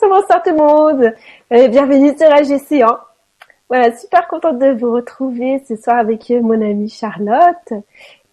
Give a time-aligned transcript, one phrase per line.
[0.00, 1.14] bonsoir tout le monde.
[1.52, 2.82] Euh, bienvenue sur AGC.
[2.82, 2.98] Hein.
[3.68, 7.72] Voilà, super contente de vous retrouver ce soir avec mon amie Charlotte.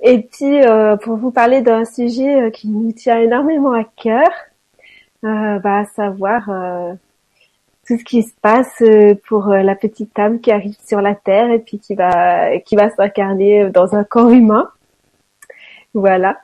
[0.02, 4.30] Et puis euh, pour vous parler d'un sujet euh, qui nous tient énormément à cœur,
[5.26, 6.94] euh, bah, à savoir euh,
[7.88, 8.84] tout ce qui se passe
[9.28, 12.90] pour la petite âme qui arrive sur la terre et puis qui va qui va
[12.90, 14.70] s'incarner dans un corps humain.
[15.94, 16.38] Voilà.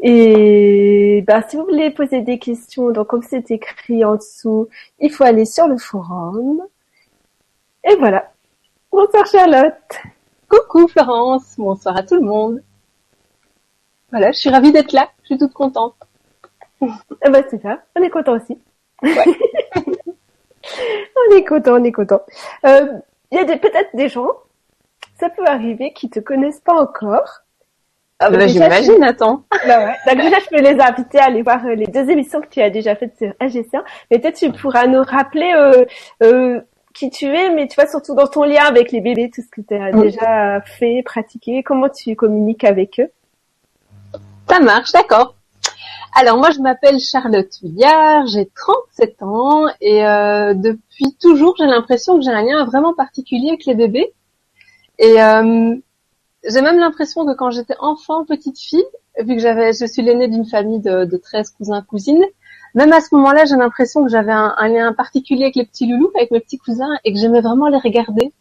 [0.00, 4.68] Et ben, si vous voulez poser des questions, donc comme c'est écrit en dessous,
[5.00, 6.62] il faut aller sur le forum.
[7.84, 8.30] Et voilà.
[8.92, 9.98] Bonsoir Charlotte.
[10.48, 12.62] Coucou Florence, bonsoir à tout le monde.
[14.10, 15.96] Voilà, je suis ravie d'être là, je suis toute contente.
[16.80, 18.58] Eh ben c'est ça, on est content aussi.
[19.02, 19.24] Ouais.
[21.16, 22.20] on est content, on est content.
[22.64, 22.86] Euh,
[23.32, 24.28] il y a peut-être des gens,
[25.18, 27.40] ça peut arriver, qui te connaissent pas encore
[28.18, 29.44] ah bah, j'imagine, attends.
[29.66, 29.94] Bah ouais.
[30.06, 32.60] Donc déjà, je peux les inviter à aller voir euh, les deux émissions que tu
[32.60, 33.82] as déjà faites sur AGC1.
[34.10, 35.84] Mais peut-être tu pourras nous rappeler euh,
[36.22, 36.60] euh,
[36.94, 39.48] qui tu es, mais tu vois, surtout dans ton lien avec les bébés, tout ce
[39.50, 43.10] que tu as déjà fait, pratiqué, comment tu communiques avec eux?
[44.48, 45.34] Ça marche, d'accord.
[46.18, 52.16] Alors moi, je m'appelle Charlotte Huillard, j'ai 37 ans et euh, depuis toujours, j'ai l'impression
[52.16, 54.14] que j'ai un lien vraiment particulier avec les bébés.
[54.98, 55.76] Et euh,
[56.48, 58.84] j'ai même l'impression que quand j'étais enfant, petite fille,
[59.18, 62.24] vu que j'avais, je suis l'aînée d'une famille de, de 13 cousins cousines,
[62.76, 66.10] même à ce moment-là, j'ai l'impression que j'avais un, lien particulier avec les petits loulous,
[66.14, 68.32] avec mes petits cousins, et que j'aimais vraiment les regarder,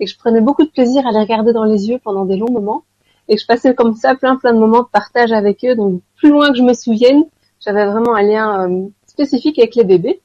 [0.00, 2.36] et que je prenais beaucoup de plaisir à les regarder dans les yeux pendant des
[2.36, 2.84] longs moments,
[3.28, 5.74] et que je passais comme ça plein plein de moments de partage avec eux.
[5.74, 7.24] Donc plus loin que je me souvienne,
[7.60, 10.22] j'avais vraiment un lien euh, spécifique avec les bébés.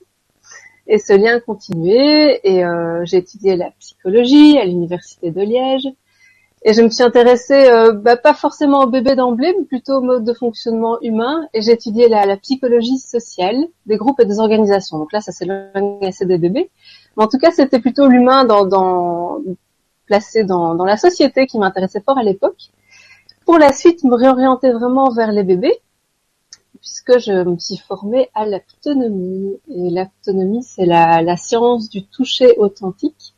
[0.87, 5.89] Et ce lien continuait, et euh, j'ai étudié la psychologie à l'université de Liège.
[6.63, 10.01] Et je me suis intéressée, euh, bah, pas forcément au bébé d'emblée, mais plutôt au
[10.01, 11.47] mode de fonctionnement humain.
[11.53, 14.97] Et j'ai étudié la, psychologie sociale des groupes et des organisations.
[14.97, 16.71] Donc là, ça s'éloigne assez des bébés.
[17.15, 19.39] Mais en tout cas, c'était plutôt l'humain dans, dans,
[20.07, 22.71] placé dans, dans la société qui m'intéressait fort à l'époque.
[23.45, 25.79] Pour la suite, me réorienter vraiment vers les bébés,
[26.81, 29.57] puisque je me suis formée à l'aptonomie.
[29.69, 33.35] Et l'aptonomie, c'est la, la science du toucher authentique.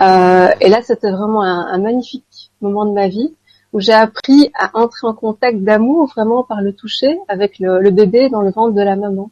[0.00, 2.24] Euh, et là, c'était vraiment un, un magnifique
[2.62, 3.34] moment de ma vie
[3.72, 8.28] où j'ai appris à entrer en contact d'amour vraiment par le toucher avec le, bébé
[8.28, 9.30] dans le ventre de la maman.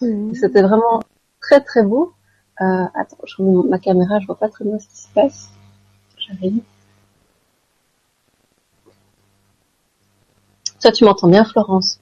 [0.00, 0.34] Mmh.
[0.34, 1.00] C'était vraiment
[1.40, 2.12] très très beau.
[2.60, 5.50] Euh, attends, je remets ma caméra, je vois pas très bien ce qui se passe.
[6.18, 6.62] J'arrive.
[10.78, 12.00] Ça, tu m'entends bien, Florence?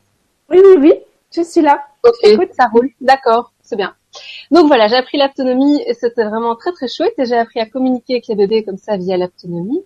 [0.50, 0.92] Oui, oui, oui,
[1.34, 1.84] je suis là.
[2.04, 2.90] Ok, Écoute, ça roule.
[3.00, 3.94] D'accord, c'est bien.
[4.50, 7.66] Donc voilà, j'ai appris l'aptonomie et c'était vraiment très très chouette et j'ai appris à
[7.66, 9.84] communiquer avec les bébés comme ça via l'aptonomie.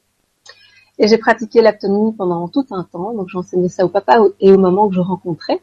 [0.98, 4.58] Et j'ai pratiqué l'aptonomie pendant tout un temps, donc j'enseignais ça au papa et aux
[4.58, 5.60] mamans que je rencontrais.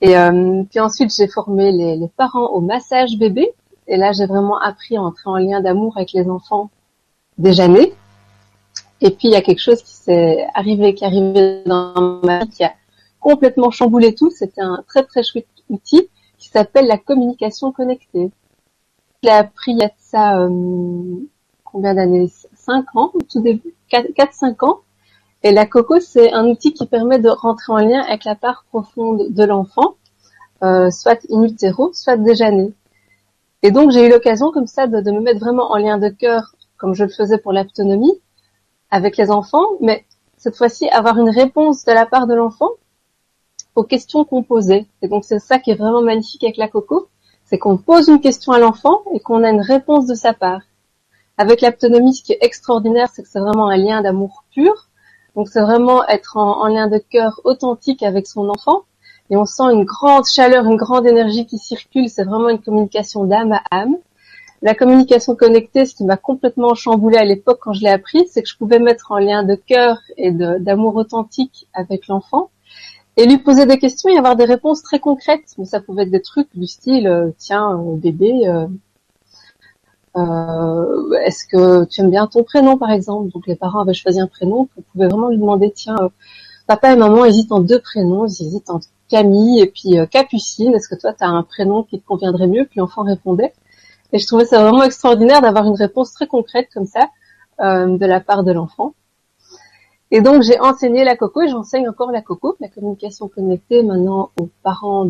[0.00, 3.52] Et euh, puis ensuite, j'ai formé les, parents au massage bébé.
[3.86, 6.70] Et là, j'ai vraiment appris à entrer en lien d'amour avec les enfants
[7.38, 7.92] déjà nés.
[9.00, 12.40] Et puis, il y a quelque chose qui s'est arrivé, qui est arrivé dans ma
[12.40, 12.74] vie, qui a
[13.20, 14.30] complètement chamboulé tout.
[14.30, 18.30] C'était un très, très chouette outil qui s'appelle la communication connectée.
[19.22, 21.16] J'ai appris il y a de ça, euh,
[21.64, 22.30] combien d'années?
[22.64, 24.80] Cinq ans, au tout début 4-5 ans.
[25.42, 28.64] Et la coco, c'est un outil qui permet de rentrer en lien avec la part
[28.70, 29.96] profonde de l'enfant,
[30.62, 32.72] euh, soit in utero, soit déjà né.
[33.62, 36.54] Et donc, j'ai eu l'occasion comme ça de, me mettre vraiment en lien de cœur,
[36.78, 38.18] comme je le faisais pour l'autonomie,
[38.90, 40.06] avec les enfants, mais
[40.38, 42.70] cette fois-ci, avoir une réponse de la part de l'enfant
[43.74, 44.86] aux questions qu'on posait.
[45.02, 47.08] Et donc, c'est ça qui est vraiment magnifique avec la coco,
[47.44, 50.62] c'est qu'on pose une question à l'enfant et qu'on a une réponse de sa part.
[51.36, 54.88] Avec l'autonomie, ce qui est extraordinaire, c'est que c'est vraiment un lien d'amour pur.
[55.34, 58.82] Donc c'est vraiment être en, lien de cœur authentique avec son enfant.
[59.30, 62.08] Et on sent une grande chaleur, une grande énergie qui circule.
[62.08, 63.96] C'est vraiment une communication d'âme à âme.
[64.62, 68.42] La communication connectée, ce qui m'a complètement chamboulé à l'époque quand je l'ai appris, c'est
[68.42, 72.50] que je pouvais mettre en lien de cœur et d'amour authentique avec l'enfant
[73.16, 75.54] et lui poser des questions et avoir des réponses très concrètes.
[75.58, 78.46] Mais ça pouvait être des trucs du style, euh, tiens, euh, bébé,
[80.16, 83.30] euh, euh, est-ce que tu aimes bien ton prénom par exemple?
[83.32, 86.08] Donc les parents avaient choisi un prénom, vous pouvez vraiment lui demander tiens, euh,
[86.66, 90.74] papa et maman hésitent en deux prénoms, ils hésitent entre Camille et puis euh, Capucine,
[90.74, 92.64] est-ce que toi tu as un prénom qui te conviendrait mieux?
[92.64, 93.52] Puis l'enfant répondait.
[94.12, 97.08] Et je trouvais ça vraiment extraordinaire d'avoir une réponse très concrète comme ça
[97.60, 98.94] de la part de l'enfant.
[100.10, 104.30] Et donc j'ai enseigné la coco et j'enseigne encore la coco, la communication connectée maintenant
[104.38, 105.06] aux parents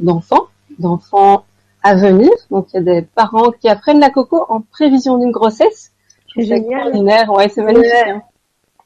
[0.00, 0.46] d'enfants,
[0.78, 1.44] d'enfants
[1.82, 2.30] à venir.
[2.50, 5.92] Donc il y a des parents qui apprennent la coco en prévision d'une grossesse.
[6.34, 6.94] C'est génial.
[7.30, 7.92] Ouais, c'est magnifique.
[8.06, 8.22] Hein.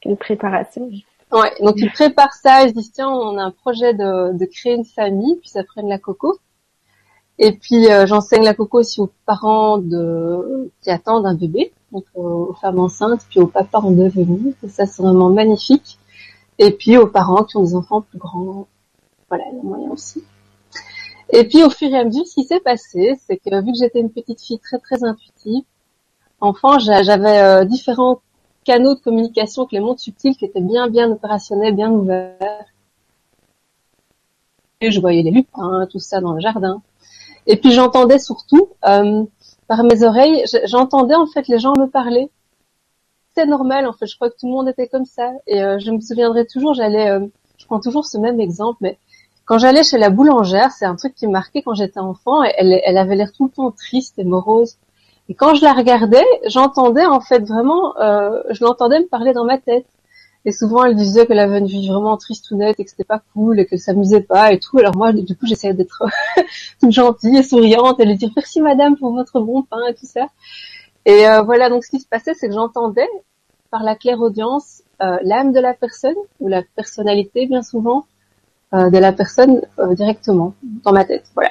[0.04, 0.90] Une préparation.
[1.32, 4.44] Ouais, donc ils préparent ça, ils se disent tiens, on a un projet de, de
[4.44, 6.38] créer une famille, puis ils apprennent la coco.
[7.38, 12.54] Et puis j'enseigne la coco aussi aux parents de qui attendent un bébé, donc aux
[12.60, 14.54] femmes enceintes, puis aux papas en devenir.
[14.62, 15.98] Et ça c'est vraiment magnifique.
[16.58, 18.68] Et puis aux parents qui ont des enfants plus grands.
[19.28, 20.22] Voilà, il y a moyen aussi.
[21.30, 23.78] Et puis au fur et à mesure, ce qui s'est passé, c'est que vu que
[23.78, 25.64] j'étais une petite fille très très intuitive,
[26.40, 28.20] enfant, j'avais euh, différents
[28.64, 32.66] canaux de communication avec les mondes subtils qui étaient bien bien opérationnels, bien ouverts.
[34.80, 36.82] Et je voyais les lupins, tout ça dans le jardin.
[37.46, 39.24] Et puis j'entendais surtout euh,
[39.66, 42.30] par mes oreilles, j'entendais en fait les gens me parler.
[43.34, 45.32] C'est normal en fait, je crois que tout le monde était comme ça.
[45.46, 47.18] Et euh, je me souviendrai toujours, j'allais,
[47.56, 48.98] je prends toujours ce même exemple, mais
[49.44, 52.42] quand j'allais chez la boulangère, c'est un truc qui me marquait quand j'étais enfant.
[52.42, 54.76] Elle, avait l'air tout le temps triste et morose.
[55.28, 59.44] Et quand je la regardais, j'entendais en fait vraiment, euh, je l'entendais me parler dans
[59.44, 59.86] ma tête.
[60.46, 63.04] Et souvent, elle disait qu'elle avait une vie vraiment triste ou nette et que c'était
[63.04, 64.78] pas cool et qu'elle s'amusait pas et tout.
[64.78, 66.04] Alors moi, du coup, j'essayais d'être
[66.80, 70.06] toute gentille et souriante et lui dire merci madame pour votre bon pain et tout
[70.06, 70.28] ça.
[71.06, 73.08] Et euh, voilà, donc ce qui se passait, c'est que j'entendais
[73.70, 78.04] par la claire audience euh, l'âme de la personne ou la personnalité bien souvent
[78.90, 80.54] de la personne euh, directement
[80.84, 81.24] dans ma tête.
[81.34, 81.50] Voilà.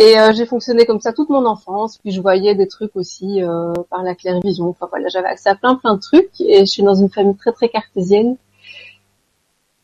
[0.00, 1.98] Et euh, j'ai fonctionné comme ça toute mon enfance.
[1.98, 4.70] Puis je voyais des trucs aussi euh, par la claire vision.
[4.70, 6.40] Enfin voilà, j'avais accès à plein plein de trucs.
[6.40, 8.36] Et je suis dans une famille très très cartésienne.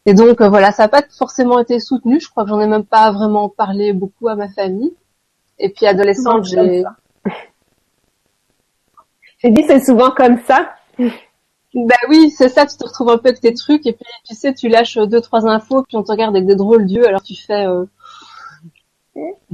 [0.07, 2.19] Et donc euh, voilà, ça n'a pas forcément été soutenu.
[2.19, 4.95] Je crois que j'en ai même pas vraiment parlé beaucoup à ma famille.
[5.59, 6.83] Et puis adolescente, j'ai.
[9.39, 10.71] J'ai dit c'est souvent comme ça.
[11.77, 14.35] Bah oui, c'est ça, tu te retrouves un peu avec tes trucs et puis tu
[14.35, 17.23] sais, tu lâches deux trois infos puis on te regarde avec des drôles d'yeux alors
[17.23, 17.85] tu fais euh,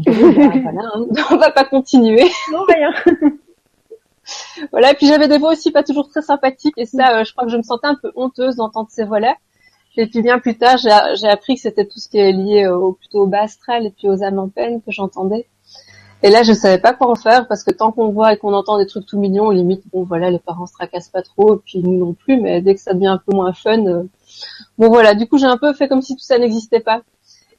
[0.07, 1.07] voilà, hein.
[1.31, 2.25] on va pas continuer.
[2.51, 2.91] Non, rien.
[4.73, 7.33] voilà, et puis j'avais des voix aussi pas toujours très sympathiques, et ça, euh, je
[7.33, 9.37] crois que je me sentais un peu honteuse d'entendre ces voix-là.
[9.97, 12.93] Et puis bien plus tard, j'ai appris que c'était tout ce qui est lié au,
[12.93, 15.47] plutôt au bas astral et puis aux âmes en peine que j'entendais.
[16.23, 18.55] Et là, je savais pas quoi en faire parce que tant qu'on voit et qu'on
[18.55, 21.81] entend des trucs tout mignons, limite, bon voilà, les parents se tracassent pas trop, puis
[21.81, 24.05] nous non plus, mais dès que ça devient un peu moins fun, euh,
[24.79, 27.03] bon voilà, du coup j'ai un peu fait comme si tout ça n'existait pas.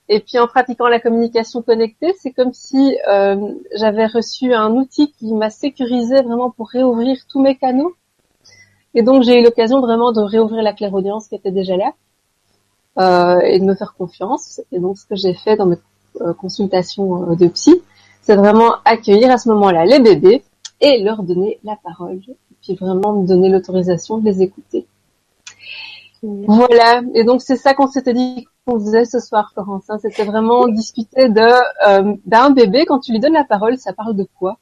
[0.09, 5.11] Et puis en pratiquant la communication connectée, c'est comme si euh, j'avais reçu un outil
[5.11, 7.93] qui m'a sécurisé vraiment pour réouvrir tous mes canaux.
[8.93, 11.93] Et donc j'ai eu l'occasion vraiment de réouvrir la clairaudience qui était déjà là
[12.99, 14.61] euh, et de me faire confiance.
[14.71, 15.77] Et donc ce que j'ai fait dans mes
[16.21, 17.81] euh, consultations euh, de psy,
[18.23, 20.43] c'est vraiment accueillir à ce moment-là les bébés
[20.81, 22.19] et leur donner la parole.
[22.27, 24.87] Et puis vraiment me donner l'autorisation de les écouter.
[26.23, 27.01] Voilà.
[27.13, 29.83] Et donc c'est ça qu'on s'était dit qu'on faisait ce soir, Florence.
[29.89, 29.97] Hein.
[30.01, 31.41] C'était vraiment discuter de
[31.87, 34.57] euh, d'un bébé quand tu lui donnes la parole, ça parle de quoi?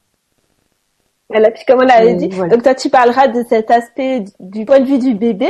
[1.30, 1.52] Voilà.
[1.52, 4.86] Puis comme on l'avait dit, donc toi tu parleras de cet aspect du point de
[4.86, 5.50] vue du bébé.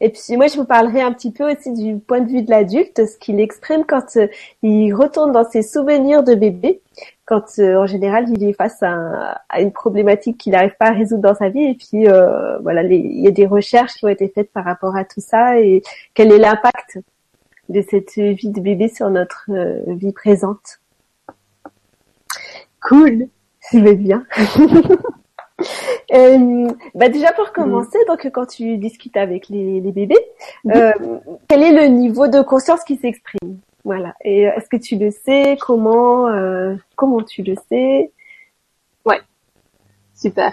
[0.00, 2.50] Et puis moi, je vous parlerai un petit peu aussi du point de vue de
[2.50, 4.28] l'adulte, ce qu'il exprime quand euh,
[4.62, 6.82] il retourne dans ses souvenirs de bébé,
[7.24, 10.92] quand euh, en général il est face à, à une problématique qu'il n'arrive pas à
[10.92, 11.64] résoudre dans sa vie.
[11.64, 14.96] Et puis euh, voilà, il y a des recherches qui ont été faites par rapport
[14.96, 15.82] à tout ça et
[16.14, 16.98] quel est l'impact
[17.68, 20.80] de cette vie de bébé sur notre euh, vie présente.
[22.80, 23.28] Cool,
[23.72, 24.24] vais bien.
[26.12, 30.18] euh, bah déjà pour commencer, donc quand tu discutes avec les, les bébés,
[30.74, 30.92] euh,
[31.48, 33.58] quel est le niveau de conscience qui s'exprime?
[33.84, 34.14] Voilà.
[34.24, 35.56] Et est-ce que tu le sais?
[35.60, 38.10] Comment euh, Comment tu le sais?
[39.04, 39.20] Ouais,
[40.14, 40.52] super.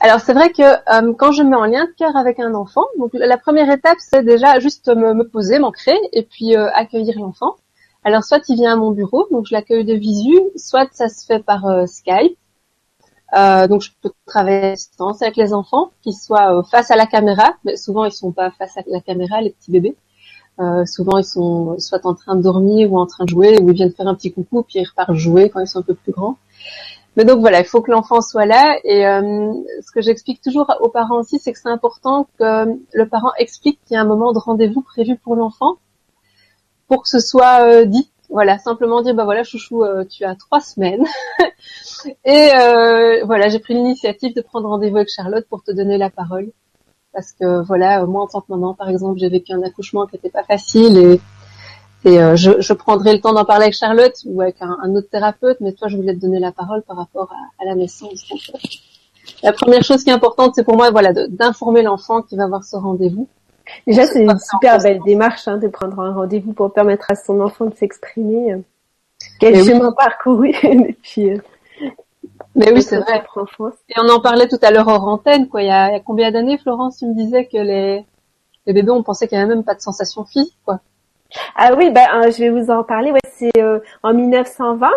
[0.00, 2.86] Alors c'est vrai que euh, quand je mets en lien de cœur avec un enfant,
[2.98, 7.18] donc la première étape c'est déjà juste me, me poser, m'ancrer et puis euh, accueillir
[7.20, 7.56] l'enfant.
[8.04, 11.24] Alors soit il vient à mon bureau, donc je l'accueille de visu, soit ça se
[11.24, 11.86] fait par
[13.34, 17.06] euh, donc je peux travailler à distance avec les enfants, qu'ils soient face à la
[17.06, 19.96] caméra, mais souvent ils sont pas face à la caméra les petits bébés.
[20.86, 23.74] souvent ils sont soit en train de dormir ou en train de jouer, ou ils
[23.74, 26.12] viennent faire un petit coucou puis ils repartent jouer quand ils sont un peu plus
[26.12, 26.36] grands.
[27.16, 28.78] Mais donc voilà, il faut que l'enfant soit là.
[28.84, 29.52] Et euh,
[29.84, 33.78] ce que j'explique toujours aux parents aussi, c'est que c'est important que le parent explique
[33.84, 35.76] qu'il y a un moment de rendez-vous prévu pour l'enfant,
[36.88, 38.10] pour que ce soit euh, dit.
[38.32, 41.04] Voilà, simplement dire bah voilà, chouchou, euh, tu as trois semaines.
[42.24, 42.48] et
[43.24, 46.50] voilà, j'ai pris l'initiative de prendre rendez-vous avec Charlotte pour te donner la parole,
[47.12, 50.16] parce que voilà, moi en tant que maman, par exemple, j'ai vécu un accouchement qui
[50.16, 51.20] n'était pas facile et
[52.04, 55.58] et euh, je, prendrai le temps d'en parler avec Charlotte ou avec un, autre thérapeute,
[55.60, 58.24] mais toi, je voulais te donner la parole par rapport à, à la naissance.
[58.32, 58.58] Euh,
[59.44, 62.64] la première chose qui est importante, c'est pour moi, voilà, d'informer l'enfant qui va avoir
[62.64, 63.28] ce rendez-vous.
[63.86, 67.40] Déjà, c'est une super belle démarche hein, de prendre un rendez-vous pour permettre à son
[67.40, 68.52] enfant de s'exprimer.
[68.52, 68.58] Euh,
[69.40, 71.40] quel chemin parcouru depuis.
[72.54, 73.22] mais oui, c'est vrai.
[73.88, 75.62] Et on en parlait tout à l'heure hors antenne, quoi.
[75.62, 78.04] Il y a, il y a combien d'années, Florence, tu me disais que les,
[78.66, 80.80] les bébés, on pensait qu'il n'y avait même pas de sensation physique, quoi.
[81.56, 83.10] Ah oui, ben, je vais vous en parler.
[83.10, 84.90] Ouais, c'est euh, en 1920.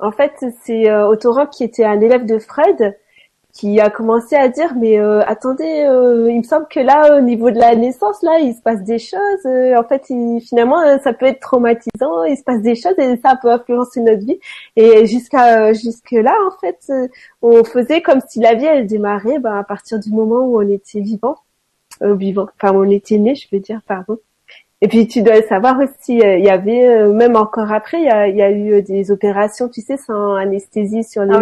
[0.00, 0.32] En fait,
[0.64, 2.94] c'est Autoran qui était un élève de Freud
[3.52, 7.20] qui a commencé à dire mais euh, attendez euh, il me semble que là au
[7.20, 10.04] niveau de la naissance là il se passe des choses euh, en fait
[10.40, 14.24] finalement ça peut être traumatisant il se passe des choses et ça peut influencer notre
[14.24, 14.38] vie.
[14.76, 16.92] Et jusqu'à jusque là en fait
[17.42, 20.68] on faisait comme si la vie elle démarrait bah, à partir du moment où on
[20.68, 21.36] était vivant.
[22.02, 22.46] Vivant.
[22.60, 24.18] Enfin on était né je veux dire pardon.
[24.82, 28.28] Et puis tu dois savoir aussi, il y avait même encore après, il y a,
[28.28, 31.38] y a, eu des opérations, tu sais, sans anesthésie sur les ah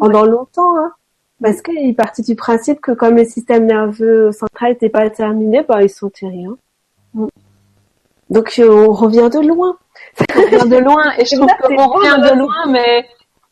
[0.00, 0.92] pendant longtemps, hein,
[1.42, 5.82] parce qu'il partit du principe que comme le système nerveux central n'était pas terminé, bah,
[5.82, 6.56] ils sont rien.
[7.14, 7.26] Mm.
[8.30, 9.76] Donc euh, on revient de loin.
[10.34, 13.06] On revient de loin, et je trouve qu'on revient de loin, mais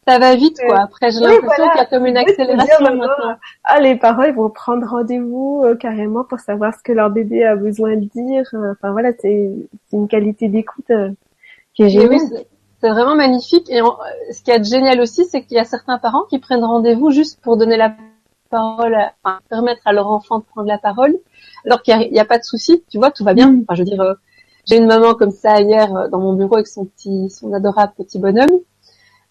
[0.08, 0.80] ça va vite, quoi.
[0.80, 3.36] Après, j'ai l'impression qu'il y a comme une accélération maintenant.
[3.64, 7.44] Ah, les parents, ils vont prendre rendez-vous euh, carrément pour savoir ce que leur bébé
[7.44, 8.44] a besoin de dire.
[8.54, 9.50] Enfin voilà, c'est
[9.92, 11.10] une qualité d'écoute euh,
[11.74, 12.20] qui est géniale.
[12.80, 13.68] C'est vraiment magnifique.
[13.70, 13.80] Et
[14.32, 17.40] ce qui est génial aussi, c'est qu'il y a certains parents qui prennent rendez-vous juste
[17.40, 17.94] pour donner la
[18.50, 21.16] parole, enfin, permettre à leur enfant de prendre la parole,
[21.66, 22.84] alors qu'il n'y a, pas de souci.
[22.90, 23.50] Tu vois, tout va bien.
[23.50, 23.62] Mm.
[23.62, 24.14] Enfin, je veux dire, euh,
[24.66, 27.92] j'ai une maman comme ça hier euh, dans mon bureau avec son petit, son adorable
[27.96, 28.60] petit bonhomme.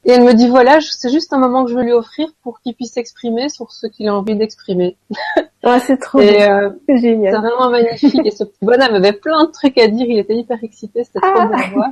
[0.06, 2.62] Et elle me dit voilà, c'est juste un moment que je veux lui offrir pour
[2.62, 4.98] qu'il puisse s'exprimer sur ce qu'il a envie d'exprimer.
[5.64, 7.34] Ah, c'est trop euh, génial.
[7.34, 8.22] C'est vraiment magnifique.
[8.24, 10.06] Et ce petit bonhomme avait plein de trucs à dire.
[10.08, 11.04] Il était hyper excité.
[11.04, 11.46] C'était trop ah.
[11.48, 11.90] beau à voir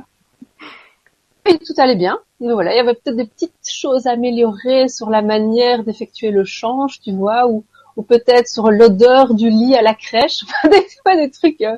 [1.48, 2.18] et tout allait bien.
[2.40, 6.30] Mais voilà, il y avait peut-être des petites choses à améliorer sur la manière d'effectuer
[6.30, 7.64] le change, tu vois, ou,
[7.96, 10.44] ou peut-être sur l'odeur du lit à la crèche.
[10.64, 11.76] des, pas des trucs euh,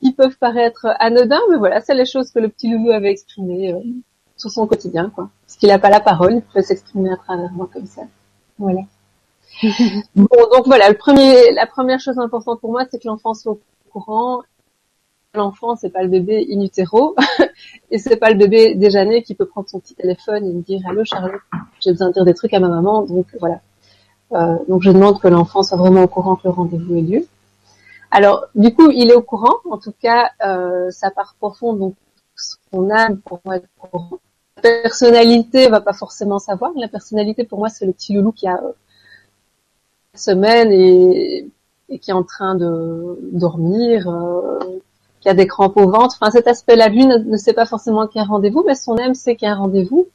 [0.00, 3.72] qui peuvent paraître anodins, mais voilà, c'est les choses que le petit loulou avait exprimées
[3.72, 3.80] euh,
[4.36, 5.30] sur son quotidien, quoi.
[5.46, 8.02] Parce qu'il n'a pas la parole, il peut s'exprimer à travers moi comme ça.
[8.58, 8.80] Voilà.
[10.16, 13.52] bon, donc voilà, le premier, la première chose importante pour moi, c'est que l'enfant soit
[13.52, 13.60] au
[13.90, 14.42] courant
[15.34, 17.14] l'enfant, c'est pas le bébé in utero,
[17.90, 20.62] et c'est pas le bébé déjà né qui peut prendre son petit téléphone et me
[20.62, 21.40] dire allô Charlotte,
[21.80, 23.60] j'ai besoin de dire des trucs à ma maman, donc voilà.
[24.32, 27.26] Euh, donc je demande que l'enfant soit vraiment au courant que le rendez-vous ait lieu.
[28.10, 31.94] Alors du coup, il est au courant, en tout cas, euh, sa part profonde, donc
[32.36, 34.18] son âme pour moi être au courant.
[34.56, 36.72] La personnalité va pas forcément savoir.
[36.76, 38.72] La personnalité pour moi, c'est le petit loulou qui a euh,
[40.14, 41.48] semaine et,
[41.88, 44.08] et, qui est en train de dormir.
[45.24, 46.18] Qui a des crampes au ventre.
[46.20, 48.98] Enfin, cet aspect-là, lui ne, sait pas forcément qu'il y a un rendez-vous, mais son
[48.98, 50.06] âme sait qu'il y a un rendez-vous.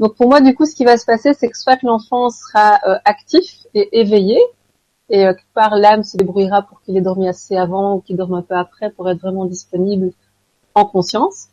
[0.00, 2.80] Donc pour moi, du coup, ce qui va se passer, c'est que soit l'enfant sera
[2.84, 4.40] euh, actif et éveillé,
[5.08, 8.34] et euh, part l'âme se débrouillera pour qu'il ait dormi assez avant ou qu'il dorme
[8.34, 10.10] un peu après pour être vraiment disponible
[10.74, 11.50] en conscience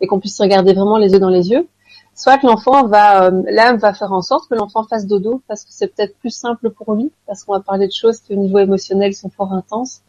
[0.00, 1.68] et qu'on puisse regarder vraiment les yeux dans les yeux.
[2.16, 5.70] Soit l'enfant va, euh, l'âme va faire en sorte que l'enfant fasse dodo parce que
[5.70, 8.58] c'est peut-être plus simple pour lui, parce qu'on va parler de choses qui au niveau
[8.58, 10.02] émotionnel sont fort intenses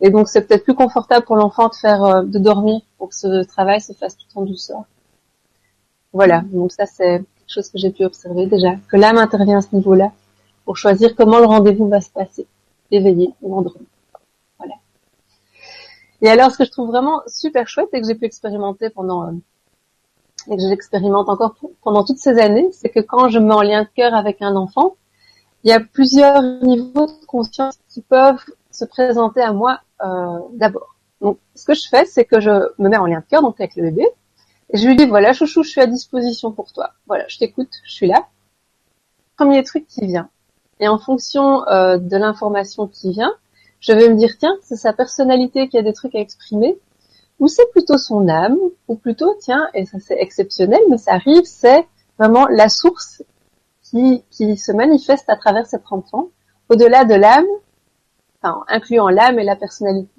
[0.00, 3.16] et donc c'est peut-être plus confortable pour l'enfant de faire euh, de dormir pour que
[3.16, 4.84] ce travail se fasse tout en douceur.
[6.12, 9.62] Voilà, donc ça c'est quelque chose que j'ai pu observer déjà, que l'âme intervient à
[9.62, 10.12] ce niveau-là
[10.64, 12.46] pour choisir comment le rendez-vous va se passer,
[12.90, 13.86] éveillé ou endormi.
[14.58, 14.74] Voilà.
[16.22, 19.28] Et alors ce que je trouve vraiment super chouette et que j'ai pu expérimenter pendant
[19.28, 19.32] euh,
[20.50, 23.62] et que j'expérimente encore pendant toutes ces années, c'est que quand je me mets en
[23.62, 24.96] lien de cœur avec un enfant,
[25.64, 30.96] il y a plusieurs niveaux de conscience qui peuvent se présenter à moi d'abord.
[31.20, 33.60] Donc, ce que je fais, c'est que je me mets en lien de cœur, donc
[33.60, 34.06] avec le bébé,
[34.70, 36.90] et je lui dis, voilà, chouchou, je suis à disposition pour toi.
[37.06, 38.26] Voilà, je t'écoute, je suis là.
[39.36, 40.28] Premier truc qui vient.
[40.80, 43.32] Et en fonction euh, de l'information qui vient,
[43.80, 46.78] je vais me dire, tiens, c'est sa personnalité qui a des trucs à exprimer,
[47.40, 51.44] ou c'est plutôt son âme, ou plutôt, tiens, et ça c'est exceptionnel, mais ça arrive,
[51.44, 51.86] c'est
[52.18, 53.22] vraiment la source
[53.82, 56.28] qui, qui se manifeste à travers cet enfant.
[56.68, 57.46] Au-delà de l'âme,
[58.42, 60.10] enfin, incluant l'âme et la personnalité.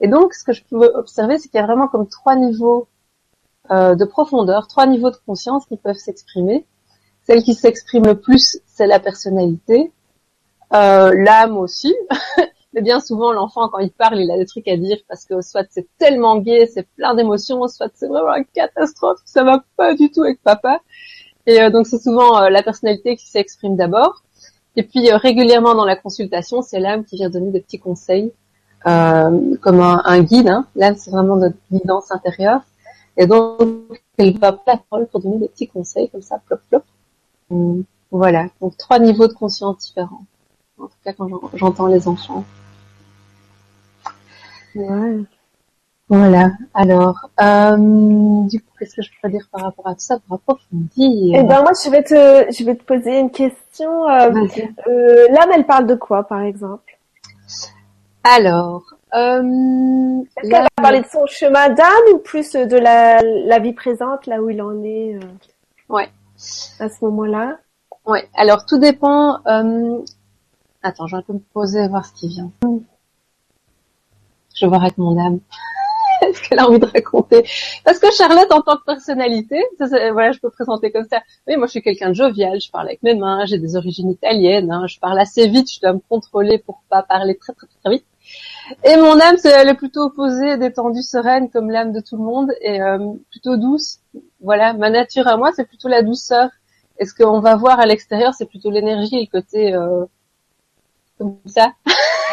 [0.00, 2.88] Et donc, ce que je peux observer, c'est qu'il y a vraiment comme trois niveaux
[3.70, 6.66] euh, de profondeur, trois niveaux de conscience qui peuvent s'exprimer.
[7.24, 9.92] Celle qui s'exprime le plus, c'est la personnalité,
[10.74, 11.94] euh, l'âme aussi.
[12.74, 15.42] Mais bien souvent, l'enfant, quand il parle, il a des trucs à dire parce que
[15.42, 19.94] soit c'est tellement gai, c'est plein d'émotions, soit c'est vraiment une catastrophe, ça va pas
[19.94, 20.80] du tout avec papa.
[21.46, 24.22] Et euh, donc c'est souvent euh, la personnalité qui s'exprime d'abord.
[24.76, 28.32] Et puis euh, régulièrement dans la consultation, c'est l'âme qui vient donner des petits conseils,
[28.86, 30.48] euh, comme un, guide.
[30.48, 30.66] Hein.
[30.74, 32.60] L'âme, c'est vraiment notre guidance intérieure.
[33.16, 33.60] Et donc,
[34.16, 36.84] elle va la parole pour donner des petits conseils comme ça, plop plop.
[37.50, 40.24] Hum, voilà, donc trois niveaux de conscience différents.
[40.78, 42.44] En tout cas, quand j'entends les enfants.
[44.74, 45.20] Ouais.
[46.14, 46.50] Voilà.
[46.74, 47.76] Alors, euh,
[48.46, 51.42] du coup, qu'est-ce que je peux dire par rapport à tout ça pour approfondir Eh
[51.42, 54.10] ben moi, je vais te, je vais te poser une question.
[54.10, 54.30] Euh,
[54.88, 56.98] euh, l'âme, elle parle de quoi, par exemple?
[58.24, 58.82] Alors,
[59.14, 63.72] euh, est-ce qu'elle va parler de son chemin d'âme ou plus de la, la vie
[63.72, 65.18] présente, là où il en est
[65.88, 66.10] Ouais.
[66.78, 67.56] À ce moment-là?
[68.04, 68.28] Ouais.
[68.34, 69.38] Alors tout dépend.
[70.82, 72.50] Attends, je vais un peu me poser et voir ce qui vient.
[74.54, 75.40] Je vais voir avec mon âme.
[76.22, 77.44] Est-ce qu'elle a envie de raconter?
[77.84, 79.62] Parce que Charlotte, en tant que personnalité,
[80.12, 81.22] voilà, je peux présenter comme ça.
[81.46, 82.60] Oui, moi, je suis quelqu'un de jovial.
[82.60, 83.44] Je parle avec mes mains.
[83.46, 84.70] J'ai des origines italiennes.
[84.70, 85.72] Hein, je parle assez vite.
[85.72, 88.06] Je dois me contrôler pour pas parler très très très vite.
[88.84, 92.52] Et mon âme, elle est plutôt opposée, détendue, sereine, comme l'âme de tout le monde,
[92.60, 92.98] et euh,
[93.30, 93.98] plutôt douce.
[94.40, 96.50] Voilà, ma nature à moi, c'est plutôt la douceur.
[96.98, 100.04] Et ce qu'on va voir à l'extérieur, c'est plutôt l'énergie, le côté euh,
[101.18, 101.72] comme ça.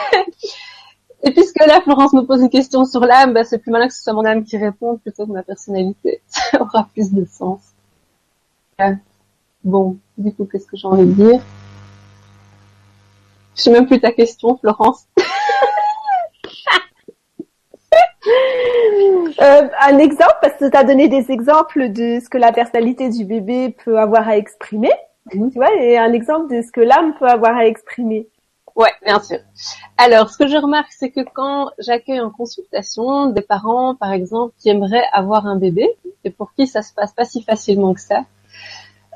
[1.23, 3.93] Et puisque là, Florence me pose une question sur l'âme, bah, c'est plus malin que
[3.93, 6.21] ce soit mon âme qui réponde plutôt que ma personnalité.
[6.27, 7.59] Ça aura plus de sens.
[9.63, 11.41] Bon, du coup, qu'est-ce que j'ai envie de dire?
[13.55, 15.05] Je sais même plus ta question, Florence.
[19.41, 23.09] euh, un exemple, parce que tu as donné des exemples de ce que la personnalité
[23.09, 24.93] du bébé peut avoir à exprimer,
[25.33, 25.51] mhm.
[25.51, 28.29] tu vois, et un exemple de ce que l'âme peut avoir à exprimer.
[28.79, 29.39] Ouais, bien sûr.
[29.97, 34.53] Alors, ce que je remarque, c'est que quand j'accueille en consultation des parents, par exemple,
[34.57, 35.85] qui aimeraient avoir un bébé
[36.23, 38.23] et pour qui ça se passe pas si facilement que ça,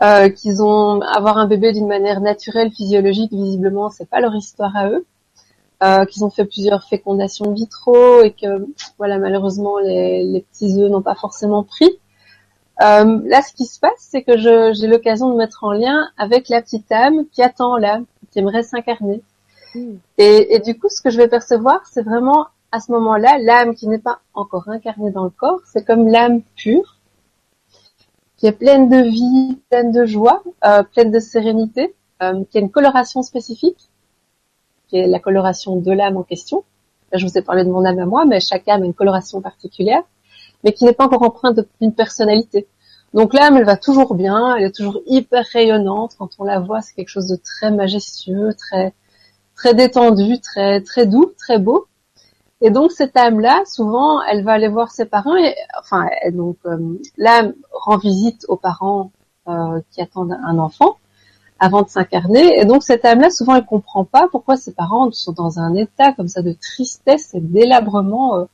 [0.02, 4.76] euh, qu'ils ont avoir un bébé d'une manière naturelle, physiologique, visiblement, c'est pas leur histoire
[4.76, 5.06] à eux,
[5.82, 8.68] euh, qu'ils ont fait plusieurs fécondations vitro et que,
[8.98, 11.90] voilà, malheureusement, les, petits œufs n'ont pas forcément pris.
[12.82, 14.38] Euh, là, ce qui se passe, c'est que
[14.74, 18.64] j'ai l'occasion de mettre en lien avec la petite âme qui attend là, qui aimerait
[18.64, 19.22] s'incarner.
[20.18, 23.88] Et, du coup, ce que je vais percevoir, c'est vraiment à ce moment-là l'âme qui
[23.88, 25.60] n'est pas encore incarnée dans le corps.
[25.66, 26.98] C'est comme l'âme pure,
[28.38, 32.62] qui est pleine de vie, pleine de joie, euh, pleine de sérénité, euh, qui a
[32.62, 33.90] une coloration spécifique,
[34.88, 36.64] qui est la coloration de l'âme en question.
[37.14, 39.40] Je vous ai parlé de mon âme à moi, mais chaque âme a une coloration
[39.40, 40.02] particulière,
[40.64, 42.68] mais qui n'est pas encore empreinte d'une personnalité.
[43.14, 46.16] Donc l'âme, elle va toujours bien, elle est toujours hyper rayonnante.
[46.18, 48.94] Quand on la voit, c'est quelque chose de très majestueux, très
[49.56, 51.88] très détendu, très très doux, très beau.
[52.62, 56.98] Et donc cette âme-là, souvent, elle va aller voir ses parents et enfin, donc euh,
[57.18, 59.12] l'âme rend visite aux parents
[59.50, 60.98] euh, qui attendent un enfant
[61.60, 62.60] avant de s'incarner.
[62.60, 66.14] Et donc cette âme-là, souvent, elle comprend pas pourquoi ses parents sont dans un état
[66.14, 68.38] comme ça de tristesse et délabrement.
[68.38, 68.46] Euh,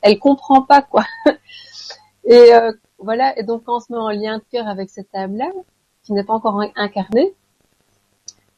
[0.00, 1.04] elle comprend pas quoi.
[2.24, 3.38] et euh, voilà.
[3.38, 5.50] Et donc quand on se met en lien de cœur avec cette âme-là,
[6.02, 7.34] qui n'est pas encore incarnée,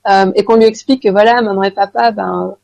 [0.08, 2.56] euh, et qu'on lui explique que voilà, maman et papa, ben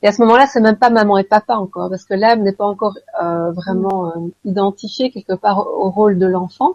[0.00, 2.52] et à ce moment-là, c'est même pas maman et papa encore, parce que l'âme n'est
[2.52, 6.74] pas encore euh, vraiment euh, identifiée quelque part au rôle de l'enfant.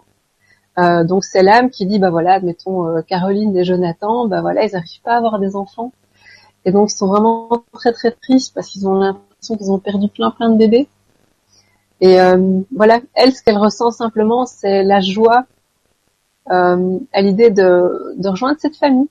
[0.78, 4.64] Euh, donc c'est l'âme qui dit, bah voilà, admettons euh, Caroline et Jonathan, bah voilà,
[4.64, 5.92] ils n'arrivent pas à avoir des enfants,
[6.66, 10.08] et donc ils sont vraiment très très tristes parce qu'ils ont l'impression qu'ils ont perdu
[10.08, 10.88] plein plein de bébés.
[12.00, 12.18] Et
[12.76, 15.44] voilà, elle, ce qu'elle ressent simplement, c'est la joie
[16.46, 19.08] à l'idée de, de rejoindre cette famille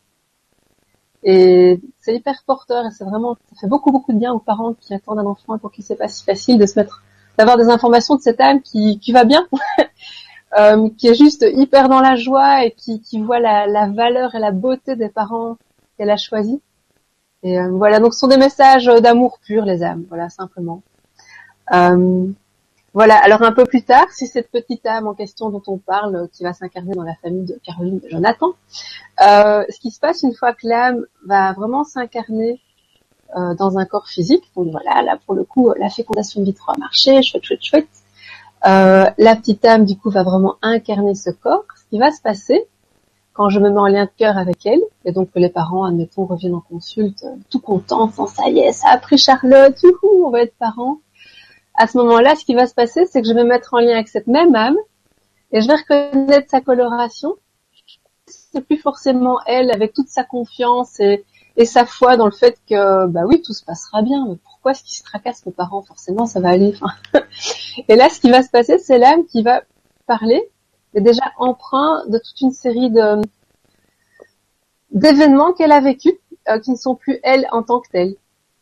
[1.24, 4.74] et c'est hyper porteur et c'est vraiment, ça fait beaucoup beaucoup de bien aux parents
[4.74, 7.04] qui attendent un enfant pour qui c'est pas si facile de se mettre,
[7.38, 9.48] d'avoir des informations de cette âme qui, qui va bien,
[10.60, 14.36] euh, qui est juste hyper dans la joie et qui, qui voit la, la valeur
[14.36, 15.58] et la beauté des parents
[15.98, 16.60] qu'elle a choisis.
[17.44, 20.82] Et euh, voilà, donc ce sont des messages d'amour pur les âmes, voilà simplement.
[21.74, 22.28] Euh,
[22.94, 26.30] voilà, alors un peu plus tard, si cette petite âme en question dont on parle,
[26.32, 28.50] qui va s'incarner dans la famille de Caroline de Jonathan,
[29.26, 32.62] euh, ce qui se passe une fois que l'âme va vraiment s'incarner
[33.36, 36.78] euh, dans un corps physique, donc voilà, là pour le coup, la fécondation vitro a
[36.78, 37.88] marché, chouette, chouette, chouette.
[38.68, 41.66] Euh, la petite âme du coup va vraiment incarner ce corps.
[41.76, 42.68] Ce qui va se passer
[43.34, 45.86] quand je me mets en lien de cœur avec elle, et donc que les parents,
[45.86, 50.28] admettons, reviennent en consulte, tout contents, sans ça y est, ça a pris Charlotte, youhou,
[50.28, 51.00] on va être parents
[51.76, 53.80] à ce moment-là, ce qui va se passer, c'est que je vais me mettre en
[53.80, 54.78] lien avec cette même âme
[55.52, 57.36] et je vais reconnaître sa coloration.
[58.28, 61.24] C'est plus forcément elle avec toute sa confiance et,
[61.66, 64.26] sa foi dans le fait que bah oui, tout se passera bien.
[64.28, 65.84] Mais pourquoi est-ce qu'ils se tracassent mes parents?
[65.84, 66.74] Forcément, ça va aller.
[67.88, 69.62] et là, ce qui va se passer, c'est l'âme qui va
[70.08, 70.50] parler,
[70.96, 73.22] et déjà emprunt de toute une série de
[74.92, 76.14] d'événements qu'elle a vécus,
[76.50, 78.16] euh, qui ne sont plus elle en tant que telle.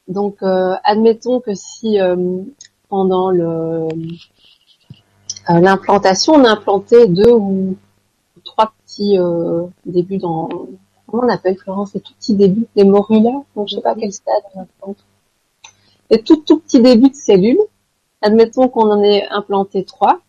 [0.07, 2.43] Donc, euh, admettons que si euh,
[2.91, 3.87] pendant le
[5.49, 7.77] euh, l'implantation, on a implanté deux ou
[8.43, 10.49] trois petits euh, débuts dans
[11.07, 14.11] comment on appelle Florence les tout petits débuts, les morulas, donc je sais pas quel
[14.11, 14.97] stade on implante.
[16.09, 17.61] Les tout tout petits débuts de cellules.
[18.21, 20.19] Admettons qu'on en ait implanté trois.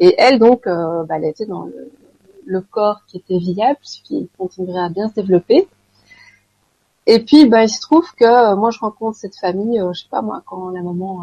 [0.00, 1.92] Et elle donc, euh, bah, elle était dans le,
[2.46, 5.68] le, corps qui était viable, qui continuerait à bien se développer.
[7.06, 10.00] Et puis, bah, il se trouve que euh, moi, je rencontre cette famille, euh, je
[10.00, 11.20] sais pas moi, quand la maman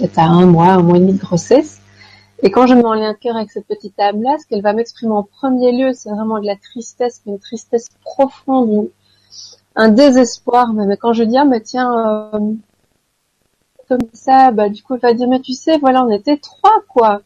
[0.00, 1.80] est à un mois, un mois et demi de grossesse.
[2.42, 4.62] Et quand je me mets en lien de cœur avec cette petite âme-là, ce qu'elle
[4.62, 8.90] va m'exprimer en premier lieu, c'est vraiment de la tristesse, une tristesse profonde,
[9.74, 10.72] un désespoir.
[10.74, 12.52] Mais quand je dis, ah, mais tiens, euh,
[13.88, 16.82] comme ça, bah, du coup, elle va dire, mais tu sais, voilà, on était trois,
[16.88, 17.22] quoi.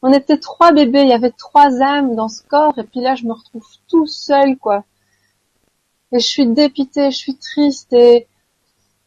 [0.00, 3.16] On était trois bébés, il y avait trois âmes dans ce corps, et puis là,
[3.16, 4.84] je me retrouve tout seul, quoi.
[6.12, 8.26] Et je suis dépitée, je suis triste, et,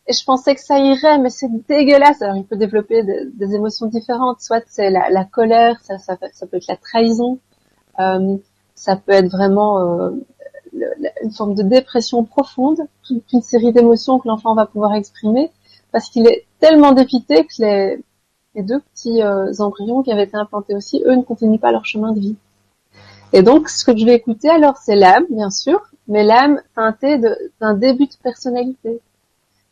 [0.07, 2.21] et je pensais que ça irait, mais c'est dégueulasse.
[2.21, 4.41] Alors, il peut développer des émotions différentes.
[4.41, 7.39] Soit c'est la, colère, ça, ça, ça, peut être la trahison,
[7.99, 8.37] euh,
[8.75, 10.11] ça peut être vraiment euh,
[11.23, 15.51] une forme de dépression profonde, toute une série d'émotions que l'enfant va pouvoir exprimer,
[15.91, 18.03] parce qu'il est tellement dépité que les,
[18.55, 21.85] les deux petits euh, embryons qui avaient été implantés aussi, eux ne continuent pas leur
[21.85, 22.35] chemin de vie.
[23.33, 27.19] Et donc, ce que je vais écouter alors, c'est l'âme, bien sûr, mais l'âme teintée
[27.59, 28.99] d'un début de personnalité.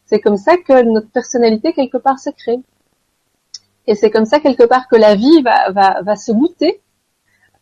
[0.05, 2.59] C'est comme ça que notre personnalité, quelque part, se crée.
[3.87, 6.81] Et c'est comme ça, quelque part, que la vie va, va, va se goûter,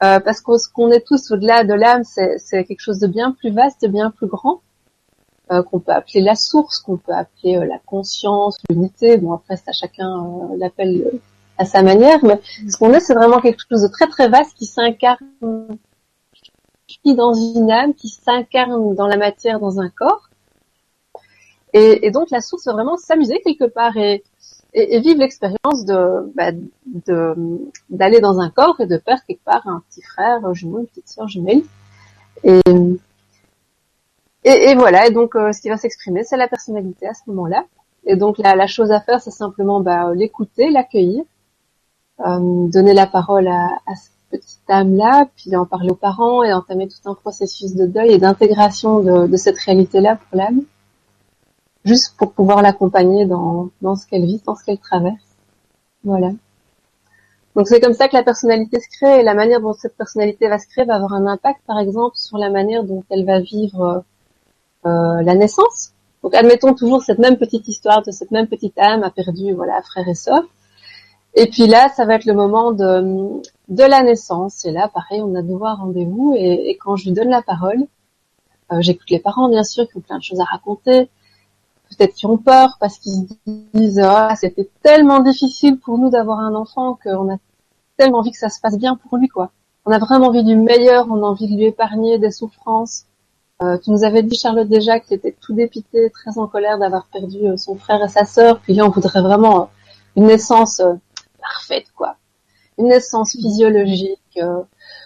[0.04, 3.32] euh, parce que ce qu'on est tous au-delà de l'âme, c'est quelque chose de bien
[3.32, 4.62] plus vaste, de bien plus grand,
[5.50, 9.16] euh, qu'on peut appeler la source, qu'on peut appeler euh, la conscience, l'unité.
[9.18, 11.10] Bon, après, ça chacun euh, l'appelle
[11.58, 14.58] à sa manière, mais ce qu'on est, c'est vraiment quelque chose de très très vaste
[14.58, 15.26] qui s'incarne
[17.15, 20.30] dans une âme, qui s'incarne dans la matière, dans un corps.
[21.74, 24.24] Et, donc la source va vraiment s'amuser quelque part et,
[24.74, 26.52] vivre l'expérience de bah,
[27.89, 30.88] d'aller dans un corps et de perdre quelque part un petit frère, un jumeau, une
[30.88, 31.63] petite sœur jumelle.
[32.43, 32.62] Et,
[34.43, 37.65] et, voilà, et donc euh, ce qui va s'exprimer, c'est la personnalité à ce moment-là.
[38.06, 41.24] Et donc la, chose à faire, c'est simplement bah, l'écouter, l'accueillir,
[42.26, 46.88] euh, donner la parole à, cette petite âme-là, puis en parler aux parents et entamer
[46.88, 50.63] tout un processus de deuil et d'intégration de, cette réalité-là pour l'âme,
[51.86, 55.16] juste pour pouvoir l'accompagner dans, dans ce qu'elle vit, dans ce qu'elle traverse.
[56.04, 56.32] Voilà.
[57.56, 60.48] Donc c'est comme ça que la personnalité se crée et la manière dont cette personnalité
[60.48, 63.40] va se créer va avoir un impact, par exemple, sur la manière dont elle va
[63.40, 64.04] vivre
[64.86, 65.94] euh, la naissance.
[66.22, 69.82] Donc admettons toujours cette même petite histoire de cette même petite âme a perdu voilà
[69.82, 70.44] frère et sœur.
[71.34, 74.65] Et puis là, ça va être le moment de, de la naissance.
[74.65, 76.36] Et là, pareil, on a de un rendez-vous.
[76.38, 77.86] Et, quand je lui donne la parole,
[78.71, 81.10] euh, j'écoute les parents, bien sûr, qui ont plein de choses à raconter.
[81.89, 83.27] Peut-être qui ont peur parce qu'ils
[83.73, 87.38] disent ah, c'était tellement difficile pour nous d'avoir un enfant qu'on a
[87.95, 89.51] tellement envie que ça se passe bien pour lui, quoi.
[89.86, 93.06] On a vraiment envie du meilleur, on a envie de lui épargner des souffrances.
[93.62, 96.77] Euh, tu nous avais dit, Charlotte, déjà que tu étais tout dépité, très en colère
[96.77, 98.60] d'avoir perdu euh, son frère et sa sœur.
[98.60, 99.69] Puis là, on voudrait vraiment
[100.17, 100.82] une naissance
[101.39, 102.17] parfaite, quoi.
[102.78, 104.40] Une naissance physiologique,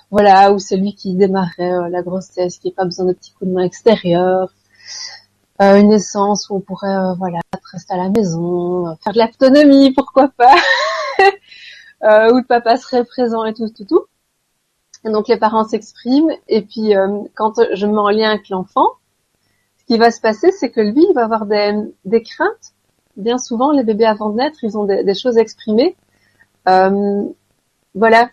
[0.10, 3.50] voilà, où c'est lui qui démarrait la grossesse, qui n'a pas besoin de petits coups
[3.50, 4.54] de main extérieurs.
[5.60, 7.40] une naissance où on pourrait, voilà,
[7.72, 10.56] rester à la maison, faire de l'autonomie, pourquoi pas.
[12.32, 14.06] où le papa serait présent et tout, tout, tout.
[15.04, 18.88] Donc les parents s'expriment et puis euh, quand je me mets en lien avec l'enfant,
[19.80, 22.74] ce qui va se passer, c'est que lui, il va avoir des, craintes.
[23.18, 25.96] Bien souvent, les bébés avant de naître, ils ont des, choses exprimées.
[26.70, 27.24] Euh,
[27.96, 28.30] voilà.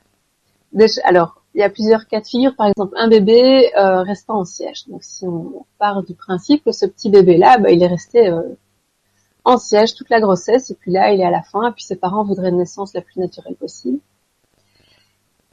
[1.05, 2.55] alors, il y a plusieurs cas de figure.
[2.57, 4.87] Par exemple, un bébé euh, restant en siège.
[4.89, 8.43] Donc, si on part du principe que ce petit bébé-là, bah, il est resté euh,
[9.45, 11.83] en siège toute la grossesse, et puis là, il est à la fin, et puis
[11.83, 13.99] ses parents voudraient une naissance la plus naturelle possible.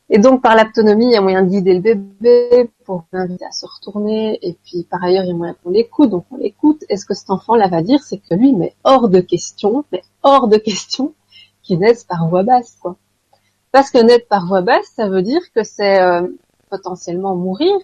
[0.09, 3.51] Et donc, par l'aptonomie, il y a moyen de guider le bébé pour l'inviter à
[3.51, 4.37] se retourner.
[4.43, 6.11] Et puis, par ailleurs, il y a moyen qu'on l'écoute.
[6.11, 6.83] Donc, on l'écoute.
[6.89, 10.03] Et ce que cet enfant-là va dire, c'est que lui, mais hors de question, mais
[10.21, 11.15] hors de question,
[11.63, 12.97] qu'il naisse par voix basse, quoi.
[13.75, 16.25] Parce que naître par voix basse, ça veut dire que c'est euh,
[16.69, 17.75] potentiellement mourir,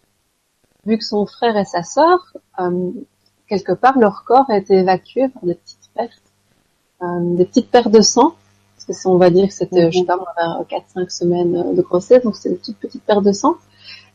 [0.85, 2.91] vu que son frère et sa sœur, euh,
[3.49, 6.23] quelque part, leur corps a été évacué par des petites pertes,
[7.01, 8.35] euh, des petites pertes de sang.
[8.87, 10.33] Parce que on va dire que c'était, je sais pas moi,
[10.69, 13.55] 4-5 semaines euh, de grossesse, donc c'est une toute petite perte de sang,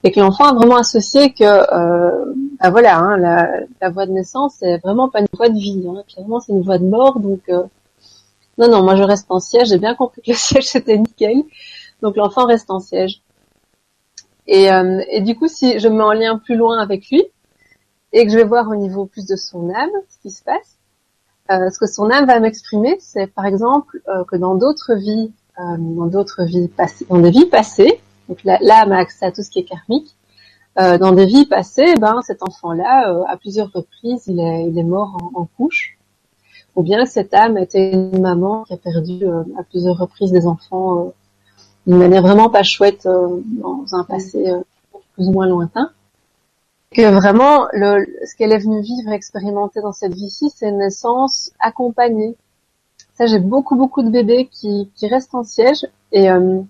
[0.02, 3.50] et que l'enfant a vraiment associé que, euh, bah voilà, hein, la,
[3.82, 6.62] la, voie de naissance, c'est vraiment pas une voie de vie, hein, clairement c'est une
[6.62, 7.64] voie de mort, donc euh,
[8.59, 11.45] non, non, moi je reste en siège, j'ai bien compris que le siège c'était nickel,
[12.03, 13.23] donc l'enfant reste en siège.
[14.47, 17.25] Et, euh, du coup, si je me mets en lien plus loin avec lui,
[18.12, 20.79] et que je vais voir au niveau plus de son âme ce qui se passe,
[21.51, 25.33] euh, ce que son âme va m'exprimer, c'est par exemple euh, que dans d'autres vies,
[25.59, 29.51] dans d'autres vies passées, dans des vies passées, donc l'âme a accès à tout ce
[29.51, 30.14] qui est karmique.
[30.77, 35.95] dans des vies passées, ben cet enfant-là, à plusieurs reprises, il est, mort en, couche.
[36.76, 39.26] Ou bien cette âme était une maman qui a perdu
[39.58, 41.12] à plusieurs reprises des enfants
[41.86, 44.52] d'une manière vraiment pas chouette dans un passé
[45.14, 45.90] plus ou moins lointain
[46.96, 50.78] que vraiment le, ce qu'elle est venue vivre et expérimenter dans cette vie-ci, c'est une
[50.78, 52.36] naissance accompagnée.
[53.14, 56.60] Ça, j'ai beaucoup beaucoup de bébés qui, qui restent en siège et euh,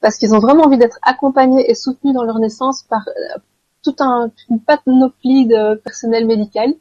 [0.00, 3.38] parce qu'ils ont vraiment envie d'être accompagnés et soutenus dans leur naissance par euh,
[3.82, 6.74] tout un une panoplie de personnel médical.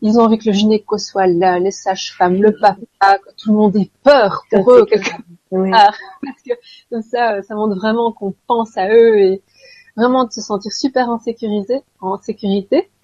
[0.00, 3.56] Ils ont envie que le gynéco soit là, les sages-femmes, le papa, que tout le
[3.56, 5.20] monde ait peur pour eux quelque part.
[6.22, 6.52] Parce que
[6.90, 9.42] comme ça, ça montre vraiment qu'on pense à eux et
[9.96, 12.88] vraiment de se sentir super en sécurité, en sécurité.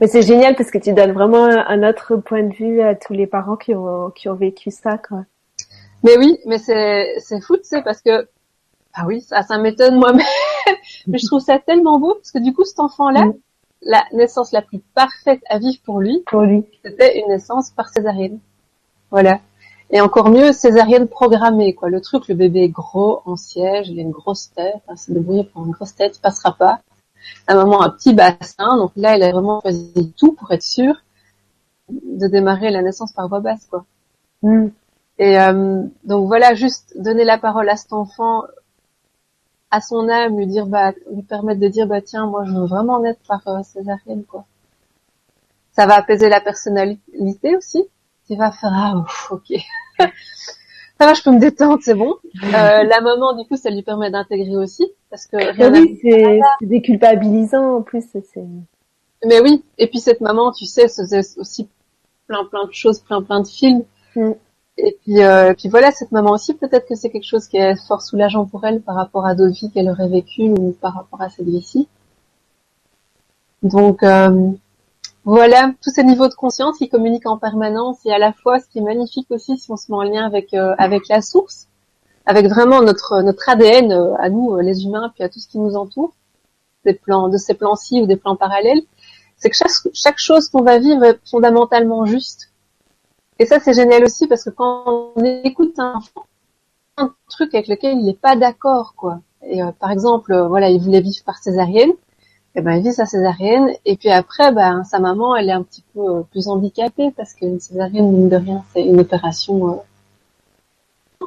[0.00, 3.12] Mais c'est génial parce que tu donnes vraiment un autre point de vue à tous
[3.12, 5.24] les parents qui ont qui ont vécu ça, quoi.
[6.02, 8.28] Mais oui, mais c'est c'est fou, tu sais, parce que
[8.94, 10.26] ah oui, ça ça m'étonne moi-même,
[11.06, 13.34] mais je trouve ça tellement beau parce que du coup cet enfant-là, mm.
[13.86, 17.88] La naissance la plus parfaite à vivre pour lui, pour lui, c'était une naissance par
[17.88, 18.38] césarienne.
[19.10, 19.40] Voilà.
[19.90, 21.88] Et encore mieux, césarienne programmée, quoi.
[21.88, 25.12] Le truc, le bébé est gros, en siège, il a une grosse tête, hein, c'est
[25.12, 26.80] débrouillé pour une grosse tête, il passera pas.
[27.48, 30.62] La maman a un petit bassin, donc là, elle a vraiment choisi tout pour être
[30.62, 30.96] sûre
[31.88, 33.84] de démarrer la naissance par voie basse, quoi.
[34.42, 34.66] Mm.
[35.18, 38.42] Et euh, donc voilà, juste donner la parole à cet enfant,
[39.70, 42.66] à son âme, lui dire, bah, lui permettre de dire, bah tiens, moi, je veux
[42.66, 44.44] vraiment naître par euh, césarienne, quoi.
[45.72, 47.84] Ça va apaiser la personnalité aussi.
[48.26, 49.52] Tu vas faire ah ok.
[50.98, 52.16] Ça va je peux me détendre c'est bon.
[52.42, 56.40] Euh, la maman du coup ça lui permet d'intégrer aussi parce que ah oui c'est
[56.62, 58.24] déculpabilisant en plus c'est
[59.26, 61.68] mais oui et puis cette maman tu sais faisait aussi
[62.26, 63.84] plein plein de choses plein plein de films.
[64.16, 64.32] Mm.
[64.78, 67.76] Et puis euh, puis voilà cette maman aussi peut-être que c'est quelque chose qui est
[67.86, 71.22] fort soulageant pour elle par rapport à d'autres vies qu'elle aurait vécues ou par rapport
[71.22, 71.88] à cette vie-ci
[73.62, 74.52] donc euh,
[75.24, 78.68] voilà, tous ces niveaux de conscience qui communiquent en permanence et à la fois, ce
[78.68, 81.66] qui est magnifique aussi, si on se met en lien avec euh, avec la source,
[82.26, 85.58] avec vraiment notre notre ADN euh, à nous, les humains, puis à tout ce qui
[85.58, 86.12] nous entoure,
[86.84, 88.82] des plans de ces plans-ci ou des plans parallèles,
[89.36, 92.52] c'est que chaque chaque chose qu'on va vivre est fondamentalement juste.
[93.38, 96.26] Et ça, c'est génial aussi parce que quand on écoute un enfant,
[96.96, 99.20] un truc avec lequel il n'est pas d'accord, quoi.
[99.42, 101.92] Et par exemple, voilà, il voulait vivre par césarienne
[102.56, 103.68] et eh ben, il vit sa césarienne.
[103.84, 107.34] Et puis après, ben, sa maman, elle est un petit peu euh, plus handicapée parce
[107.34, 109.82] qu'une césarienne, mine de rien, c'est une opération.
[111.20, 111.26] Euh...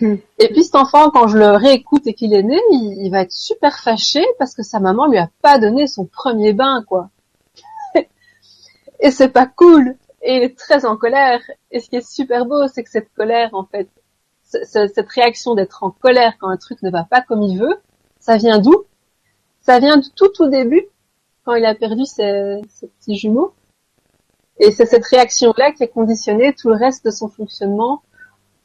[0.00, 0.16] Hmm.
[0.38, 3.32] Et puis cet enfant, quand je le réécoute et qu'il est né, il, va être
[3.32, 7.10] super fâché parce que sa maman lui a pas donné son premier bain, quoi.
[9.00, 9.96] et c'est pas cool.
[10.22, 11.40] Et il est très en colère.
[11.70, 13.88] Et ce qui est super beau, c'est que cette colère, en fait,
[14.42, 17.76] cette réaction d'être en colère quand un truc ne va pas comme il veut,
[18.18, 18.84] ça vient d'où?
[19.60, 20.86] Ça vient du tout tout début,
[21.44, 22.60] quand il a perdu ses,
[22.98, 23.54] petits jumeaux.
[24.58, 28.02] Et c'est cette réaction-là qui a conditionné tout le reste de son fonctionnement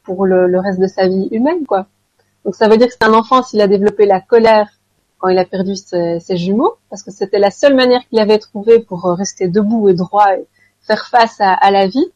[0.02, 1.86] pour le, reste de sa vie humaine, quoi.
[2.44, 4.68] Donc ça veut dire que c'est un enfant s'il a développé la colère
[5.18, 8.78] quand il a perdu ses, jumeaux, parce que c'était la seule manière qu'il avait trouvé
[8.78, 10.26] pour rester debout et droit
[10.86, 12.06] faire face à, la vie.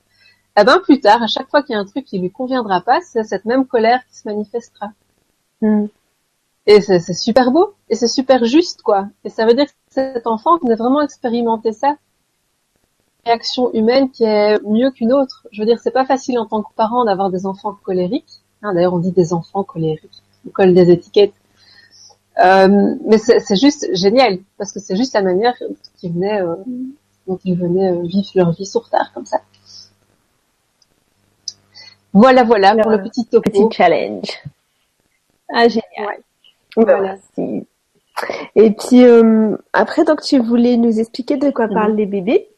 [0.58, 2.80] Eh ben plus tard, à chaque fois qu'il y a un truc qui lui conviendra
[2.80, 4.88] pas, c'est cette même colère qui se manifestera.
[5.60, 5.86] Hmm.
[6.66, 9.08] Et c'est super beau et c'est super juste quoi.
[9.24, 11.96] Et ça veut dire que cet enfant a vraiment expérimenté ça,
[13.24, 15.46] réaction humaine qui est mieux qu'une autre.
[15.52, 18.42] Je veux dire, c'est pas facile en tant que parent d'avoir des enfants colériques.
[18.62, 20.22] Hein, D'ailleurs, on dit des enfants colériques.
[20.46, 21.34] On colle des étiquettes.
[22.42, 25.54] Euh, mais c'est juste génial parce que c'est juste la manière
[25.96, 26.56] qu'ils venaient, euh,
[27.30, 29.40] dont ils venaient euh, vivre leur vie sur Terre comme ça.
[32.12, 33.48] Voilà, voilà pour le petit topo.
[33.48, 34.28] Petit challenge.
[35.48, 36.18] Ah génial.
[36.76, 37.16] Voilà.
[38.56, 42.48] Et puis euh, après, donc tu voulais nous expliquer de quoi parlent les bébés?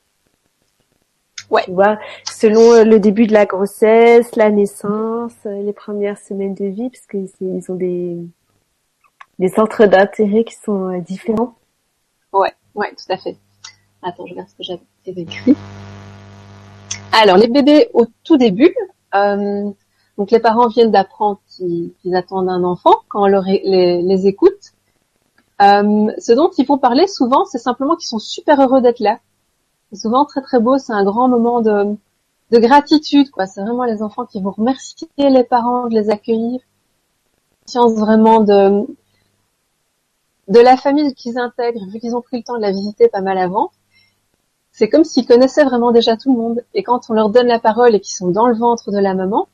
[1.50, 1.64] Ouais.
[1.64, 6.64] Tu vois, selon euh, le début de la grossesse, la naissance, les premières semaines de
[6.64, 8.16] vie, parce qu'ils ont des
[9.38, 11.54] des centres d'intérêt qui sont différents.
[12.32, 13.36] Ouais, ouais, tout à fait.
[14.02, 15.54] Attends, je regarde ce que j'avais écrit.
[17.12, 18.74] Alors, les bébés au tout début,
[19.14, 19.70] euh,
[20.18, 24.72] donc les parents viennent d'apprendre qu'ils attendent un enfant quand on les, écoute.
[25.60, 29.20] Euh, ce dont ils vont parler souvent, c'est simplement qu'ils sont super heureux d'être là.
[29.92, 31.96] C'est souvent très très beau, c'est un grand moment de,
[32.50, 33.46] de gratitude, quoi.
[33.46, 36.60] C'est vraiment les enfants qui vont remercier les parents de les accueillir.
[37.66, 38.84] Conscience vraiment de
[40.48, 43.20] de la famille qu'ils intègrent, vu qu'ils ont pris le temps de la visiter pas
[43.20, 43.70] mal avant.
[44.72, 46.64] C'est comme s'ils connaissaient vraiment déjà tout le monde.
[46.74, 49.14] Et quand on leur donne la parole et qu'ils sont dans le ventre de la
[49.14, 49.48] maman,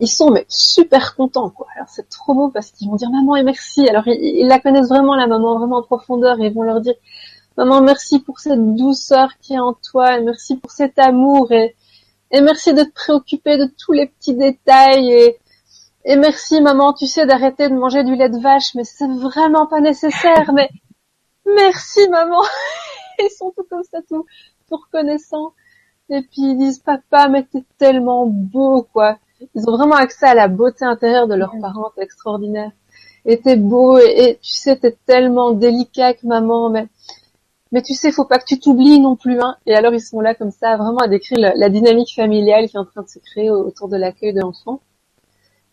[0.00, 1.66] ils sont mais super contents quoi.
[1.76, 3.88] Alors c'est trop beau parce qu'ils vont dire maman et merci.
[3.88, 6.94] Alors ils, la connaissent vraiment la maman vraiment en profondeur et ils vont leur dire
[7.56, 11.76] maman merci pour cette douceur qui est en toi et merci pour cet amour et,
[12.32, 15.38] merci de te préoccuper de tous les petits détails et,
[16.04, 19.66] et merci maman tu sais d'arrêter de manger du lait de vache mais c'est vraiment
[19.66, 20.70] pas nécessaire mais
[21.44, 22.40] merci maman
[23.30, 24.26] ils sont tout comme ça tout,
[24.68, 25.52] tout reconnaissants
[26.08, 29.18] Et puis ils disent papa, mais t'es tellement beau, quoi.
[29.54, 32.72] Ils ont vraiment accès à la beauté intérieure de leurs parents, c'est extraordinaire.
[33.26, 36.88] Et t'es beau, et, tu sais, t'es tellement délicat maman, mais
[37.72, 39.56] mais tu sais, faut pas que tu t'oublies non plus, hein.
[39.66, 42.80] Et alors ils sont là comme ça, vraiment à décrire la, dynamique familiale qui est
[42.80, 44.80] en train de se créer autour de l'accueil de l'enfant.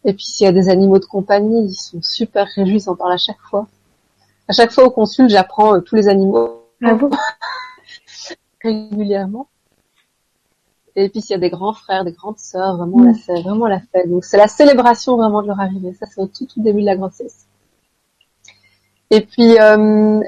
[0.06, 2.96] Et puis s'il y a des animaux de compagnie, ils sont super réjouis, ils en
[2.96, 3.68] parlent à chaque fois.
[4.48, 6.94] À chaque fois au consul, j'apprends euh, tous les animaux ah
[8.68, 9.48] régulièrement.
[10.96, 13.16] Et puis s'il y a des grands frères, des grandes sœurs, vraiment là mm.
[13.16, 14.10] c'est vraiment la fête.
[14.10, 15.94] Donc c'est la célébration vraiment de leur arrivée.
[15.94, 17.46] Ça c'est au tout, tout début de la grossesse.
[19.10, 20.20] Et puis euh,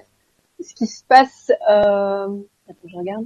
[0.60, 2.28] ce qui se passe, euh...
[2.70, 3.26] attends je regarde.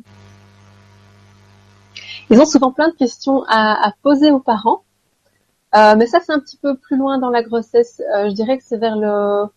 [2.29, 4.83] Ils ont souvent plein de questions à, à poser aux parents.
[5.75, 8.01] Euh, mais ça c'est un petit peu plus loin dans la grossesse.
[8.27, 9.47] Je dirais que c'est vers le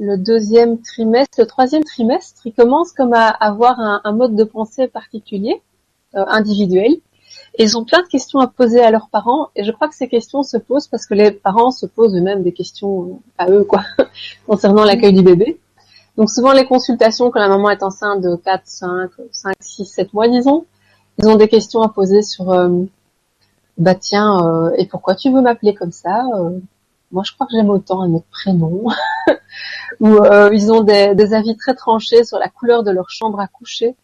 [0.00, 4.88] le deuxième trimestre, le troisième trimestre, ils commencent comme à avoir un, mode de pensée
[4.88, 5.60] particulier,
[6.16, 6.92] euh, individuel.
[7.58, 9.50] Et ils ont plein de questions à poser à leurs parents.
[9.56, 12.42] Et je crois que ces questions se posent parce que les parents se posent eux-mêmes
[12.42, 13.82] des questions à eux, quoi,
[14.46, 15.60] concernant l'accueil du bébé.
[16.16, 20.14] Donc souvent les consultations quand la maman est enceinte de 4, 5, 5, 6, 7
[20.14, 20.64] mois, disons,
[21.18, 22.70] ils ont des questions à poser sur, euh,
[23.76, 26.24] bah tiens, euh, et pourquoi tu veux m'appeler comme ça
[27.12, 28.84] moi je crois que j'aime autant un autre prénom,
[29.98, 33.48] ou euh, ils ont des, avis très tranchés sur la couleur de leur chambre à
[33.48, 33.94] coucher.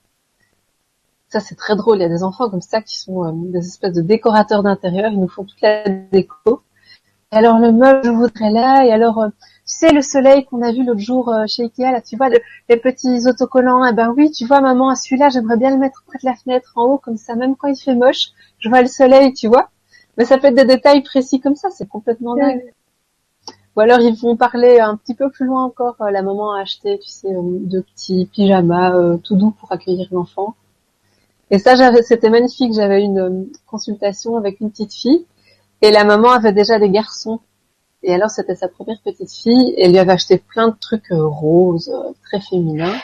[1.29, 3.66] Ça c'est très drôle, il y a des enfants comme ça qui sont euh, des
[3.66, 6.62] espèces de décorateurs d'intérieur, ils nous font toute la déco.
[7.33, 10.62] Et alors le meuble je voudrais là, et alors euh, tu sais le soleil qu'on
[10.62, 12.29] a vu l'autre jour chez Ikea, là tu vois
[12.68, 16.05] les petits autocollants, eh ben oui tu vois maman à celui-là j'aimerais bien le mettre
[16.07, 18.29] près de la fenêtre en haut comme ça, même quand il fait moche,
[18.61, 19.70] je vois le soleil, tu vois.
[20.16, 22.62] Mais ça peut être des détails précis comme ça, c'est complètement dingue.
[23.76, 25.96] Ou alors ils vont parler un petit peu plus loin encore.
[26.00, 29.70] Euh, la maman a acheté, tu sais, euh, deux petits pyjamas euh, tout doux pour
[29.70, 30.56] accueillir l'enfant.
[31.50, 32.72] Et ça, c'était magnifique.
[32.74, 35.26] J'avais une consultation avec une petite fille
[35.82, 37.40] et la maman avait déjà des garçons.
[38.02, 41.08] Et alors c'était sa première petite fille et elle lui avait acheté plein de trucs
[41.10, 41.92] roses,
[42.24, 42.96] très féminins.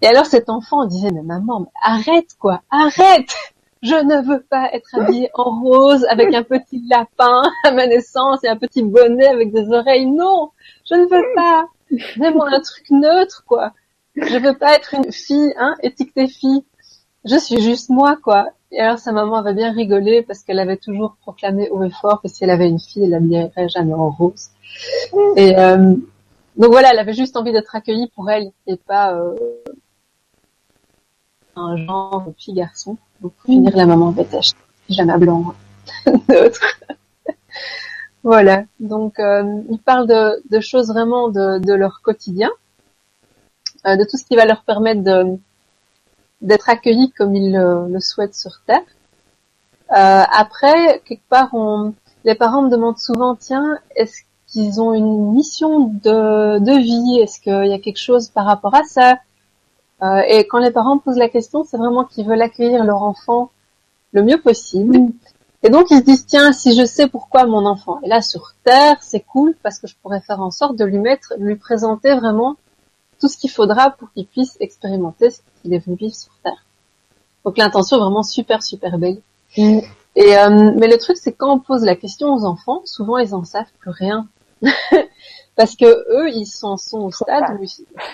[0.00, 3.34] Et alors cet enfant disait mais maman, arrête quoi, arrête
[3.82, 8.42] je ne veux pas être habillée en rose avec un petit lapin à ma naissance
[8.44, 10.06] et un petit bonnet avec des oreilles.
[10.06, 10.50] Non,
[10.88, 11.66] je ne veux pas.
[12.16, 13.72] Donne-moi un truc neutre, quoi.
[14.16, 16.64] Je veux pas être une fille, hein, étiquetée fille.
[17.24, 18.48] Je suis juste moi, quoi.
[18.72, 22.20] Et alors sa maman avait bien rigolé parce qu'elle avait toujours proclamé haut et fort
[22.22, 24.50] que si elle avait une fille, elle l'habillerait jamais en rose.
[25.36, 25.94] Et euh,
[26.56, 29.34] donc voilà, elle avait juste envie d'être accueillie pour elle et pas euh,
[31.56, 32.96] un genre fille-garçon.
[33.20, 35.54] Donc finir, la maman acheter pyjama blanc
[36.28, 36.80] neutre.
[38.22, 38.64] voilà.
[38.78, 42.50] Donc euh, ils parlent de, choses vraiment de, leur quotidien,
[43.86, 45.02] euh, de tout ce qui va leur permettre
[46.42, 48.82] d'être accueillis comme ils le, souhaitent sur Terre.
[49.92, 51.54] Euh, après, quelque part,
[52.24, 57.20] les parents me demandent souvent, tiens, est-ce qu'ils ont une mission de vie?
[57.20, 59.18] Est-ce qu'il y a quelque chose par rapport à ça?
[60.02, 63.50] Euh, et quand les parents posent la question, c'est vraiment qu'ils veulent accueillir leur enfant
[64.12, 64.98] le mieux possible.
[65.62, 68.52] Et donc ils se disent tiens si je sais pourquoi mon enfant est là sur
[68.62, 72.14] terre, c'est cool parce que je pourrais faire en sorte de lui mettre, lui présenter
[72.14, 72.56] vraiment
[73.18, 76.64] tout ce qu'il faudra pour qu'il puisse expérimenter ce qu'il est venu vivre sur terre.
[77.44, 79.20] Donc l'intention est vraiment super super belle.
[79.56, 83.34] Et euh, mais le truc c'est quand on pose la question aux enfants, souvent ils
[83.34, 84.28] en savent plus rien.
[85.56, 87.64] parce que eux ils sont, sont au stade où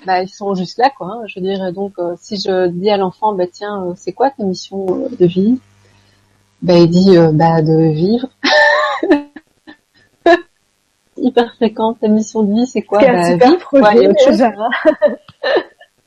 [0.07, 1.09] bah, ils sont juste là quoi.
[1.09, 1.23] Hein.
[1.27, 4.31] Je veux dire donc euh, si je dis à l'enfant bah tiens euh, c'est quoi
[4.31, 5.61] ta mission euh, de vie?
[6.63, 8.29] Bah il dit bah de vivre.
[11.17, 13.01] Hyper fréquente ta mission de vie c'est quoi?
[13.01, 13.59] Bah vivre.
[13.59, 14.09] Projet,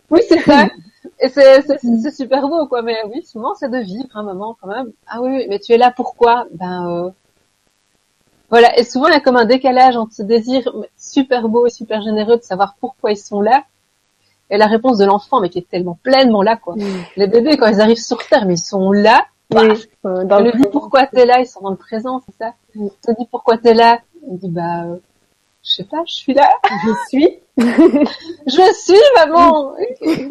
[0.09, 0.67] oui c'est ça.
[1.21, 4.91] Et c'est super beau quoi mais oui souvent c'est de vivre hein, maman quand même.
[5.07, 6.45] Ah oui mais tu es là pourquoi?
[6.51, 7.13] Ben
[8.49, 11.69] voilà, et souvent il y a comme un décalage entre ce désir super beau et
[11.69, 13.63] super généreux de savoir pourquoi ils sont là
[14.49, 16.75] et la réponse de l'enfant, mais qui est tellement pleinement là, quoi.
[17.15, 19.25] Les bébés, quand ils arrivent sur Terre, mais ils sont là.
[19.53, 19.67] Oui,
[20.03, 22.53] bah, dans le dit pourquoi t'es là, ils sont dans le présent, c'est ça?
[22.77, 24.97] On te dit pourquoi t'es là, on dit bah, euh,
[25.63, 26.49] je sais pas, je suis là.
[26.83, 27.39] Je suis.
[27.57, 29.73] je suis maman.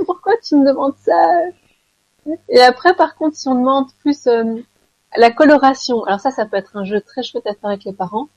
[0.04, 1.12] pourquoi tu me demandes ça?
[2.48, 4.56] Et après, par contre, si on demande plus euh,
[5.16, 7.92] la coloration, alors ça, ça peut être un jeu très chouette à faire avec les
[7.92, 8.28] parents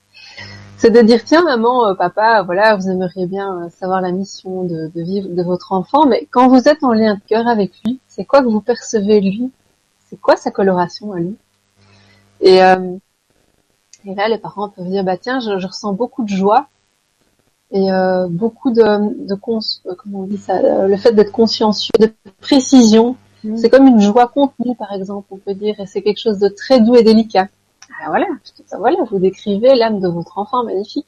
[0.78, 4.64] c'est de dire tiens maman, euh, papa, voilà, vous aimeriez bien euh, savoir la mission
[4.64, 8.00] de, vivre de votre enfant, mais quand vous êtes en lien de cœur avec lui,
[8.08, 9.52] c'est quoi que vous percevez lui?
[10.10, 11.36] C'est quoi sa coloration à lui?
[12.42, 12.96] Et, euh,
[14.06, 16.68] là, les parents peuvent dire bah tiens, je, ressens beaucoup de joie
[17.72, 17.90] et
[18.30, 23.18] beaucoup de, de comment on dit ça, le fait d'être consciencieux, de précision.
[23.56, 26.48] C'est comme une joie contenue, par exemple, on peut dire, et c'est quelque chose de
[26.48, 27.48] très doux et délicat.
[28.00, 28.28] Ah, voilà,
[28.78, 31.08] voilà, vous décrivez l'âme de votre enfant magnifique.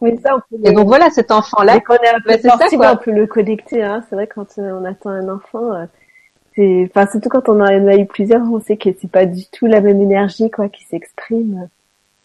[0.00, 2.92] Oui, ça, on peut Et donc voilà, cet enfant-là, quand on est un peu ben,
[2.92, 3.82] on peut le connecter.
[3.82, 4.04] Hein.
[4.08, 5.86] C'est vrai quand euh, on attend un enfant, euh,
[6.54, 9.46] c'est, enfin surtout quand on en a eu plusieurs, on sait que c'est pas du
[9.46, 11.68] tout la même énergie quoi qui s'exprime.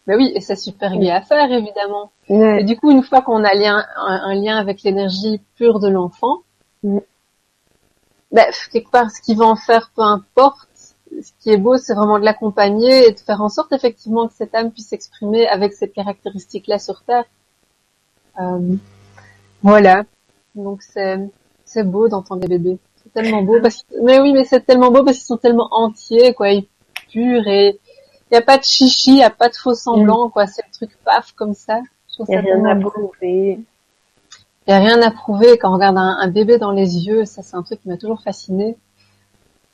[0.08, 2.10] Ben oui, et c'est super bien à faire évidemment.
[2.28, 6.38] Et du coup, une fois qu'on a lien, un, lien avec l'énergie pure de l'enfant,
[6.82, 6.98] mm.
[8.32, 10.68] Ben, quelque part, ce qu'il va en faire, peu importe.
[11.22, 14.34] Ce qui est beau, c'est vraiment de l'accompagner et de faire en sorte effectivement que
[14.34, 17.24] cette âme puisse s'exprimer avec cette caractéristique-là sur Terre.
[18.40, 18.76] Euh,
[19.62, 20.04] voilà.
[20.54, 21.18] Donc c'est
[21.64, 22.78] c'est beau d'entendre les bébés.
[23.02, 25.68] C'est tellement beau parce que, mais oui, mais c'est tellement beau parce qu'ils sont tellement
[25.72, 26.68] entiers, quoi, ils
[27.10, 27.78] purs et
[28.30, 30.30] il y a pas de chichi, il y a pas de faux semblant, mm.
[30.30, 30.46] quoi.
[30.46, 31.80] C'est le truc paf comme ça.
[32.18, 33.60] Il y a rien à prouver.
[34.68, 37.24] Il y a rien à prouver quand on regarde un, bébé dans les yeux.
[37.24, 38.76] Ça, c'est un truc qui m'a toujours fasciné.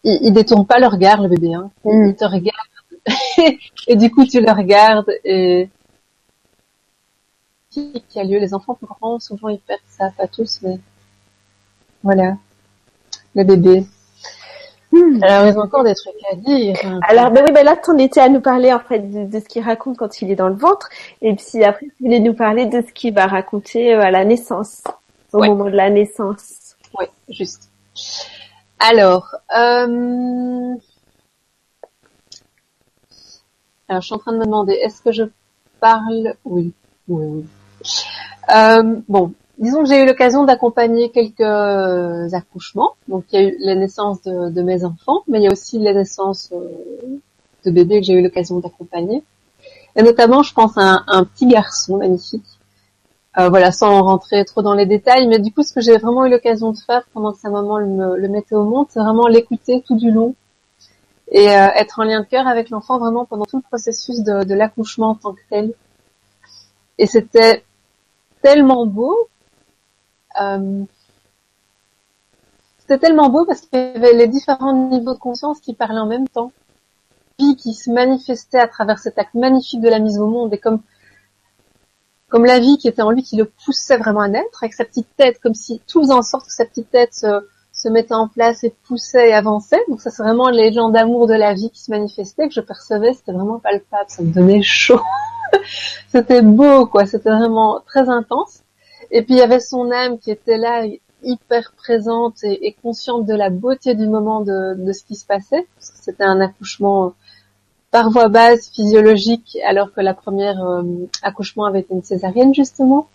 [0.05, 1.53] Ils, ils détournent pas le regard, le bébé.
[1.53, 1.71] Hein.
[1.85, 2.07] Mm.
[2.11, 2.57] Il te regarde
[3.89, 5.69] et du coup tu le regardes et
[7.71, 8.39] qui a lieu?
[8.39, 10.79] Les enfants plus grands, souvent ils perdent ça, pas tous, mais
[12.03, 12.37] voilà,
[13.35, 13.87] le bébé.
[15.23, 16.77] Alors ils ont encore des trucs à dire.
[17.09, 19.63] Alors ben oui, ben là on était à nous parler en fait de, ce qu'il
[19.63, 20.89] raconte quand il est dans le ventre,
[21.23, 24.25] et puis après vous voulez nous parler de ce qu'il va raconter euh, à la
[24.25, 24.83] naissance,
[25.33, 26.77] au moment de la naissance.
[26.99, 27.71] Oui, juste.
[28.79, 30.75] Alors, euh...
[33.89, 35.25] alors je suis en train de me demander, est-ce que je
[35.81, 36.35] parle?
[36.45, 36.73] Oui,
[37.09, 37.47] oui, oui.
[38.55, 42.93] Euh, bon, disons que j'ai eu l'occasion d'accompagner quelques accouchements.
[43.09, 45.79] Donc il y a eu la naissance de, mes enfants, mais il y a aussi
[45.79, 47.19] la naissance euh,
[47.65, 49.23] de bébés que j'ai eu l'occasion d'accompagner.
[49.97, 52.45] Et notamment, je pense à un, petit garçon magnifique.
[53.39, 56.25] Euh, voilà, sans rentrer trop dans les détails, mais du coup, ce que j'ai vraiment
[56.25, 59.27] eu l'occasion de faire pendant que sa maman le, le mettait au monde, c'est vraiment
[59.27, 60.35] l'écouter tout du long
[61.33, 64.55] et être en lien de cœur avec l'enfant vraiment pendant tout le processus de, de
[64.55, 65.73] l'accouchement en tant que tel.
[66.99, 67.65] Et c'était
[68.43, 69.17] tellement beau.
[70.41, 70.85] Euh,
[72.79, 76.07] c'était tellement beau parce qu'il y avait les différents niveaux de conscience qui parlaient en
[76.07, 76.53] même temps.
[77.39, 80.59] Puis qui se manifestait à travers cet acte magnifique de la mise au monde et
[80.59, 80.81] comme
[82.29, 84.85] comme la vie qui était en lui qui le poussait vraiment à naître avec sa
[84.85, 88.15] petite tête, comme si tout faisait en sorte que sa petite tête se, se mettait
[88.15, 89.81] en place et poussait et avançait.
[89.89, 92.61] Donc ça c'est vraiment les gens d'amour de la vie qui se manifestaient, que je
[92.61, 95.01] percevais, c'était vraiment palpable, ça me donnait chaud.
[96.09, 97.07] c'était beau, quoi.
[97.07, 98.64] C'était vraiment très intense.
[99.15, 100.85] Et puis il y avait son âme qui était là,
[101.23, 105.67] hyper présente et, consciente de la beauté du moment de, de ce qui se passait.
[105.79, 107.15] C'était un accouchement
[107.93, 110.83] par voie basse physiologique, alors que la première euh,
[111.23, 113.07] accouchement avait été une césarienne justement.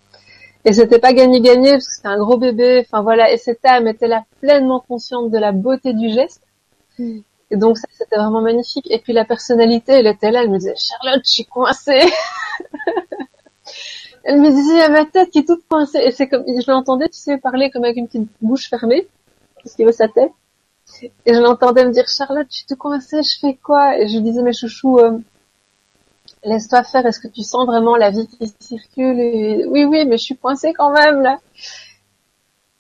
[0.64, 2.86] Et c'était pas gagné-gagné parce que c'était un gros bébé.
[2.86, 6.44] Enfin voilà, et cette âme était là pleinement consciente de la beauté du geste.
[6.98, 7.20] Mm.
[7.52, 8.90] Et donc ça, c'était vraiment magnifique.
[8.90, 12.04] Et puis la personnalité, elle était là, elle me disait, Charlotte, je suis coincée.
[14.24, 16.00] elle me disait, a ma tête qui est toute coincée.
[16.04, 19.08] Et c'est comme, je l'entendais, tu sais, parler comme avec une petite bouche fermée,
[19.64, 20.32] parce qu'il veut sa tête.
[21.26, 23.98] Et je l'entendais me dire, Charlotte, je suis tout coincée, je fais quoi?
[23.98, 25.18] Et je lui disais, mais chouchou, euh,
[26.44, 29.68] laisse-toi faire, est-ce que tu sens vraiment la vie qui circule?
[29.70, 31.40] Oui, oui, mais je suis coincée quand même, là.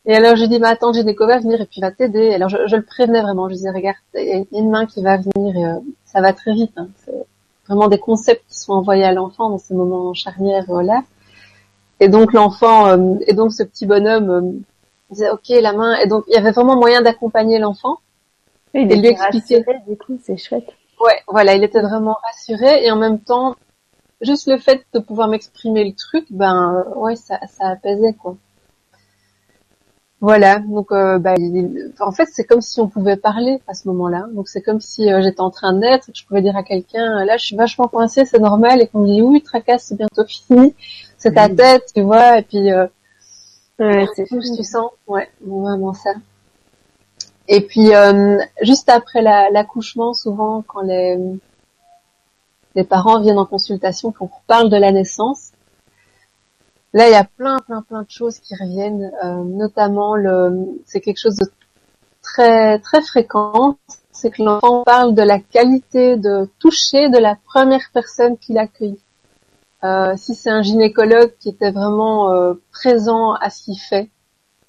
[0.05, 2.33] Et alors je dis, bah attends, j'ai Généco va venir et puis va t'aider.
[2.33, 5.17] Alors je, le prévenais vraiment, je disais, regarde, il y a une main qui va
[5.17, 6.71] venir et euh, ça va très vite.
[6.77, 6.87] Hein.
[7.05, 7.13] C'est
[7.67, 11.03] vraiment des concepts qui sont envoyés à l'enfant dans ces moments charnières là.
[11.99, 14.51] Et donc l'enfant, euh, et donc ce petit bonhomme euh,
[15.09, 15.97] disait, ok, la main.
[15.99, 17.97] Et donc il y avait vraiment moyen d'accompagner l'enfant
[18.73, 19.57] et, et lui expliquer.
[19.57, 20.69] Rassuré, du coup, c'est chouette.
[21.01, 23.55] Ouais, voilà, il était vraiment rassuré et en même temps,
[24.21, 28.35] juste le fait de pouvoir m'exprimer le truc, ben ouais, ça, ça apaisait quoi.
[30.21, 31.35] Voilà, donc euh, bah,
[32.01, 34.27] en fait c'est comme si on pouvait parler à ce moment-là.
[34.33, 37.23] Donc c'est comme si euh, j'étais en train d'être, que je pouvais dire à quelqu'un
[37.23, 40.25] là je suis vachement coincée, c'est normal, et qu'on me dit oui tracasse, c'est bientôt
[40.25, 40.75] fini,
[41.19, 42.87] c'est ta tête, tu vois, et puis euh,
[43.77, 46.11] ouais, c'est tout, tu sens, ouais, vraiment ça.
[47.47, 47.91] Et puis
[48.61, 51.17] juste après l'accouchement, souvent quand les
[52.75, 55.51] les parents viennent en consultation, qu'on parle de la naissance,
[56.93, 61.01] Là, il y a plein, plein, plein de choses qui reviennent, euh, notamment le, c'est
[61.01, 61.45] quelque chose de
[62.23, 63.77] très, très fréquent,
[64.11, 68.99] c'est que l'enfant parle de la qualité de toucher de la première personne qui l'accueille.
[69.83, 74.09] Euh, si c'est un gynécologue qui était vraiment euh, présent à ce qu'il fait,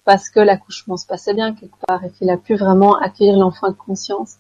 [0.05, 3.69] parce que l'accouchement se passait bien quelque part et qu'il a pu vraiment accueillir l'enfant
[3.69, 4.37] de conscience,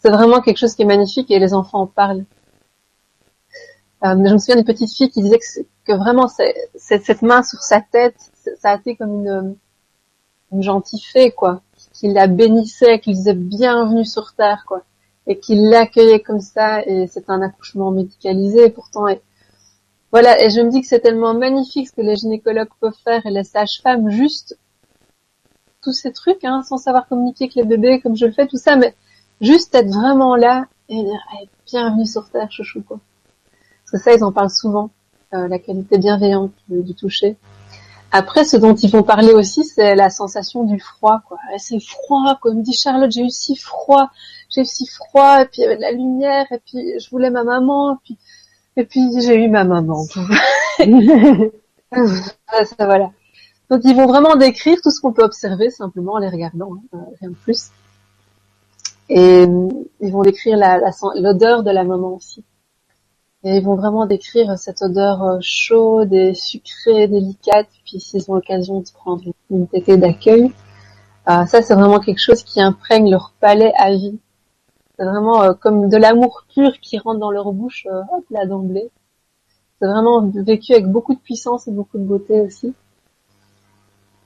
[0.00, 2.24] c'est vraiment quelque chose qui est magnifique et les enfants en parlent.
[4.04, 5.38] Euh, je me souviens d'une petite fille qui disait
[5.86, 6.28] que, vraiment
[6.76, 8.16] cette main sur sa tête,
[8.58, 9.56] ça a été comme une,
[10.50, 14.82] une gentille fée, quoi, qu'il la bénissait, qu'il disait bienvenue sur terre, quoi,
[15.28, 16.84] et qu'il l'accueillait comme ça.
[16.86, 19.06] Et c'est un accouchement médicalisé, pourtant.
[20.12, 20.40] Voilà.
[20.42, 23.30] Et je me dis que c'est tellement magnifique ce que les gynécologues peuvent faire et
[23.30, 24.56] les sages-femmes, juste
[25.82, 28.56] tous ces trucs, hein, sans savoir communiquer avec les bébés comme je le fais, tout
[28.56, 28.94] ça, mais
[29.40, 31.20] juste être vraiment là et dire
[31.66, 33.00] bienvenue sur terre, chouchou, quoi.
[33.90, 34.90] Parce ça, ils en parlent souvent,
[35.34, 37.36] euh, la qualité bienveillante du toucher.
[38.10, 41.38] Après, ce dont ils vont parler aussi, c'est la sensation du froid, quoi.
[41.56, 44.10] C'est froid, comme dit Charlotte, j'ai eu si froid,
[44.50, 47.30] j'ai eu si froid, et puis il y avait la lumière, et puis je voulais
[47.30, 48.18] ma maman, et puis,
[48.76, 50.04] et puis j'ai eu ma maman.
[51.92, 53.10] ça, voilà.
[53.70, 56.80] Donc ils vont vraiment décrire tout ce qu'on peut observer simplement en les regardant, hein,
[56.94, 57.70] euh, rien de plus.
[59.08, 59.46] Et
[60.00, 60.56] ils vont décrire
[61.16, 62.44] l'odeur de la maman aussi.
[63.44, 67.66] Et ils vont vraiment décrire cette odeur euh, chaude et sucrée, délicate.
[67.84, 70.52] Puis s'ils ont l'occasion de prendre une tétée d'accueil,
[71.28, 74.18] euh, ça c'est vraiment quelque chose qui imprègne leur palais à vie.
[75.02, 78.88] C'est vraiment euh, comme de l'amour pur qui rentre dans leur bouche, hop là d'emblée.
[79.80, 82.72] C'est vraiment vécu avec beaucoup de puissance et beaucoup de beauté aussi.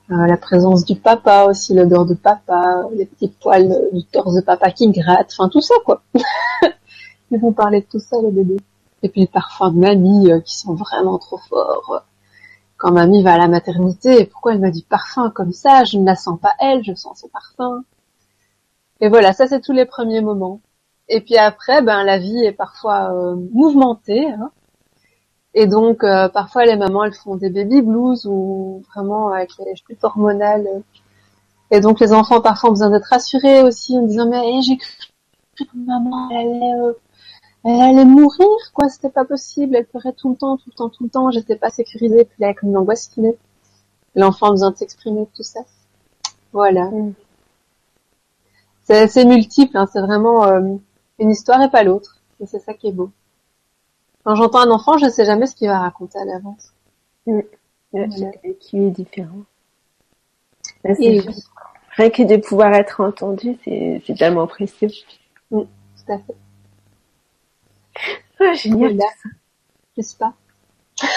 [0.07, 4.69] la présence du papa aussi, l'odeur de papa, les petits poils du torse de papa
[4.69, 6.03] qui grattent, enfin tout ça quoi.
[7.31, 8.61] Ils vont parler de tout ça les bébés.
[9.01, 12.03] Et puis le parfum de mamie euh, qui sont vraiment trop forts.
[12.77, 15.85] Quand mamie va à la maternité, pourquoi elle m'a dit parfum comme ça?
[15.85, 17.83] Je ne la sens pas elle, je sens son parfum.
[19.01, 20.61] Et voilà, ça c'est tous les premiers moments.
[21.09, 24.27] Et puis après, ben la vie est parfois euh, mouvementée.
[24.27, 24.51] Hein.
[25.53, 29.75] Et donc euh, parfois les mamans elles font des baby blues ou vraiment avec les
[29.75, 30.67] chutes hormonales.
[31.71, 34.85] Et donc les enfants parfois ont besoin d'être rassurés aussi en disant mais j'ai cru
[35.57, 36.93] que maman elle allait
[37.63, 40.89] elle allait mourir, quoi, c'était pas possible, elle pleurait tout le temps, tout le temps,
[40.89, 43.21] tout le temps, j'étais pas sécurisée, puis là, comme une angoisse qui
[44.15, 45.59] L'enfant a besoin de s'exprimer, tout ça.
[46.53, 46.85] Voilà.
[46.85, 47.13] Mm.
[48.85, 50.75] C'est multiple, hein, c'est vraiment euh,
[51.19, 52.21] une histoire et pas l'autre.
[52.39, 53.11] Et c'est ça qui est beau.
[54.23, 56.73] Quand j'entends un enfant, je sais jamais ce qu'il va raconter à l'avance.
[57.25, 57.41] Mm.
[58.59, 59.43] Qui est différent.
[60.83, 64.89] Rien que de pouvoir être entendu, c'est tellement précieux.
[65.51, 66.35] Mm, tout à fait.
[68.39, 68.93] Ah, génial.
[68.93, 69.11] Voilà.
[69.97, 70.33] N'est-ce pas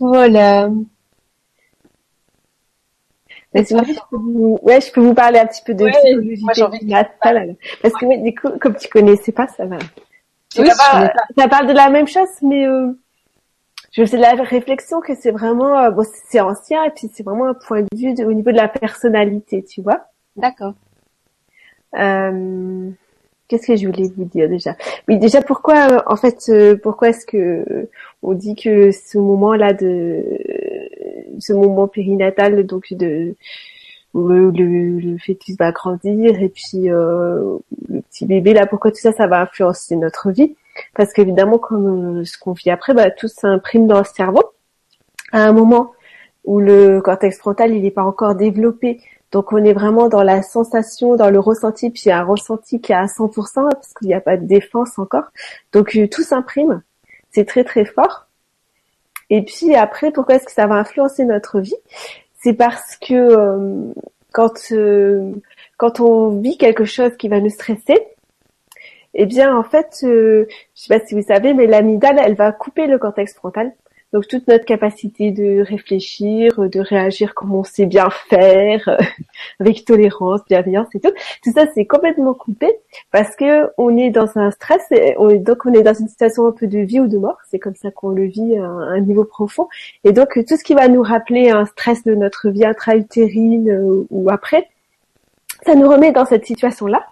[0.00, 0.70] Voilà.
[3.64, 4.58] Je peux vous...
[4.62, 7.56] Ouais, je peux vous parler un petit peu de ouais, psychologie périnatale.
[7.82, 9.78] Parce que du coup, comme tu connaissais pas, ça va.
[10.58, 12.92] Oui, ça, ça, parle de la même chose, mais euh,
[13.92, 17.46] je sais la réflexion que c'est vraiment, euh, bon, c'est ancien et puis c'est vraiment
[17.46, 20.06] un point de vue au niveau de la personnalité, tu vois.
[20.36, 20.74] D'accord.
[21.96, 22.90] Euh,
[23.48, 24.76] Qu'est-ce que je voulais vous dire déjà?
[25.08, 27.88] Oui, déjà pourquoi euh, en fait euh, pourquoi est-ce que
[28.22, 30.22] on dit que ce moment-là de
[31.38, 33.34] ce moment périnatal donc de
[34.14, 37.58] où le, le, fœtus va grandir et puis euh,
[37.88, 40.56] le petit bébé là pourquoi tout ça ça va influencer notre vie?
[40.94, 44.42] Parce qu'évidemment comme ce qu'on vit après bah tout s'imprime dans le cerveau
[45.32, 45.92] à un moment
[46.44, 50.42] où le cortex frontal il n'est pas encore développé donc on est vraiment dans la
[50.42, 54.20] sensation, dans le ressenti, puis un ressenti qui est à 100% parce qu'il n'y a
[54.20, 55.24] pas de défense encore.
[55.72, 56.82] Donc euh, tout s'imprime,
[57.30, 58.27] c'est très très fort.
[59.30, 61.74] Et puis après, pourquoi est-ce que ça va influencer notre vie?
[62.40, 63.92] C'est parce que euh,
[64.32, 65.32] quand euh,
[65.76, 67.98] quand on vit quelque chose qui va nous stresser,
[69.14, 72.86] eh bien en fait, je sais pas si vous savez, mais l'amygdale, elle va couper
[72.86, 73.72] le cortex frontal.
[74.12, 78.98] Donc toute notre capacité de réfléchir, de réagir comme on sait bien faire,
[79.60, 81.12] avec tolérance, bienveillance et tout,
[81.44, 82.72] tout ça c'est complètement coupé
[83.10, 86.52] parce que on est dans un stress, et donc on est dans une situation un
[86.52, 89.24] peu de vie ou de mort, c'est comme ça qu'on le vit à un niveau
[89.24, 89.68] profond.
[90.04, 94.06] Et donc tout ce qui va nous rappeler un stress de notre vie intra-utérine euh,
[94.10, 94.68] ou après,
[95.66, 97.04] ça nous remet dans cette situation-là.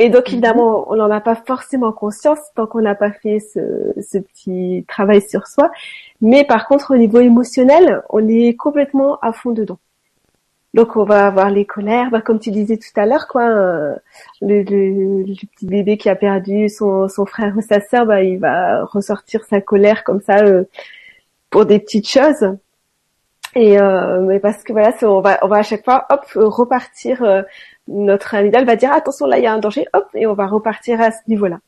[0.00, 0.32] Et donc mhm.
[0.32, 4.84] évidemment, on n'en a pas forcément conscience tant qu'on n'a pas fait ce, ce, petit
[4.88, 5.70] travail sur soi.
[6.22, 9.78] Mais par contre, au niveau émotionnel, on est complètement à fond dedans.
[10.72, 13.42] Donc on va avoir les colères, bah, comme tu disais tout à l'heure, quoi.
[13.42, 13.94] Euh,
[14.40, 18.22] le, le, le, petit bébé qui a perdu son, son frère ou sa sœur, bah,
[18.22, 20.64] il va ressortir sa colère comme ça euh,
[21.50, 22.56] pour des petites choses.
[23.56, 27.22] Et euh, mais parce que voilà, on va on va à chaque fois hop repartir
[27.24, 27.42] euh,
[27.90, 30.46] notre amygdale va dire attention là il y a un danger, hop, et on va
[30.46, 31.58] repartir à ce niveau-là.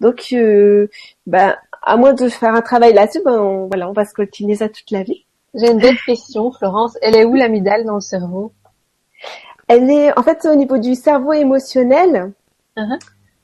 [0.00, 0.88] Donc, euh,
[1.26, 4.56] ben, à moins de faire un travail là-dessus, ben, on, voilà, on va se coltiner
[4.56, 5.24] ça toute la vie.
[5.54, 6.96] J'ai une belle question, Florence.
[7.02, 8.52] Elle est où l'amygdale dans le cerveau?
[9.68, 12.32] Elle est, en fait, au niveau du cerveau émotionnel.
[12.76, 12.98] Uh-huh.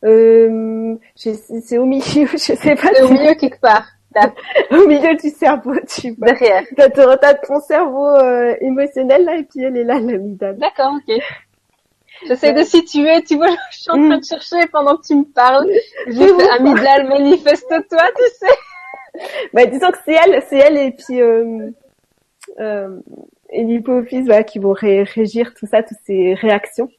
[0.05, 2.89] euh, c'est au milieu, je sais pas.
[2.95, 3.87] C'est au milieu quelque part.
[4.71, 6.33] au milieu du cerveau, tu vois.
[6.33, 6.65] Derrière.
[6.77, 10.57] T'as ton cerveau euh, émotionnel là et puis elle est là, l'amygdale.
[10.57, 11.23] D'accord, ok.
[12.27, 15.25] J'essaie de situer, tu vois, je suis en train de chercher pendant que tu me
[15.25, 15.69] parles.
[16.07, 18.53] J'ai fait amygdale, manifeste-toi, tu sais.
[19.55, 21.71] Bah disons que c'est elle, c'est elle et puis euh,
[22.61, 22.99] euh,
[23.49, 26.91] et l'hypophyse voilà, qui vont ré- régir tout ça, toutes ces réactions.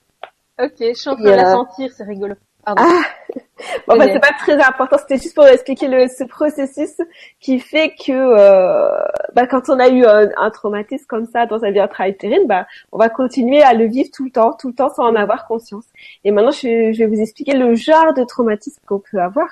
[0.60, 2.34] Ok, je suis en train de la sentir, c'est rigolo.
[2.68, 2.84] Pardon.
[2.84, 6.98] Ah bon, bah, c'est pas très important, c'était juste pour expliquer le, ce processus
[7.40, 8.90] qui fait que euh,
[9.34, 12.68] bah, quand on a eu un, un, traumatisme comme ça dans sa vie intra-utérine, bah,
[12.92, 15.48] on va continuer à le vivre tout le temps, tout le temps sans en avoir
[15.48, 15.86] conscience.
[16.26, 19.48] Et maintenant, je, je vais vous expliquer le genre de traumatisme qu'on peut avoir.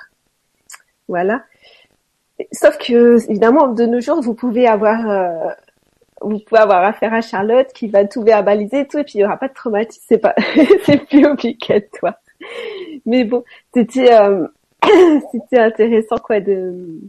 [1.08, 1.42] Voilà.
[2.52, 5.08] Sauf que, évidemment, de nos jours, vous pouvez avoir...
[5.10, 5.50] Euh,
[6.20, 9.20] vous pouvez avoir affaire à Charlotte qui va tout verbaliser et tout, et puis il
[9.22, 10.34] y aura pas de traumatisme, c'est pas,
[10.84, 12.14] c'est plus obligatoire.
[13.06, 14.46] Mais bon, c'était euh,
[15.32, 17.00] c'était intéressant quoi de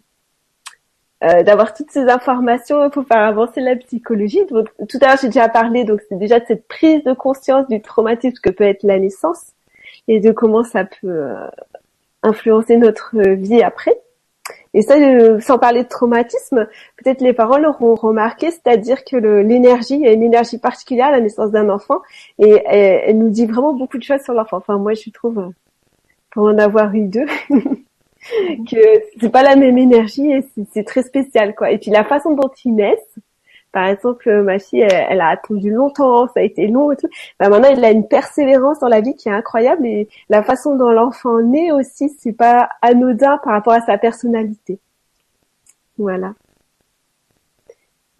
[1.23, 4.45] euh, d'avoir toutes ces informations pour faire avancer la psychologie.
[4.51, 7.67] Donc, tout à l'heure, j'ai déjà parlé, donc c'est déjà de cette prise de conscience
[7.67, 9.53] du traumatisme que peut être la naissance
[10.07, 11.47] et de comment ça peut euh,
[12.21, 13.99] influencer notre vie après.
[14.77, 16.67] Et ça, euh, sans parler de traumatisme,
[16.97, 21.11] peut-être les parents l'auront remarqué, c'est-à-dire que l'énergie, il y a une énergie particulière à
[21.11, 22.03] la naissance d'un enfant,
[22.37, 24.57] et elle, nous dit vraiment beaucoup de choses sur l'enfant.
[24.57, 25.51] Enfin, moi, je trouve,
[26.29, 28.77] pour en avoir eu deux, que
[29.19, 31.71] c'est pas la même énergie et c'est très spécial, quoi.
[31.71, 33.15] Et puis la façon dont ils naissent,
[33.71, 37.09] par exemple, ma fille, elle, elle, a attendu longtemps, ça a été long et tout.
[37.39, 40.75] Bah, maintenant, elle a une persévérance dans la vie qui est incroyable et la façon
[40.75, 44.79] dont l'enfant naît aussi, c'est pas anodin par rapport à sa personnalité.
[45.97, 46.33] Voilà.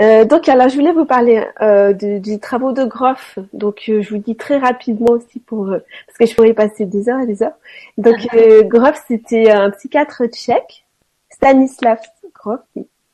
[0.02, 3.40] Euh, donc, alors, je voulais vous parler euh, de, des travaux de Groff.
[3.54, 7.10] Donc, euh, je vous dis très rapidement aussi pour parce que je pourrais passer des
[7.10, 7.58] heures et des heures.
[7.98, 8.16] Donc,
[8.66, 10.86] Groff, c'était un psychiatre tchèque,
[11.30, 12.00] Stanislav
[12.34, 12.60] Grof.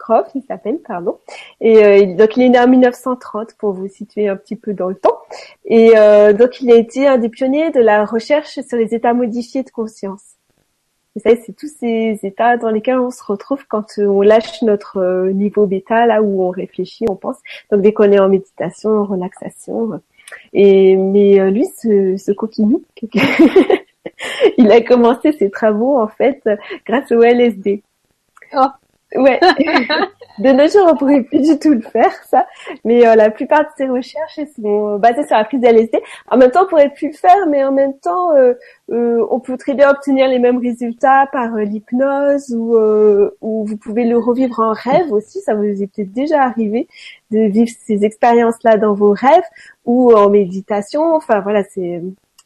[0.03, 1.17] Grof, il s'appelle, pardon.
[1.61, 4.95] Et donc, il est né en 1930 pour vous situer un petit peu dans le
[4.95, 5.17] temps.
[5.65, 5.93] Et
[6.37, 9.69] donc, il a été un des pionniers de la recherche sur les états modifiés de
[9.69, 10.33] conscience.
[11.15, 15.29] Vous savez, c'est tous ces états dans lesquels on se retrouve quand on lâche notre
[15.29, 17.37] niveau bêta, là où on réfléchit, on pense.
[17.71, 20.01] Donc dès qu'on est en méditation, en relaxation.
[20.53, 22.83] Et mais lui, ce, ce coquinou,
[24.57, 26.41] il a commencé ses travaux en fait
[26.85, 27.83] grâce au LSD.
[28.55, 28.67] Oh.
[29.15, 29.39] Ouais.
[30.39, 32.47] de nos jours, on pourrait plus du tout le faire, ça.
[32.83, 36.01] Mais euh, la plupart de ces recherches sont basées sur la prise d'LSD.
[36.29, 38.53] En même temps, on pourrait plus le faire, mais en même temps, euh,
[38.91, 42.75] euh, on peut très bien obtenir les mêmes résultats par l'hypnose ou,
[43.41, 45.41] ou vous pouvez le revivre en rêve aussi.
[45.41, 46.87] Ça vous est peut-être déjà arrivé
[47.31, 49.43] de vivre ces expériences-là dans vos rêves
[49.85, 51.15] ou en méditation.
[51.15, 52.01] Enfin, voilà, c'est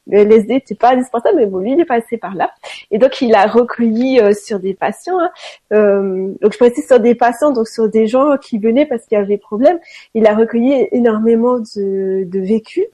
[0.10, 2.51] le LSD n'était pas indispensable, mais bon, lui, il est passé par là.
[2.91, 5.20] Et donc, il a recueilli euh, sur des patients.
[5.20, 5.32] Hein,
[5.74, 9.18] euh, donc, je précise sur des patients, donc sur des gens qui venaient parce qu'il
[9.18, 9.80] y avait problème.
[10.14, 12.86] Il a recueilli énormément de, de vécus.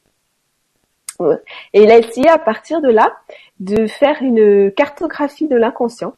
[1.74, 3.16] Et il a essayé à partir de là
[3.60, 6.14] de faire une cartographie de l'inconscient.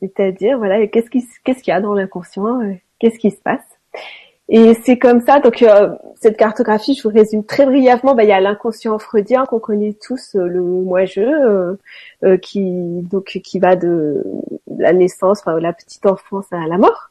[0.00, 2.58] C'est-à-dire, voilà, qu'est-ce qui, qu'est-ce qu'il y a dans l'inconscient,
[2.98, 3.60] qu'est-ce qui se passe.
[4.52, 8.30] Et c'est comme ça, donc euh, cette cartographie, je vous résume très brièvement, bah, il
[8.30, 11.74] y a l'inconscient freudien qu'on connaît tous, euh, le moi-je, euh,
[12.24, 12.62] euh, qui
[13.02, 14.24] donc qui va de
[14.76, 17.10] la naissance, enfin la petite enfance à la mort.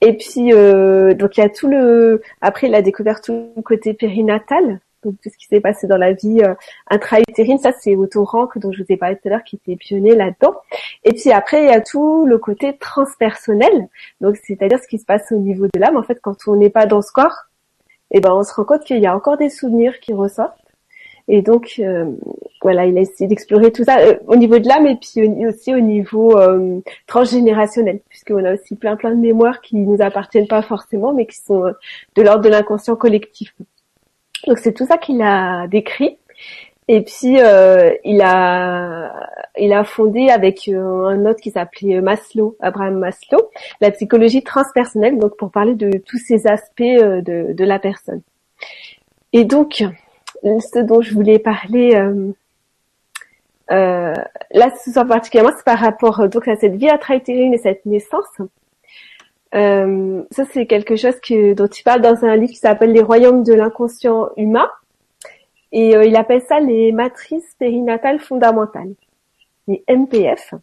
[0.00, 3.94] Et puis donc il y a tout le, après il a découvert tout le côté
[3.94, 6.54] périnatal, donc tout ce qui s'est passé dans la vie euh,
[6.90, 9.76] intra-utérine, ça c'est Otto Rank dont je vous ai parlé tout à l'heure qui était
[9.76, 10.54] pionnier là-dedans.
[11.04, 13.88] Et puis après il y a tout le côté transpersonnel,
[14.20, 15.96] donc c'est-à-dire ce qui se passe au niveau de l'âme.
[15.96, 17.48] En fait, quand on n'est pas dans ce corps,
[18.10, 20.64] et eh ben on se rend compte qu'il y a encore des souvenirs qui ressortent.
[21.26, 22.12] Et donc euh,
[22.62, 25.74] voilà, il a essayé d'explorer tout ça euh, au niveau de l'âme et puis aussi
[25.74, 30.62] au niveau euh, transgénérationnel, puisqu'on a aussi plein plein de mémoires qui nous appartiennent pas
[30.62, 31.72] forcément, mais qui sont
[32.14, 33.54] de l'ordre de l'inconscient collectif.
[34.46, 36.18] Donc c'est tout ça qu'il a décrit.
[36.86, 42.56] Et puis euh, il a il a fondé avec euh, un autre qui s'appelait Maslow,
[42.60, 47.78] Abraham Maslow, la psychologie transpersonnelle, donc pour parler de tous ces aspects euh, de, la
[47.78, 48.20] personne.
[49.32, 49.82] Et donc
[50.42, 51.92] ce dont je voulais parler
[53.70, 58.26] là ce soir particulièrement, c'est par rapport donc à cette vie intra-utérine et cette naissance.
[59.54, 63.02] Euh, ça, c'est quelque chose que, dont il parle dans un livre qui s'appelle Les
[63.02, 64.68] royaumes de l'inconscient humain.
[65.72, 68.94] Et euh, il appelle ça les matrices périnatales fondamentales,
[69.66, 70.54] les MPF.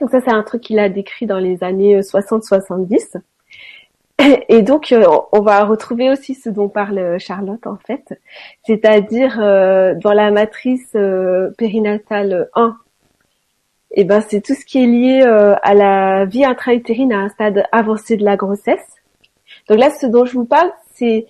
[0.00, 3.20] Donc ça, c'est un truc qu'il a décrit dans les années 60-70.
[4.48, 8.20] Et donc, euh, on va retrouver aussi ce dont parle Charlotte, en fait.
[8.66, 10.96] C'est-à-dire, euh, dans la matrice
[11.56, 12.76] périnatale 1,
[13.94, 17.64] et ben c'est tout ce qui est lié à la vie intra-utérine à un stade
[17.72, 18.84] avancé de la grossesse.
[19.68, 21.26] Donc là, ce dont je vous parle, c'est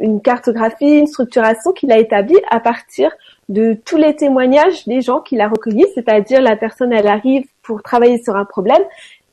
[0.00, 3.10] une cartographie, une structuration qu'il a établie à partir
[3.48, 7.82] de tous les témoignages des gens qu'il a recueillis, c'est-à-dire la personne, elle arrive pour
[7.82, 8.82] travailler sur un problème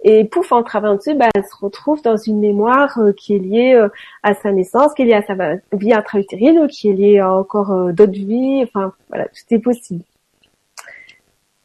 [0.03, 3.39] et pouf, en travaillant dessus, bah, elle se retrouve dans une mémoire euh, qui est
[3.39, 3.87] liée euh,
[4.23, 5.35] à sa naissance, qui est liée à sa
[5.73, 8.63] vie intra-utérine, qui est liée à encore euh, d'autres vies.
[8.63, 10.03] Enfin, voilà, tout est possible.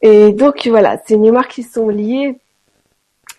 [0.01, 2.37] Et donc, voilà, ces mémoires qui sont liées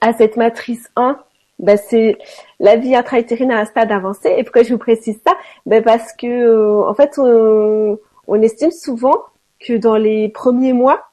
[0.00, 1.18] à cette matrice 1,
[1.59, 2.18] bah, c'est
[2.61, 4.34] la vie intra-utérine à un stade avancé.
[4.36, 5.36] Et pourquoi je vous précise ça?
[5.66, 9.16] Bah, Parce que, en fait, on, estime souvent
[9.61, 11.04] que dans les premiers mois,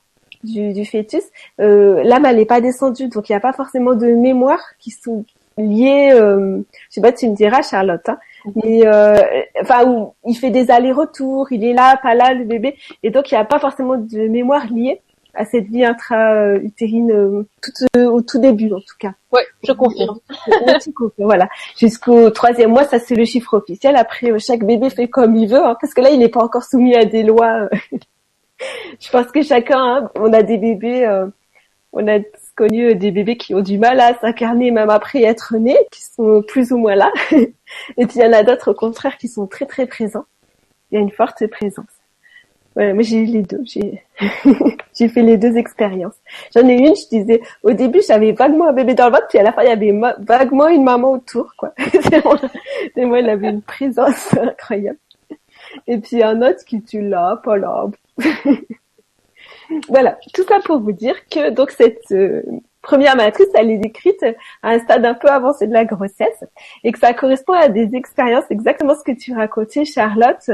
[0.44, 1.24] du, fœtus,
[1.60, 4.92] euh, l'âme elle n'est pas descendue, donc il n'y a pas forcément de mémoires qui
[4.92, 5.26] sont
[5.58, 6.12] liées.
[6.14, 8.08] Euh, je sais pas, tu me diras, Charlotte.
[8.08, 8.20] Hein,
[8.56, 9.18] mais euh,
[9.62, 13.32] enfin, où il fait des allers-retours, il est là, pas là, le bébé, et donc
[13.32, 15.02] il n'y a pas forcément de mémoire liée
[15.36, 19.14] à cette vie intra-utérine euh, tout, euh, au tout début en tout cas.
[19.32, 20.20] Oui, je confirme.
[21.18, 23.96] voilà, jusqu'au troisième mois, ça c'est le chiffre officiel.
[23.96, 26.64] Après, chaque bébé fait comme il veut, hein, parce que là, il n'est pas encore
[26.64, 27.70] soumis à des lois
[29.00, 31.28] je pense que chacun, hein, on a des bébés, euh,
[31.94, 32.20] on a
[32.56, 36.42] connu des bébés qui ont du mal à s'incarner même après être nés, qui sont
[36.48, 37.12] plus ou moins là.
[37.32, 40.26] Et puis il y en a d'autres au contraire qui sont très très présents.
[40.92, 41.86] Il y a une forte présence.
[42.76, 44.04] Voilà, moi j'ai eu les deux, j'ai
[44.94, 46.16] j'ai fait les deux expériences.
[46.54, 49.40] J'en ai une, je disais au début j'avais vaguement un bébé dans le ventre, puis
[49.40, 51.74] à la fin il y avait vaguement une maman autour, quoi.
[52.98, 55.00] Et moi elle avait une présence incroyable.
[55.88, 57.86] Et puis un autre qui tu là, pas là,
[59.90, 62.44] voilà, tout ça pour vous dire que donc cette euh,
[62.82, 64.24] première matrice, elle est décrite
[64.62, 66.44] à un stade un peu avancé de la grossesse
[66.84, 70.52] et que ça correspond à des expériences exactement ce que tu racontais, Charlotte.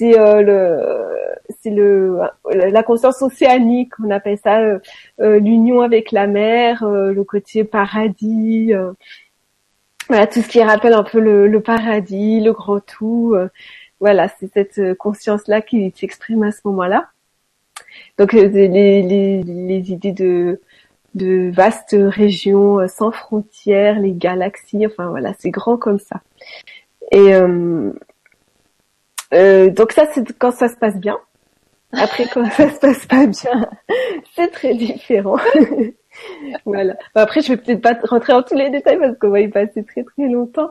[0.00, 2.20] C'est euh, le, c'est le,
[2.52, 4.78] la conscience océanique, on appelle ça euh,
[5.38, 8.72] l'union avec la mer, le côté paradis.
[10.08, 13.36] voilà, tout ce qui rappelle un peu le, paradis, le grand tout
[14.00, 17.10] voilà, c'est cette euh, conscience-là qui s'exprime à ce moment-là.
[18.18, 20.60] Donc euh, les, les, les idées de,
[21.14, 26.22] de vastes régions euh, sans frontières, les galaxies, enfin voilà, c'est grand comme ça.
[27.12, 27.92] Et euh,
[29.34, 31.18] euh, donc ça, c'est quand ça se passe bien.
[31.92, 33.68] Après, quand ça se passe pas bien,
[34.36, 35.38] c'est très différent.
[36.64, 36.96] voilà.
[37.14, 39.84] Après, je vais peut-être pas rentrer en tous les détails parce qu'on va y passer
[39.84, 40.70] très très longtemps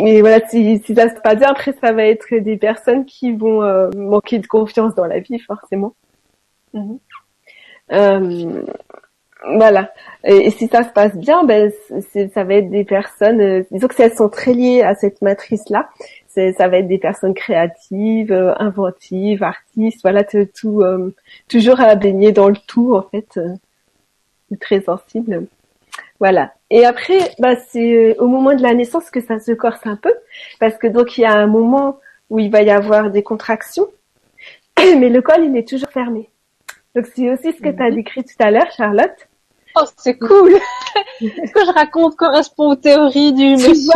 [0.00, 3.32] et voilà, si, si ça se passe bien, après ça va être des personnes qui
[3.32, 5.94] vont euh, manquer de confiance dans la vie, forcément.
[6.72, 6.98] Mhm.
[7.92, 8.62] Euh,
[9.56, 9.92] voilà.
[10.24, 11.72] Et, si ça se passe bien, ben
[12.32, 15.20] ça va être des personnes, euh, disons que si elles sont très liées à cette
[15.20, 15.88] matrice-là,
[16.28, 20.82] ça va être des personnes créatives, euh, inventives, artistes, voilà, tout,
[21.48, 23.38] toujours à baigner dans le tout en fait,
[24.60, 25.46] très sensible.
[26.20, 26.52] Voilà.
[26.70, 29.96] Et après, bah, c'est euh, au moment de la naissance que ça se corse un
[29.96, 30.12] peu,
[30.58, 32.00] parce que donc il y a un moment
[32.30, 33.88] où il va y avoir des contractions,
[34.78, 36.28] mais le col il est toujours fermé.
[36.94, 37.94] Donc c'est aussi ce que tu as mhm.
[37.94, 39.28] décrit tout à l'heure, Charlotte.
[39.76, 40.52] Oh, c'est cool.
[41.20, 43.92] ce que je raconte correspond aux théories du monsieur.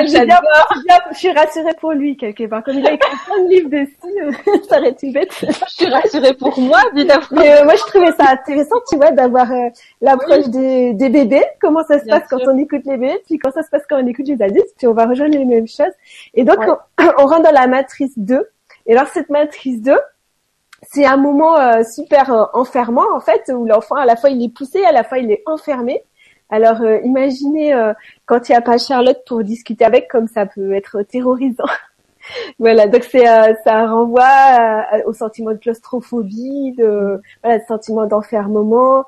[0.00, 2.62] je suis rassurée pour lui quelque part.
[2.64, 5.32] Comme il a écrit plein de livres dessus, ça aurait été bête.
[5.40, 7.24] je suis rassurée pour moi, évidemment.
[7.32, 9.68] Mais euh, moi, je trouvais ça intéressant, tu vois, d'avoir euh,
[10.00, 13.52] l'approche des, des, bébés, comment ça se passe quand on écoute les bébés, puis quand
[13.52, 15.94] ça se passe quand on écoute les adultes, puis on va rejoindre les mêmes choses.
[16.34, 18.48] Et donc, on, on rentre dans la matrice 2.
[18.86, 19.96] Et alors, cette matrice 2,
[20.90, 24.42] c'est un moment euh, super euh, enfermant en fait où l'enfant à la fois il
[24.44, 26.02] est poussé, à la fois il est enfermé.
[26.54, 27.74] Alors euh, imaginez
[28.26, 31.64] quand il n'y a pas Charlotte pour discuter avec, comme ça peut être terrorisant.
[32.60, 33.26] voilà, donc c'est
[33.64, 39.04] ça renvoie au sentiment de claustrophobie, de voilà, le sentiment d'enfermement,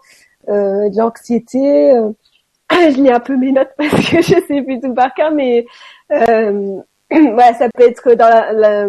[0.49, 1.95] de l'anxiété.
[2.73, 5.67] je lis un peu mes notes parce que je sais plus tout par cœur, mais
[6.11, 8.89] voilà, ça peut être dans la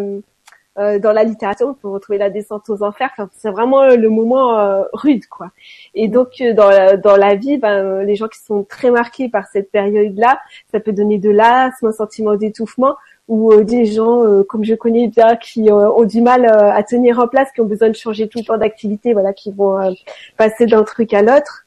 [0.77, 3.09] euh, dans la littérature, on peut retrouver la descente aux enfers.
[3.13, 5.51] Enfin, c'est vraiment le moment euh, rude, quoi.
[5.95, 9.27] Et donc euh, dans la, dans la vie, ben, les gens qui sont très marqués
[9.27, 10.39] par cette période-là,
[10.71, 12.95] ça peut donner de l'asthme, un sentiment d'étouffement,
[13.27, 17.51] ou des gens comme je connais bien qui ont du mal à tenir en place,
[17.51, 19.93] qui ont besoin de changer tout le temps d'activité, voilà, qui vont
[20.37, 21.65] passer d'un truc à l'autre,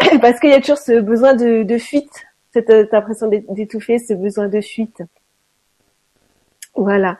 [0.20, 4.14] parce qu'il y a toujours ce besoin de, de fuite, cette, cette impression d'étouffer, ce
[4.14, 5.00] besoin de fuite.
[6.74, 7.18] Voilà.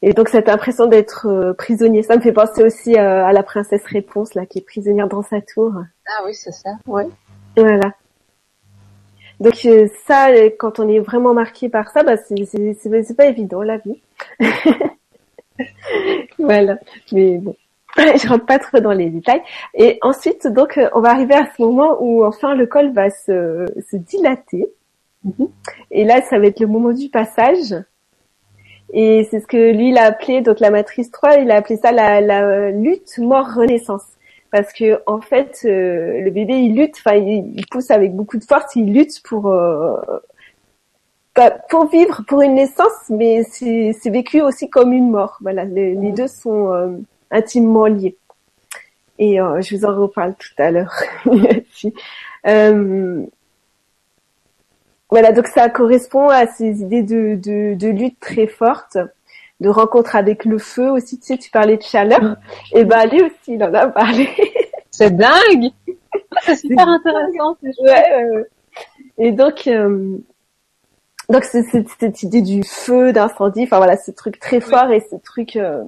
[0.00, 3.42] Et donc cette impression d'être euh, prisonnier, ça me fait penser aussi euh, à la
[3.42, 5.72] princesse Réponse là, qui est prisonnière dans sa tour.
[6.06, 6.70] Ah oui, c'est ça.
[6.86, 7.08] Ouais.
[7.56, 7.92] Voilà.
[9.40, 10.28] Donc euh, ça,
[10.58, 14.00] quand on est vraiment marqué par ça, bah c'est c'est pas évident la vie.
[16.38, 16.78] voilà.
[17.12, 17.56] Mais bon,
[17.96, 19.42] je rentre pas trop dans les détails.
[19.74, 23.66] Et ensuite, donc, on va arriver à ce moment où enfin le col va se,
[23.90, 24.66] se dilater.
[25.24, 25.48] Mhm.
[25.90, 27.74] Et là, ça va être le moment du passage.
[28.92, 31.76] Et c'est ce que lui, il a appelé, donc la matrice 3, il a appelé
[31.76, 34.04] ça la, la lutte mort-renaissance.
[34.50, 38.44] Parce que en fait, euh, le bébé, il lutte, enfin, il, pousse avec beaucoup de
[38.44, 39.96] force, il lutte pour euh,
[41.68, 45.36] pour vivre, pour une naissance, mais c'est vécu aussi comme une mort.
[45.42, 46.96] Voilà, les, deux sont euh,
[47.30, 48.16] intimement liés.
[49.18, 50.94] Et je vous en reparle tout à l'heure.
[55.10, 58.98] Voilà, donc ça correspond à ces idées de, de, de, lutte très forte,
[59.60, 61.18] de rencontre avec le feu aussi.
[61.18, 62.36] Tu sais, tu parlais de chaleur.
[62.72, 64.28] Et ben lui aussi, il en a parlé.
[64.90, 65.70] C'est dingue.
[66.42, 67.56] C'est super intéressant.
[67.80, 68.44] Ouais,
[69.16, 70.18] Et donc, euh,
[71.28, 71.62] donc c'est
[71.98, 73.62] cette, idée du feu, d'incendie.
[73.62, 75.56] Enfin voilà, ce truc très fort et ce truc.
[75.56, 75.84] Euh,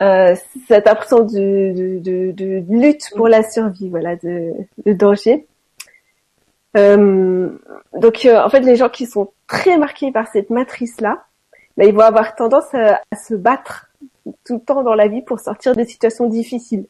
[0.00, 0.36] euh,
[0.68, 4.52] cette impression de, de, de, lutte pour la survie, voilà, de,
[4.86, 5.47] de danger.
[6.76, 7.48] Euh,
[7.94, 11.24] donc euh, en fait, les gens qui sont très marqués par cette matrice-là,
[11.76, 13.86] bah, ils vont avoir tendance à, se battre
[14.44, 16.86] tout le temps dans la vie pour sortir des situations difficiles.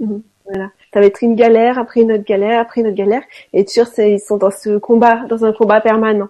[0.00, 0.22] Mhm.
[0.44, 3.22] Voilà, ça va être une galère après une autre galère après une autre galère,
[3.52, 6.28] et sûr, ils sont dans ce combat, dans un combat permanent.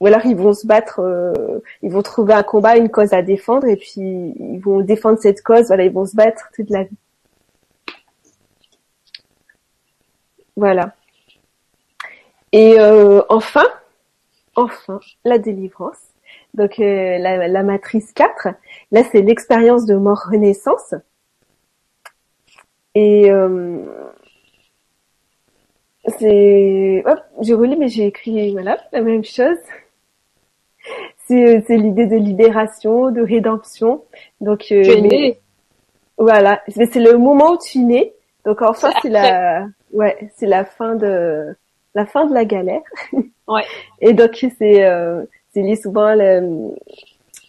[0.00, 3.22] Ou alors ils vont se battre, euh, ils vont trouver un combat, une cause à
[3.22, 5.68] défendre, et puis ils vont défendre cette cause.
[5.68, 6.96] Voilà, ils vont se battre toute la vie.
[10.56, 10.94] Voilà.
[12.54, 13.66] Et euh, enfin,
[14.54, 15.98] enfin, la délivrance.
[16.54, 18.46] Donc euh, la, matrice 4,
[18.92, 20.94] là c'est l'expérience de mort-renaissance.
[22.94, 23.84] Et euh,
[26.20, 27.02] c'est...
[27.04, 29.58] Hop, j'ai relu mais j'ai écrit voilà, la même chose.
[31.26, 34.04] C'est, l'idée de libération, de rédemption.
[34.40, 35.40] Donc, tu es né.
[36.18, 38.14] Voilà, c'est le moment où tu es né.
[38.44, 41.56] Donc enfin c'est la, ouais, c'est la fin de,
[41.94, 42.82] la fin de la galère.
[43.46, 43.64] Ouais.
[44.00, 45.22] Et donc c'est euh,
[45.52, 46.40] c'est lié souvent à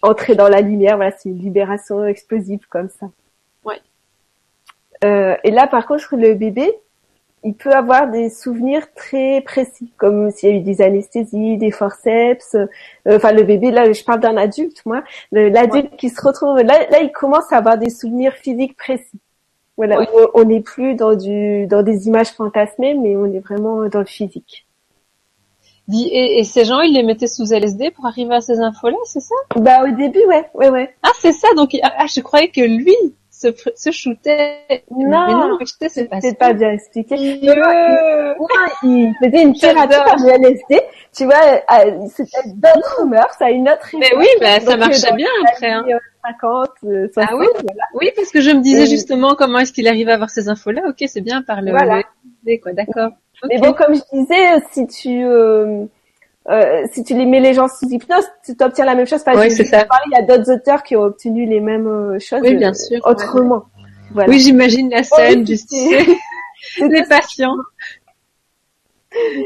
[0.01, 0.97] entrer dans la lumière.
[0.97, 3.07] Voilà, c'est une libération explosive comme ça.
[3.63, 3.79] Ouais.
[5.05, 6.69] Euh, et là, par contre, le bébé,
[7.45, 11.71] il peut avoir des souvenirs très précis, comme s'il y a eu des anesthésies, des
[11.71, 12.55] forceps.
[12.55, 12.67] Euh,
[13.07, 15.03] enfin, le bébé, là, je parle d'un adulte, moi.
[15.31, 19.19] L'adulte qui se retrouve, là, là, il commence à avoir des souvenirs physiques précis.
[19.77, 19.99] Voilà,
[20.33, 24.05] on n'est plus dans du dans des images fantasmées, mais on est vraiment dans le
[24.05, 24.65] physique.
[25.93, 29.19] Et, et, ces gens, ils les mettaient sous LSD pour arriver à ces infos-là, c'est
[29.19, 29.35] ça?
[29.55, 30.95] Bah au début, ouais, ouais, ouais.
[31.03, 32.95] Ah c'est ça, donc ah, je croyais que lui
[33.35, 34.83] se, se shootait.
[34.91, 35.57] Non, mais non,
[35.89, 37.15] c'est pas, pas bien expliqué.
[37.17, 37.53] Il,
[38.83, 40.81] il faisait une thérapie par le LSD.
[41.15, 43.89] Tu vois, euh, c'était d'autres mœurs, à une autre.
[43.99, 45.71] Mais oui, bah, ça marchait bien après.
[45.71, 45.85] Hein.
[46.25, 46.69] 50,
[47.13, 47.45] 60, ah oui,
[47.93, 50.81] oui, parce que je me disais justement comment est-ce qu'il arrive à avoir ces infos-là.
[50.89, 52.01] Ok, c'est bien par le, voilà.
[52.63, 53.11] quoi, d'accord.
[53.47, 55.85] Mais bon, comme je disais, si tu euh,
[56.49, 59.23] euh, si tu les mets les gens sous hypnose, tu obtiens la même chose.
[59.35, 59.85] oui, c'est ça.
[60.07, 62.41] Il y a d'autres auteurs qui ont obtenu les mêmes euh, choses.
[62.41, 62.99] Oui, bien sûr.
[63.03, 63.65] Autrement.
[64.11, 64.29] Voilà.
[64.29, 65.71] Oui, j'imagine la scène, juste
[66.79, 67.57] les patients.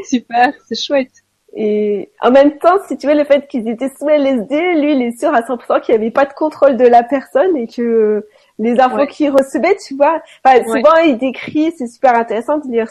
[0.03, 1.11] Super, c'est chouette.
[1.55, 5.01] Et en même temps, si tu veux, le fait qu'ils étaient sous LSD, lui, il
[5.01, 8.27] est sûr à 100% qu'il n'y avait pas de contrôle de la personne et que
[8.59, 12.89] les infos qu'il recevait, tu vois, enfin, souvent il décrit, c'est super intéressant de lire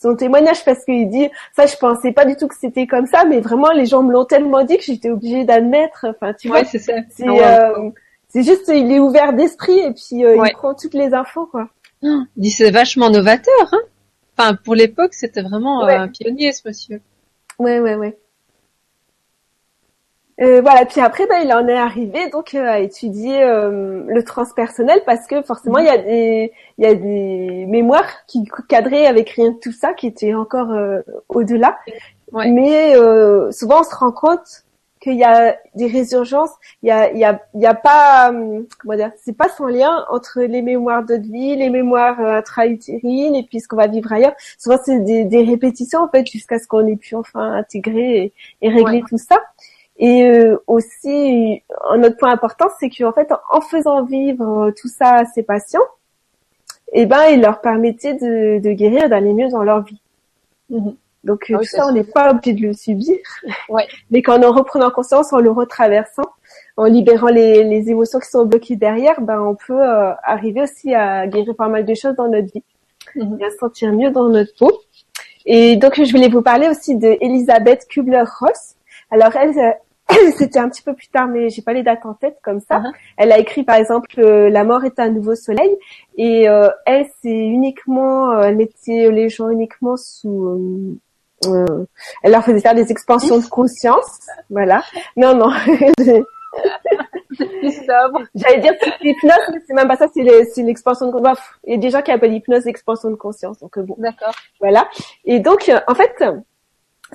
[0.00, 3.24] son témoignage parce qu'il dit, ça je pensais pas du tout que c'était comme ça,
[3.24, 6.64] mais vraiment les gens me l'ont tellement dit que j'étais obligée d'admettre, enfin tu vois,
[6.64, 6.94] c'est ça.
[7.10, 7.90] C'est euh,
[8.34, 11.68] juste, il est ouvert d'esprit et puis euh, il prend toutes les infos quoi.
[12.02, 13.80] il dit c'est vachement novateur, hein.
[14.38, 17.00] Enfin, pour l'époque, c'était vraiment euh, un pionnier, ce monsieur.
[17.58, 18.16] Ouais, ouais, ouais.
[20.40, 24.22] Euh, voilà, puis après, bah, il en est arrivé donc euh, à étudier euh, le
[24.22, 29.06] transpersonnel parce que forcément, il y a des il y a des mémoires qui cadraient
[29.06, 30.70] avec rien de tout ça, qui étaient encore
[31.28, 31.78] au-delà.
[32.32, 32.94] Mais
[33.50, 34.64] souvent, on se rend compte
[35.00, 36.50] qu'il y a des résurgences,
[36.82, 38.32] il y a, il y a, il y a pas,
[38.78, 43.34] comment dire, c'est pas sans lien entre les mémoires de vie, les mémoires euh, intra-utérines
[43.34, 44.34] et puis ce qu'on va vivre ailleurs.
[44.58, 48.68] Souvent, c'est des, des, répétitions, en fait, jusqu'à ce qu'on ait pu enfin intégrer et,
[48.68, 49.38] régler tout ça.
[49.98, 55.16] Et euh, aussi, un autre point important, c'est qu'en fait, en faisant vivre tout ça
[55.16, 55.82] à ces patients,
[56.92, 60.00] eh ben, il leur permettait de, de guérir, d'aller mieux dans leur vie.
[60.70, 60.94] Mm-hmm.
[61.24, 63.16] Donc ah tout ça, on n'est pas obligé de le subir.
[63.68, 63.86] Ouais.
[64.10, 66.30] Mais qu'en en reprenant conscience, en le retraversant,
[66.76, 70.94] en libérant les, les émotions qui sont bloquées derrière, ben on peut euh, arriver aussi
[70.94, 72.62] à guérir pas mal de choses dans notre vie
[73.16, 73.40] mm-hmm.
[73.40, 74.70] et à se sentir mieux dans notre peau.
[75.44, 78.76] Et donc je voulais vous parler aussi de Elisabeth Kubler-Ross.
[79.10, 79.76] Alors elle,
[80.36, 82.78] c'était un petit peu plus tard, mais j'ai pas les dates en tête comme ça.
[82.78, 82.92] Uh-huh.
[83.16, 85.76] Elle a écrit par exemple euh, La mort est un nouveau soleil
[86.16, 90.98] et euh, elle c'est uniquement, euh, elle mettait les gens uniquement sous, euh,
[91.46, 91.84] euh,
[92.22, 94.18] elle leur faisait faire des expansions de conscience,
[94.50, 94.82] voilà.
[95.16, 95.50] Non non,
[98.34, 101.38] j'allais dire c'est l'hypnose, mais c'est même pas ça, c'est l'expansion de conscience.
[101.64, 103.94] Il y a des gens qui appellent l'hypnose l'expansion de conscience, donc euh, bon.
[103.98, 104.34] D'accord.
[104.60, 104.88] Voilà.
[105.24, 106.24] Et donc, en fait,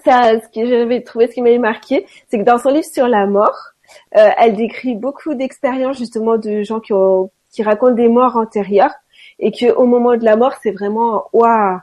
[0.03, 3.07] ça, ce que j'avais trouvé, ce qui m'avait marqué, c'est que dans son livre sur
[3.07, 3.73] la mort,
[4.17, 8.93] euh, elle décrit beaucoup d'expériences justement de gens qui ont, qui racontent des morts antérieures
[9.39, 11.79] et que au moment de la mort, c'est vraiment, waouh,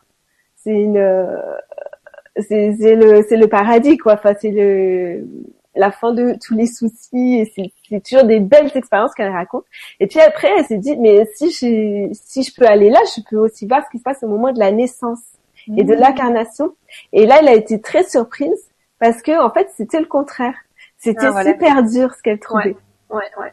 [0.56, 1.36] c'est une, euh,
[2.48, 4.14] c'est le, c'est le paradis quoi.
[4.14, 5.26] Enfin, c'est le
[5.76, 9.64] la fin de tous les soucis et c'est c'est toujours des belles expériences qu'elle raconte.
[9.98, 13.20] Et puis après, elle s'est dit, mais si je, si je peux aller là, je
[13.28, 15.20] peux aussi voir ce qui se passe au moment de la naissance
[15.76, 16.74] et de l'incarnation.
[17.12, 20.54] Et là, elle a été très surprise parce que en fait, c'était le contraire.
[20.98, 21.52] C'était Ah, voilà.
[21.52, 22.76] super dur ce qu'elle trouvait.
[23.08, 23.52] Ouais, ouais.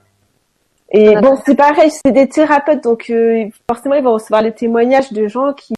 [0.91, 4.53] Et Ah, bon, c'est pareil, c'est des thérapeutes, donc euh, forcément, ils vont recevoir les
[4.53, 5.73] témoignages de gens qui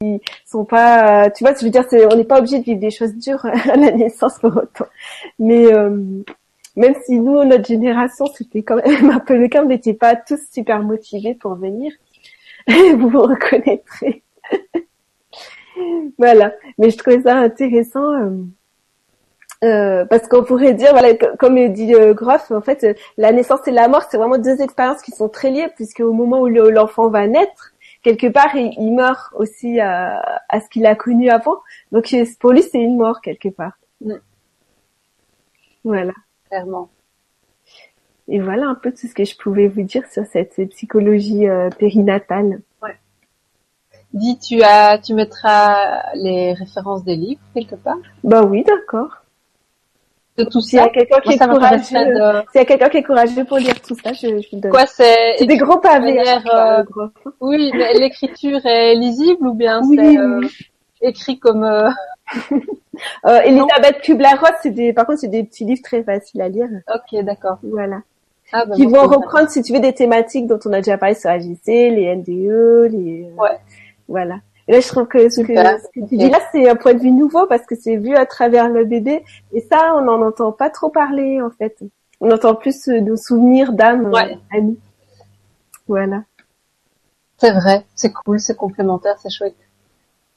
[0.45, 2.79] sont pas, euh, tu vois, je veux dire, c'est, on n'est pas obligé de vivre
[2.79, 4.85] des choses dures à la naissance pour autant.
[5.39, 5.97] Mais euh,
[6.75, 10.15] même si nous, notre génération, c'était quand même un peu le cas, on n'était pas
[10.15, 11.91] tous super motivés pour venir.
[12.67, 14.21] vous vous reconnaîtrez.
[16.17, 16.53] Voilà.
[16.77, 18.13] Mais je trouvais ça intéressant.
[18.13, 18.29] euh,
[19.65, 23.33] euh, parce qu'on pourrait dire, voilà, co- comme dit euh, Groff, en fait, euh, la
[23.33, 26.39] naissance et la mort, c'est vraiment deux expériences qui sont très liées, puisque au moment
[26.41, 30.85] où le- l'enfant va naître, quelque part, il, il meurt aussi à, à ce qu'il
[30.85, 31.57] a connu avant.
[31.91, 33.73] Donc pour lui, c'est une mort quelque part.
[34.01, 34.13] Mm.
[35.83, 36.13] Voilà.
[36.47, 36.89] Clairement.
[38.29, 41.47] Et voilà un peu tout ce que je pouvais vous dire sur cette psychologie
[41.79, 42.61] périnatale.
[44.13, 47.97] Dis, tu as, tu mettras les références des livres quelque part?
[48.23, 49.23] Bah oui, d'accord.
[50.37, 50.85] de tout S'il y ça?
[50.87, 52.41] a quelqu'un qui de.
[52.51, 54.71] s'il y a quelqu'un qui est courageux pour lire tout ça, je, je donne.
[54.71, 56.15] Quoi, c'est C'est des gros pavés.
[56.15, 57.07] manière, euh, euh, gros.
[57.39, 60.49] Oui, mais l'écriture est lisible ou bien Oui, c'est oui, euh, oui.
[61.01, 61.89] écrit comme euh,
[63.25, 66.67] Euh, Elisabeth Kubler-Ross, c'est des, par contre, c'est des petits livres très faciles à lire.
[66.93, 67.57] Ok, d'accord.
[67.63, 67.99] Voilà.
[68.51, 70.97] Ah, bah, qui bon, vont reprendre, si tu veux, des thématiques dont on a déjà
[70.97, 73.57] parlé sur AGC, les NDE, les, euh, Ouais.
[74.09, 74.39] Voilà.
[74.67, 75.79] Et là, je trouve que ce que, Super.
[75.79, 78.15] ce que tu dis là, c'est un point de vue nouveau parce que c'est vu
[78.15, 79.23] à travers le bébé.
[79.53, 81.77] Et ça, on n'en entend pas trop parler, en fait.
[82.21, 84.37] On entend plus euh, nos souvenirs d'âme euh, Ouais.
[85.87, 86.23] Voilà.
[87.37, 89.55] C'est vrai, c'est cool, c'est complémentaire, c'est chouette.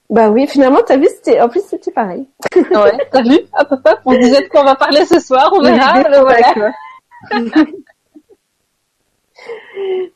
[0.08, 2.26] Bah oui, finalement, t'as vu, c'était, en plus, c'était pareil.
[2.54, 3.38] Ouais, t'as vu?
[3.58, 6.02] Hop, hop, hop, on disait de quoi on va parler ce soir, on verra.
[6.02, 6.72] Bébé, le voilà.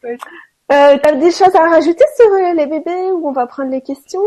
[0.72, 3.80] Euh, t'as des choses à rajouter sur euh, les bébés ou on va prendre les
[3.82, 4.20] questions?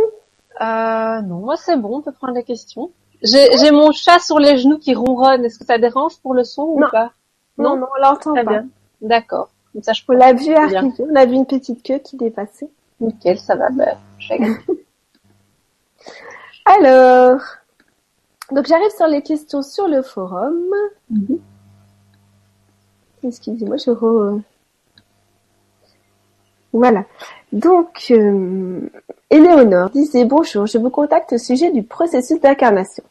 [0.62, 2.92] Euh, non, moi c'est bon, on peut prendre les questions.
[3.22, 5.44] J'ai mon chat sur les genoux qui ronronne.
[5.44, 6.88] Est-ce que ça dérange pour le son ou Non.
[6.90, 7.12] pas?
[7.58, 8.44] Non, non, on l'entend pas.
[8.44, 8.68] bien.
[9.02, 9.50] D'accord.
[9.74, 12.70] Comme ça, je On l'a vu arriver, on a vu une petite queue qui dépassait.
[13.02, 13.68] Nickel, ça va.
[14.18, 14.42] Chèque.
[16.66, 17.42] Alors,
[18.52, 20.58] donc j'arrive sur les questions sur le forum.
[21.10, 21.40] Mhm.
[23.24, 24.40] Excusez-moi, je re...
[26.74, 27.05] Voilà.
[27.51, 28.80] Donc, euh,
[29.30, 33.03] Éléonore disait bonjour, je vous contacte au sujet du processus d'incarnation.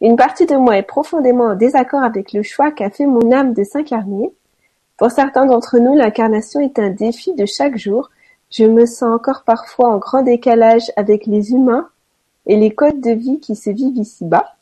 [0.00, 3.52] Une partie de moi est profondément en désaccord avec le choix qu'a fait mon âme
[3.52, 4.32] de s'incarner.
[4.96, 8.10] Pour certains d'entre nous, l'incarnation est un défi de chaque jour.
[8.50, 11.88] Je me sens encore parfois en grand décalage avec les humains
[12.46, 14.56] et les codes de vie qui se vivent ici-bas.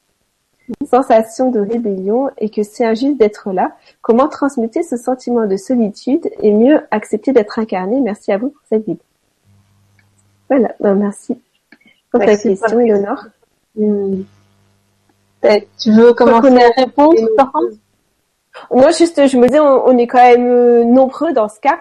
[0.79, 3.73] Une sensation de rébellion et que c'est injuste d'être là.
[4.03, 8.01] Comment transmuter ce sentiment de solitude et mieux accepter d'être incarné?
[8.01, 9.03] Merci à vous pour cette vidéo.
[10.49, 11.41] Voilà, ben merci
[12.11, 13.25] pour ta question, Eleonore?
[13.77, 14.23] Hmm.
[15.43, 17.75] Eh, Tu veux commencer à répondre, nous- Florence
[18.71, 21.79] Moi, juste, je me dis, on, on est quand même euh, nombreux dans ce cas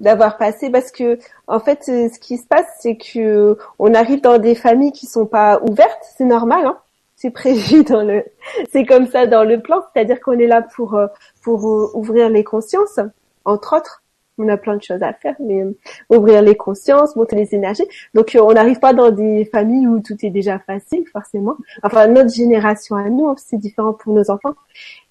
[0.00, 3.94] d'avoir passé parce que en fait euh, ce qui se passe c'est que euh, on
[3.94, 6.78] arrive dans des familles qui sont pas ouvertes c'est normal hein
[7.18, 8.24] c'est prévu dans le
[8.70, 11.08] c'est comme ça dans le plan c'est-à-dire qu'on est là pour euh,
[11.42, 13.00] pour euh, ouvrir les consciences
[13.44, 14.02] entre autres.
[14.40, 15.76] On a plein de choses à faire mais euh,
[16.10, 17.86] ouvrir les consciences monter les énergies.
[18.14, 21.56] Donc on n'arrive pas dans des familles où tout est déjà facile forcément.
[21.82, 24.54] Enfin notre génération à nous c'est différent pour nos enfants.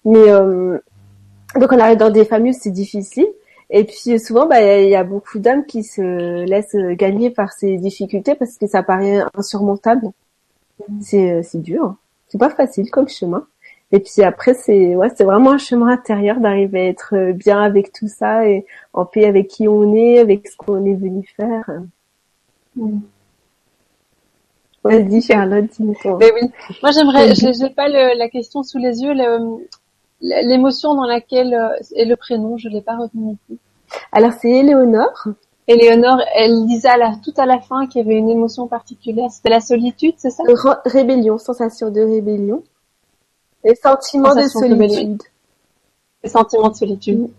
[0.06, 0.78] Mais euh,
[1.56, 3.28] donc on arrive dans des familles où c'est difficile.
[3.70, 7.76] Et puis souvent, bah, il y a beaucoup d'hommes qui se laissent gagner par ces
[7.76, 10.14] difficultés parce que ça paraît insurmontable.
[11.02, 11.96] C'est euh, c'est dur,
[12.28, 13.46] c'est pas facile comme chemin.
[13.92, 17.94] Et puis après, c'est ouais, c'est vraiment un chemin intérieur d'arriver à être bien avec
[17.94, 21.70] tout ça et en paix avec qui on est, avec ce qu'on est venu faire.
[22.76, 23.00] Hmm.
[24.84, 25.96] Vas-y, Charlotte, dis-moi.
[26.06, 26.50] Oui.
[26.82, 29.14] Moi, j'aimerais, j'ai pas le- la question sous les yeux.
[29.14, 29.68] le-
[30.22, 31.56] l'émotion dans laquelle
[31.96, 33.36] est le prénom, je l'ai pas retenu.
[34.12, 35.28] Alors c'est Éléonore.
[35.68, 39.30] Éléonore, elle disait à la, tout à la fin qu'il y avait une émotion particulière.
[39.30, 40.44] C'était la solitude, c'est ça?
[40.86, 42.64] Rébellion, sensation de rébellion.
[43.66, 45.24] Et sentiment de solitude.
[46.24, 47.30] Et sentiment de solitude.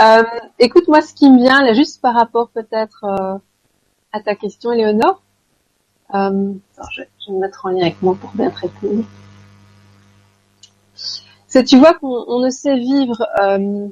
[0.00, 0.22] Euh,
[0.58, 3.38] écoute, moi, ce qui me vient, là, juste par rapport peut-être euh,
[4.12, 5.20] à ta question, Éléonore,
[6.14, 6.54] euh,
[6.92, 9.04] je, vais me mettre en lien avec moi pour bien te répondre.
[11.46, 13.26] C'est, tu vois qu'on ne sait vivre.
[13.42, 13.88] Euh,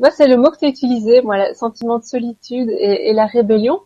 [0.00, 3.80] Vois, c'est le mot que tu utilisé, moi, le sentiment de solitude et, la rébellion.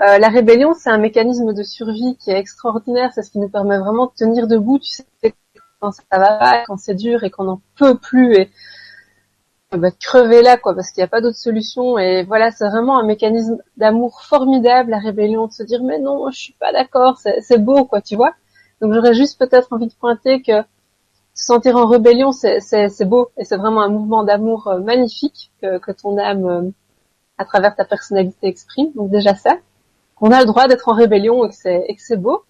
[0.00, 3.10] Euh, la rébellion, c'est un mécanisme de survie qui est extraordinaire.
[3.12, 4.78] C'est ce qui nous permet vraiment de tenir debout.
[4.78, 5.34] Tu sais,
[5.80, 8.50] quand ça va pas, quand c'est dur et qu'on n'en peut plus et
[9.72, 11.98] va crever là, quoi, parce qu'il n'y a pas d'autre solution.
[11.98, 16.30] Et voilà, c'est vraiment un mécanisme d'amour formidable, la rébellion, de se dire mais non,
[16.30, 18.32] je suis pas d'accord, c'est beau, quoi, tu vois.
[18.80, 20.62] Donc j'aurais juste peut-être envie de pointer que
[21.34, 25.92] se sentir en rébellion, c'est beau et c'est vraiment un mouvement d'amour euh, magnifique que,
[25.92, 26.70] ton âme, euh,
[27.38, 28.92] à travers ta personnalité, exprime.
[28.94, 29.56] Donc déjà ça
[30.20, 32.44] on a le droit d'être en rébellion et que c'est, beau.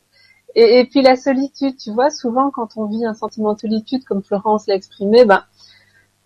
[0.54, 4.22] Et, puis la solitude, tu vois, souvent quand on vit un sentiment de solitude, comme
[4.22, 5.42] Florence l'a exprimé, ben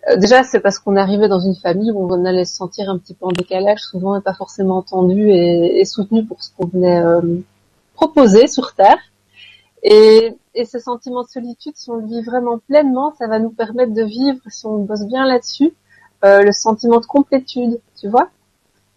[0.09, 2.89] euh, déjà c'est parce qu'on est arrivé dans une famille où on allait se sentir
[2.89, 6.67] un petit peu en décalage, souvent et pas forcément entendu et, soutenu pour ce qu'on
[6.67, 7.01] venait
[7.93, 8.99] proposer sur Terre.
[9.83, 13.51] Et, et ce sentiment de solitude, si on le vit vraiment pleinement, ça va nous
[13.51, 15.73] permettre de vivre, si on bosse bien là-dessus,
[16.25, 18.29] euh, le sentiment de complétude, tu vois.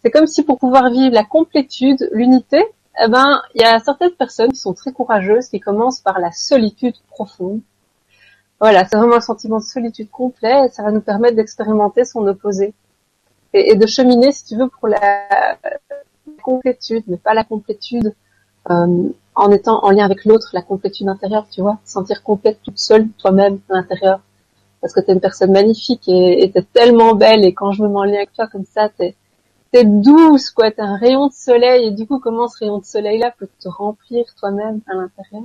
[0.03, 2.64] C'est comme si pour pouvoir vivre la complétude, l'unité,
[3.03, 6.33] eh ben, il y a certaines personnes qui sont très courageuses, qui commencent par la
[6.33, 7.61] solitude profonde.
[8.59, 12.26] Voilà, c'est vraiment un sentiment de solitude complet, et ça va nous permettre d'expérimenter son
[12.26, 12.74] opposé.
[13.53, 15.57] Et, de cheminer, si tu veux, pour la,
[16.43, 18.14] complétude, mais pas la complétude
[18.70, 19.09] euh,
[19.41, 23.09] en étant en lien avec l'autre, la complétude intérieure, tu vois, sentir complète toute seule,
[23.18, 24.20] toi-même, à l'intérieur.
[24.80, 27.82] Parce que tu es une personne magnifique et tu es tellement belle, et quand je
[27.82, 29.14] me mets en lien avec toi comme ça, t'es
[29.72, 32.84] t'es douce, quoi, t'as un rayon de soleil, et du coup, comment ce rayon de
[32.84, 35.45] soleil-là peut te remplir toi-même à l'intérieur?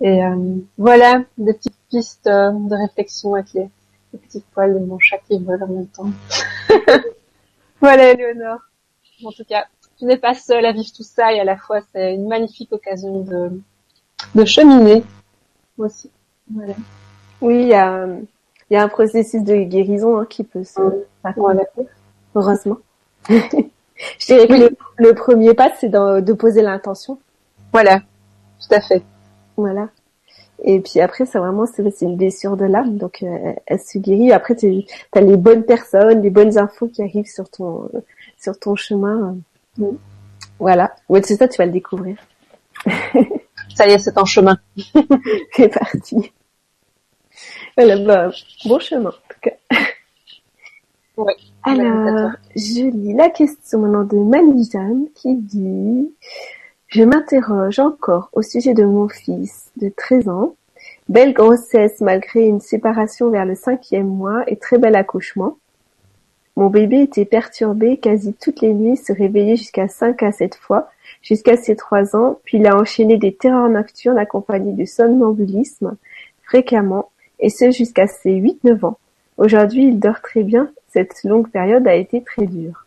[0.00, 3.68] Et euh, voilà, des petites pistes euh, de réflexion avec les,
[4.12, 6.10] petits poils de mon chat qui volent en même temps.
[7.80, 8.60] voilà, Léonore.
[9.24, 9.66] En tout cas,
[9.98, 12.72] tu n'es pas seule à vivre tout ça, et à la fois, c'est une magnifique
[12.72, 13.60] occasion de,
[14.34, 15.02] de cheminer,
[15.78, 16.10] moi aussi.
[16.52, 16.74] Voilà.
[17.40, 18.06] Oui, il y a,
[18.70, 20.80] y a un processus de guérison hein, qui peut se
[21.36, 21.64] voilà.
[22.34, 22.78] heureusement.
[23.28, 27.18] je dirais que le, premier pas, c'est de poser l'intention.
[27.72, 28.00] Voilà,
[28.60, 29.02] tout à fait.
[29.56, 29.88] Voilà.
[30.64, 34.32] Et puis après, ça vraiment, c'est une blessure de l'âme, donc euh, elle se guérit.
[34.32, 37.90] Après, tu as les bonnes personnes, les bonnes infos qui arrivent sur ton
[38.38, 39.36] sur ton chemin.
[40.58, 40.94] Voilà.
[41.08, 42.16] Ouais, c'est ça, tu vas le découvrir.
[43.74, 44.58] ça y est, c'est en chemin.
[45.52, 46.32] c'est parti.
[47.76, 48.30] Voilà, bah,
[48.64, 49.78] bon chemin en tout cas.
[51.62, 56.14] Alors, je lis la question maintenant de Malijane qui dit
[56.88, 60.54] Je m'interroge encore au sujet de mon fils de 13 ans.
[61.08, 65.58] Belle grossesse malgré une séparation vers le cinquième mois et très bel accouchement.
[66.56, 70.88] Mon bébé était perturbé quasi toutes les nuits, se réveillait jusqu'à 5 à 7 fois,
[71.20, 75.96] jusqu'à ses 3 ans, puis il a enchaîné des terreurs nocturnes accompagnées du somnambulisme
[76.42, 78.98] fréquemment, et ce jusqu'à ses 8-9 ans.
[79.36, 82.86] Aujourd'hui, il dort très bien, cette longue période a été très dure.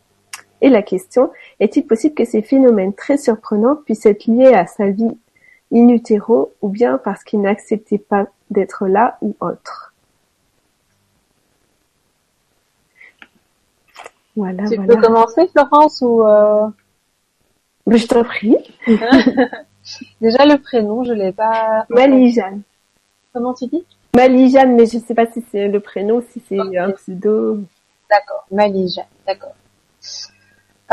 [0.62, 4.88] Et la question, est-il possible que ces phénomènes très surprenants puissent être liés à sa
[4.88, 5.16] vie
[5.72, 9.89] in utero ou bien parce qu'il n'acceptait pas d'être là ou autre?
[14.40, 16.68] Voilà, tu peux commencer, Florence, ou euh...
[17.88, 18.56] Je t'en prie.
[20.22, 21.86] Déjà le prénom, je l'ai pas.
[21.90, 22.62] Malijane.
[23.34, 23.84] Comment tu dis?
[24.16, 27.60] Malijane, mais je sais pas si c'est le prénom, si c'est un pseudo.
[28.10, 29.56] D'accord, Malija, d'accord.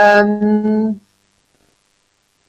[0.01, 0.90] Euh,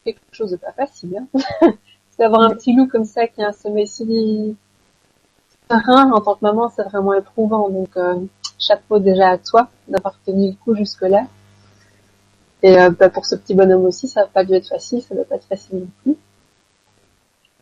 [0.03, 1.23] quelque chose de pas facile.
[1.35, 1.71] Hein
[2.17, 4.57] D'avoir un petit loup comme ça qui a un sommeil si
[5.69, 7.69] serein en tant que maman, c'est vraiment éprouvant.
[7.69, 8.15] Donc, euh,
[8.59, 11.25] chapeau déjà à toi d'avoir tenu le coup jusque-là.
[12.63, 15.15] Et euh, bah, pour ce petit bonhomme aussi, ça va pas dû être facile, ça
[15.15, 16.17] doit pas être facile non plus.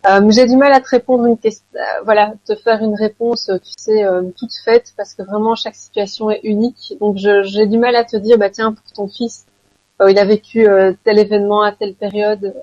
[0.07, 3.49] Euh, j'ai du mal à te répondre une question, euh, voilà, te faire une réponse,
[3.63, 6.93] tu sais, euh, toute faite, parce que vraiment chaque situation est unique.
[6.99, 9.45] Donc j'ai du mal à te dire, bah tiens, pour ton fils,
[10.07, 10.67] il a vécu
[11.05, 12.53] tel événement à telle période,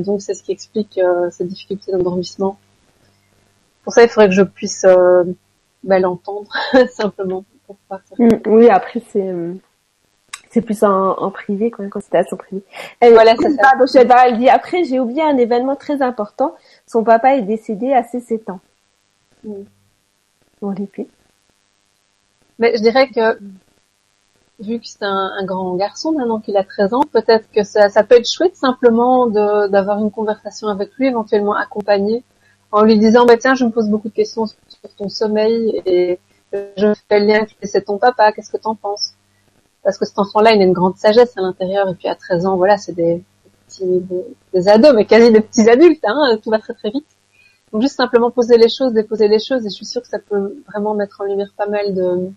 [0.00, 1.00] donc c'est ce qui explique
[1.30, 2.58] cette difficulté d'endormissement.
[3.84, 4.84] Pour ça, il faudrait que je puisse
[5.82, 6.50] bah, l'entendre
[6.94, 7.44] simplement.
[8.18, 9.32] Mm, oui, après c'est
[10.54, 12.62] c'est plus en, en privé, quoi, quand c'était à son privé.
[13.00, 13.50] Elle, voilà, c'est
[14.08, 14.26] ça.
[14.26, 16.54] elle dit, après, j'ai oublié un événement très important.
[16.86, 18.60] Son papa est décédé à ses 7 ans.
[19.42, 19.62] Mm.
[20.62, 21.08] On l'épée.
[22.60, 23.36] Mais je dirais que,
[24.60, 27.88] vu que c'est un, un, grand garçon maintenant qu'il a 13 ans, peut-être que ça,
[27.88, 32.22] ça peut être chouette simplement d'avoir une conversation avec lui, éventuellement accompagné,
[32.70, 36.20] en lui disant, bah tiens, je me pose beaucoup de questions sur ton sommeil et
[36.76, 39.14] je fais le lien c'est ton papa, qu'est-ce que t'en penses?
[39.82, 42.46] Parce que cet enfant-là, il a une grande sagesse à l'intérieur, et puis à 13
[42.46, 43.22] ans, voilà, c'est des,
[43.66, 44.02] petits,
[44.52, 47.06] des, ados, mais quasi des petits adultes, hein, tout va très très vite.
[47.72, 50.18] Donc juste simplement poser les choses, déposer les choses, et je suis sûre que ça
[50.18, 52.30] peut vraiment mettre en lumière pas mal de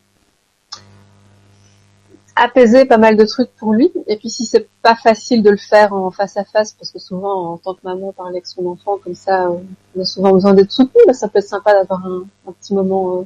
[2.38, 3.92] apaiser pas mal de trucs pour lui.
[4.08, 7.00] Et puis si c'est pas facile de le faire en face à face, parce que
[7.00, 10.54] souvent en tant que maman parler avec son enfant comme ça, on a souvent besoin
[10.54, 13.24] d'être soutenu, mais ça peut être sympa d'avoir un, un, petit moment euh,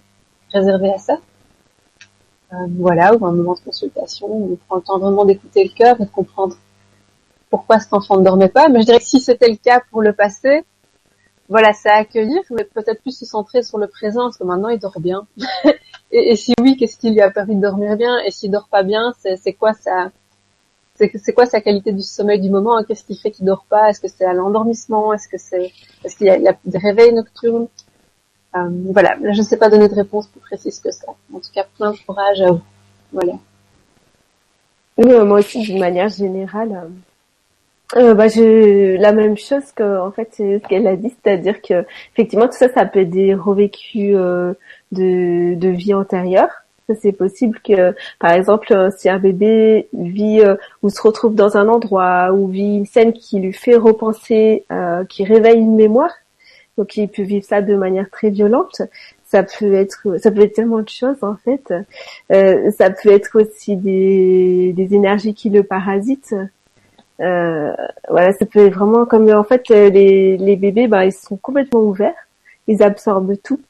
[0.53, 1.17] réservé à ça.
[2.53, 5.69] Euh, voilà, ou un moment de consultation où on prend le temps vraiment d'écouter le
[5.69, 6.55] cœur et de comprendre
[7.49, 8.67] pourquoi cet enfant ne dormait pas.
[8.67, 10.63] Mais je dirais que si c'était le cas pour le passé,
[11.47, 14.69] voilà, c'est à accueillir, mais peut-être plus se centrer sur le présent, parce que maintenant
[14.69, 15.27] il dort bien.
[16.11, 18.17] et, si oui, qu'est-ce qui lui a permis de dormir bien?
[18.19, 20.11] Et s'il dort pas bien, c'est quoi sa
[21.61, 22.81] qualité du sommeil du moment?
[22.83, 23.89] Qu'est-ce qui fait qu'il dort pas?
[23.89, 25.13] Est-ce que c'est à l'endormissement?
[25.13, 25.71] Est-ce que c'est
[26.03, 27.67] est-ce qu'il y, a des réveils nocturnes?
[28.53, 31.07] Voilà, je ne sais pas donner de réponse plus précise que ça.
[31.33, 32.61] En tout cas, plein de courage à vous.
[33.13, 33.33] Voilà.
[35.25, 36.89] moi aussi, d'une manière générale,
[37.97, 41.85] euh, bah, je, la même chose que en fait ce qu'elle a dit, c'est-à-dire que
[42.13, 44.53] effectivement tout ça, ça peut être des revécus euh,
[44.91, 46.49] de, de vie antérieure.
[47.01, 50.41] C'est possible que, par exemple, si un bébé vit
[50.83, 54.65] ou se retrouve dans un endroit ou vit une scène qui lui fait repenser,
[55.07, 56.11] qui réveille une mémoire,
[56.81, 58.81] donc il peut vivre ça de manière très violente.
[59.23, 61.71] Ça peut être, ça peut être tellement de choses en fait.
[62.31, 66.35] Euh, ça peut être aussi des, des énergies qui le parasitent.
[67.19, 67.71] Euh,
[68.09, 71.81] voilà, ça peut être vraiment comme en fait les, les bébés, bah, ils sont complètement
[71.81, 72.27] ouverts,
[72.67, 73.61] ils absorbent tout.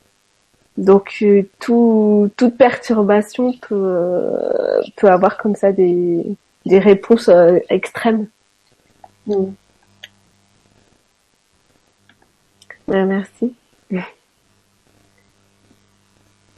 [0.78, 4.32] Donc euh, tout, toute perturbation peut,
[4.96, 6.26] peut avoir comme ça des,
[6.66, 8.28] des réponses euh, extrêmes.
[9.28, 9.48] Mm.
[12.92, 13.54] Merci.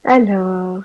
[0.03, 0.83] Alors,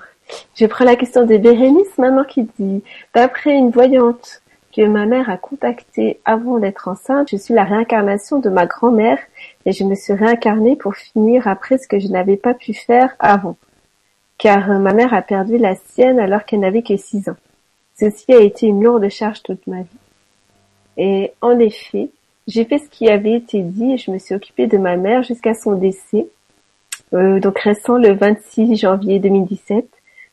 [0.55, 4.41] je prends la question de Bérénice maintenant qui dit, d'après une voyante
[4.75, 9.19] que ma mère a contactée avant d'être enceinte, je suis la réincarnation de ma grand-mère
[9.65, 13.15] et je me suis réincarnée pour finir après ce que je n'avais pas pu faire
[13.19, 13.57] avant.
[14.37, 17.35] Car ma mère a perdu la sienne alors qu'elle n'avait que six ans.
[17.99, 19.87] Ceci a été une lourde charge toute ma vie.
[20.95, 22.09] Et en effet,
[22.49, 25.21] j'ai fait ce qui avait été dit et je me suis occupée de ma mère
[25.21, 26.27] jusqu'à son décès,
[27.13, 29.87] euh, donc récent le 26 janvier 2017.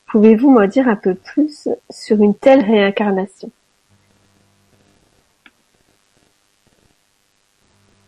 [0.06, 3.50] Pouvez-vous m'en dire un peu plus sur une telle réincarnation?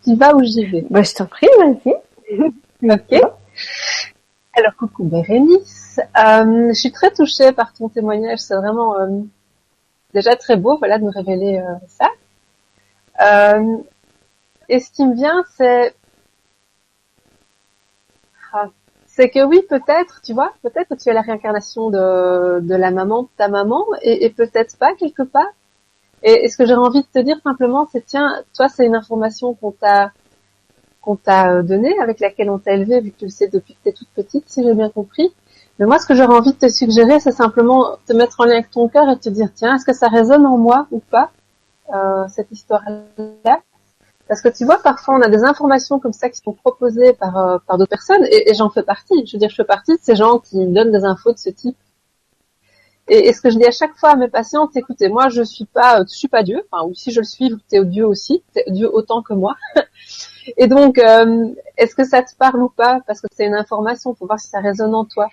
[0.05, 0.87] Tu vas où j'y vais?
[0.89, 1.95] Bah je t'en prie, vas-y.
[2.91, 3.21] ok.
[4.55, 9.07] Alors coucou Bérénice, euh, je suis très touchée par ton témoignage, c'est vraiment euh,
[10.15, 12.09] déjà très beau, voilà, de nous révéler euh, ça.
[13.21, 13.77] Euh,
[14.69, 15.95] et ce qui me vient, c'est
[18.53, 18.69] ah,
[19.07, 23.25] c'est que oui, peut-être, tu vois, peut-être que tu es la réincarnation de, la maman
[23.25, 25.49] de ta maman, et, peut-être pas quelque part.
[26.23, 29.55] Et, ce que j'aurais envie de te dire simplement, c'est tiens, toi, c'est une information
[29.55, 30.13] qu'on t'a
[31.01, 33.75] qu'on t'a euh, donnée, avec laquelle on t'a élevé, vu que tu le sais depuis
[33.75, 35.33] que tu es toute petite, si j'ai bien compris.
[35.79, 38.55] Mais moi, ce que j'aurais envie de te suggérer, c'est simplement te mettre en lien
[38.55, 41.31] avec ton cœur et te dire, tiens, est-ce que ça résonne en moi ou pas,
[41.95, 43.63] euh, cette histoire-là?
[44.29, 47.37] Parce que tu vois, parfois on a des informations comme ça qui sont proposées par,
[47.37, 49.27] euh, par d'autres personnes, et, j'en fais partie.
[49.27, 51.51] Je veux dire, je fais partie de ces gens qui donnent des infos de ce
[51.51, 51.77] type.
[53.09, 55.65] Et, ce que je dis à chaque fois à mes patientes, écoutez, moi je suis
[55.65, 58.43] pas, je suis pas Dieu, enfin, ou si je le suis, tu es Dieu aussi,
[58.55, 59.57] es Dieu autant que moi.
[60.59, 61.49] et donc, euh,
[61.79, 63.01] est-ce que ça te parle ou pas?
[63.07, 65.29] Parce que c'est une information, pour voir si ça résonne en toi.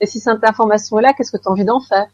[0.00, 2.08] Et si cette information est là, qu'est-ce que tu as envie d'en faire?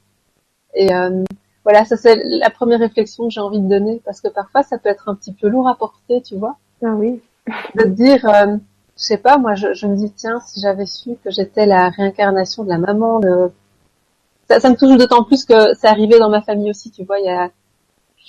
[0.74, 1.24] Et euh,
[1.70, 4.78] voilà, ça c'est la première réflexion que j'ai envie de donner parce que parfois ça
[4.78, 6.56] peut être un petit peu lourd à porter, tu vois.
[6.82, 7.20] Ah oui.
[7.76, 8.56] De dire, euh,
[8.96, 11.90] je sais pas, moi je, je, me dis tiens, si j'avais su que j'étais la
[11.90, 13.52] réincarnation de la maman de,
[14.50, 17.20] ça, ça me touche d'autant plus que c'est arrivé dans ma famille aussi, tu vois.
[17.20, 17.50] Il y a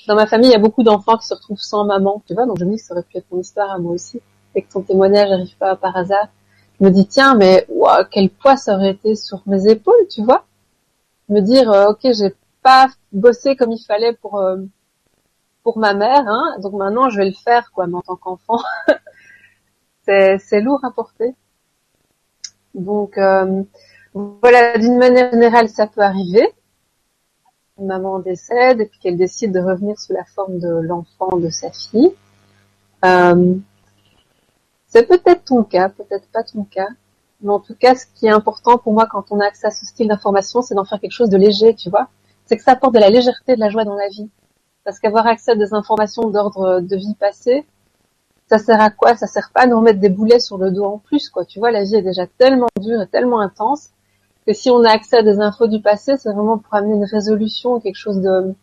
[0.08, 2.46] dans ma famille il y a beaucoup d'enfants qui se retrouvent sans maman, tu vois.
[2.46, 4.22] Donc je me dis que ça aurait pu être mon histoire à moi aussi
[4.54, 6.28] et que ton témoignage n'arrive pas par hasard.
[6.80, 10.22] Je me dis tiens, mais wow, quel poids ça aurait été sur mes épaules, tu
[10.22, 10.46] vois.
[11.30, 14.58] Me dire euh, ok j'ai pas bossé comme il fallait pour euh,
[15.64, 18.60] pour ma mère, hein, donc maintenant je vais le faire quoi, mais en tant qu'enfant,
[20.06, 21.36] c'est c'est lourd à porter.
[22.74, 23.64] Donc euh,
[24.14, 26.48] voilà, d'une manière générale, ça peut arriver.
[27.80, 31.72] maman décède et puis qu'elle décide de revenir sous la forme de l'enfant de sa
[31.72, 32.12] fille.
[33.06, 33.56] Euh,
[34.88, 36.90] c'est peut-être ton cas, peut-être pas ton cas,
[37.42, 39.72] mais en tout cas, ce qui est important pour moi quand on a accès à
[39.72, 42.10] ce style d'information, c'est d'en faire quelque chose de léger, tu vois.
[42.52, 44.30] C'est que ça apporte de la légèreté, de la joie dans la vie.
[44.84, 47.66] Parce qu'avoir accès à des informations d'ordre de vie passée,
[48.50, 49.16] ça sert à quoi?
[49.16, 51.46] Ça sert pas à nous remettre des boulets sur le dos en plus, quoi.
[51.46, 53.92] Tu vois, la vie est déjà tellement dure et tellement intense
[54.46, 57.06] que si on a accès à des infos du passé, c'est vraiment pour amener une
[57.06, 58.54] résolution, quelque chose de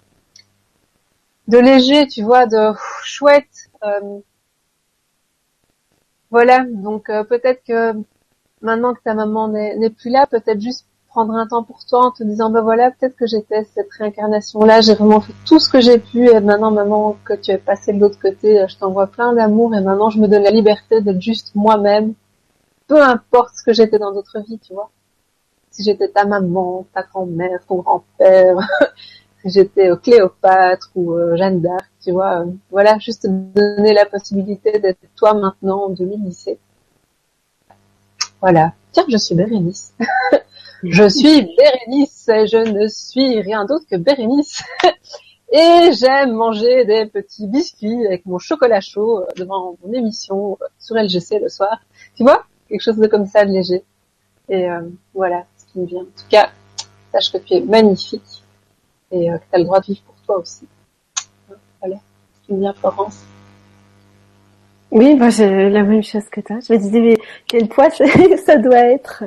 [1.47, 3.71] de léger, tu vois, de chouette.
[3.85, 4.19] Euh,
[6.31, 7.95] voilà, donc euh, peut-être que
[8.61, 10.85] maintenant que ta maman n'est plus là, peut-être juste
[11.19, 14.61] prendre un temps pour toi en te disant ben voilà peut-être que j'étais cette réincarnation
[14.61, 17.59] là j'ai vraiment fait tout ce que j'ai pu et maintenant maman que tu es
[17.59, 21.01] passé de l'autre côté je t'envoie plein d'amour et maintenant je me donne la liberté
[21.01, 22.15] d'être juste moi-même
[22.87, 24.91] peu importe ce que j'étais dans d'autres vies tu vois.
[25.73, 28.59] Si j'étais ta maman ta grand-mère ton grand-père
[29.43, 34.79] si j'étais Cléopâtre ou euh, Jeanne d'Arc tu vois euh, voilà juste donner la possibilité
[34.79, 36.61] d'être toi maintenant en 2017
[38.41, 38.73] voilà.
[38.93, 39.95] Tiens je suis Bérénice
[40.83, 44.63] Je suis Bérénice, je ne suis rien d'autre que Bérénice.
[45.51, 51.39] Et j'aime manger des petits biscuits avec mon chocolat chaud devant mon émission sur LGC
[51.41, 51.81] le soir.
[52.17, 53.83] Tu vois Quelque chose de comme ça, de léger.
[54.51, 54.83] Et euh,
[55.15, 56.03] voilà ce qui me vient.
[56.03, 56.51] En tout cas,
[57.13, 58.45] sache que tu es magnifique
[59.11, 60.67] et euh, que tu as le droit de vivre pour toi aussi.
[61.81, 63.25] Voilà ce qui me vient, Florence.
[64.91, 66.59] Oui, moi j'ai la même chose que toi.
[66.67, 67.91] Je me disais, mais quel poids
[68.45, 69.25] ça doit être?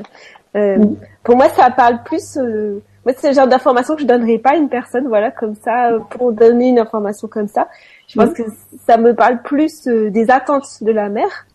[0.55, 0.77] Euh.
[1.23, 2.37] Pour moi, ça parle plus.
[2.37, 5.55] Euh, moi, c'est le genre d'information que je donnerais pas à une personne, voilà, comme
[5.55, 7.67] ça, euh, pour donner une information comme ça.
[8.07, 8.43] Je pense que
[8.85, 11.47] ça me parle plus euh, des attentes de la mère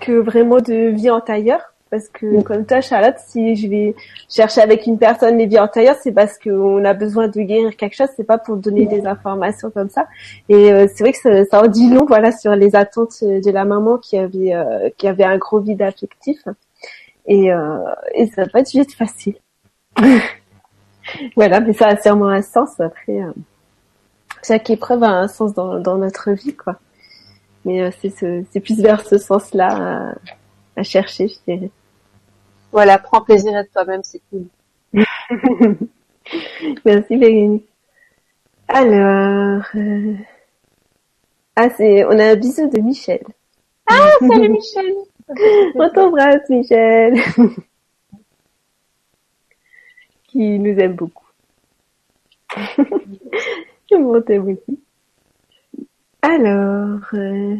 [0.00, 1.60] que vraiment de vie antérieure.
[1.90, 3.94] Parce que comme toi, Charlotte, si je vais
[4.28, 7.94] chercher avec une personne les vies antérieures, c'est parce qu'on a besoin de guérir quelque
[7.94, 10.08] chose, c'est pas pour donner des informations comme ça.
[10.48, 13.64] Et c'est vrai que ça, ça, en dit long, voilà, sur les attentes de la
[13.64, 14.54] maman qui avait
[14.96, 16.38] qui avait un gros vide affectif.
[17.26, 17.78] Et, euh,
[18.14, 19.36] et ça va pas être facile.
[21.36, 22.78] voilà, mais ça a sûrement un sens.
[22.80, 23.32] Après, euh,
[24.46, 26.78] chaque épreuve a un sens dans, dans notre vie, quoi.
[27.64, 30.12] Mais euh, c'est ce, c'est plus vers ce sens-là
[30.76, 31.70] à, à, chercher, je dirais.
[32.72, 34.46] Voilà, prends plaisir à toi-même, c'est cool.
[36.84, 37.62] Merci Bérénice.
[38.68, 40.14] Alors, euh...
[41.56, 43.22] ah c'est, on a un bisou de Michel.
[43.86, 44.94] Ah, salut Michel.
[45.74, 47.18] On t'embrasse, Michel.
[50.34, 51.28] qui nous aime beaucoup.
[52.56, 54.80] Je m'en t'aime aussi.
[56.22, 57.56] Alors, euh...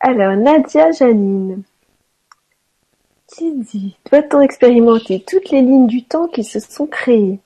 [0.00, 1.62] alors Nadia Janine
[3.28, 7.40] qui dit doit-on expérimenter toutes les lignes du temps qui se sont créées?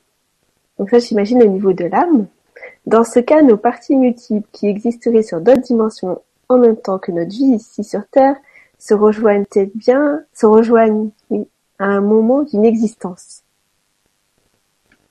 [0.79, 2.27] Donc ça, j'imagine au niveau de l'âme.
[2.87, 7.13] Dans ce cas, nos parties multiples qui existeraient sur d'autres dimensions en même temps que
[7.13, 8.37] notre vie ici sur Terre
[8.79, 11.11] se rejoignent-elles bien, se rejoignent,
[11.79, 13.43] à un moment d'une existence?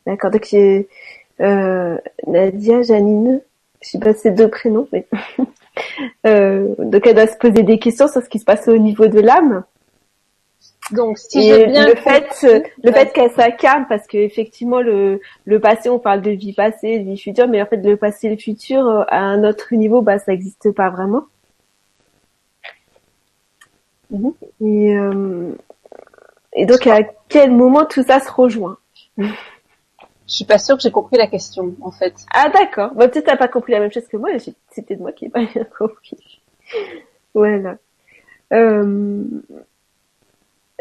[0.06, 3.42] D'accord, donc euh, Nadia, Janine,
[3.82, 5.06] je sais pas ces deux prénoms, mais
[6.26, 9.08] euh, donc elle doit se poser des questions sur ce qui se passe au niveau
[9.08, 9.64] de l'âme.
[10.92, 12.30] Donc, si bien le fait,
[12.82, 17.00] le fait qu'elle s'incarne, parce que effectivement le le passé, on parle de vie passée,
[17.00, 19.74] de vie future, mais en fait le passé et le futur euh, à un autre
[19.74, 21.26] niveau, bah ça n'existe pas vraiment.
[24.12, 24.34] Mhm.
[24.62, 25.52] Et euh,
[26.54, 28.78] et donc à quel moment tout ça se rejoint?
[29.18, 29.26] Je
[30.26, 32.14] suis pas sûre que j'ai compris la question en fait.
[32.34, 32.94] Ah d'accord.
[32.96, 34.30] Bah, peut-être t'as pas compris la même chose que moi.
[34.72, 36.42] C'était de moi qui n'ai pas bien compris.
[37.34, 37.78] voilà.
[38.54, 39.24] Euh,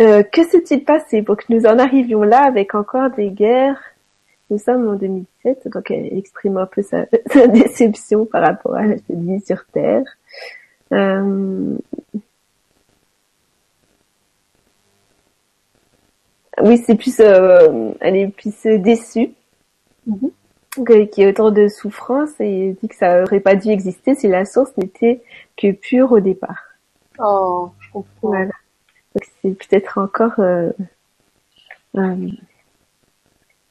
[0.00, 3.80] euh, que s'est-il passé pour que nous en arrivions là avec encore des guerres?
[4.50, 7.06] Nous sommes en 2017, donc elle exprime un peu sa,
[7.48, 10.04] déception par rapport à la vie sur Terre.
[10.92, 11.76] Euh...
[16.62, 19.34] Oui, c'est plus, euh, elle est plus déçue,
[20.06, 20.28] mm
[20.84, 24.44] qui est autant de souffrance et dit que ça aurait pas dû exister si la
[24.44, 25.22] source n'était
[25.56, 26.62] que pure au départ.
[27.18, 28.28] Oh, je comprends.
[28.28, 28.52] Voilà.
[29.16, 30.70] Donc c'est peut-être encore euh,
[31.96, 32.28] euh,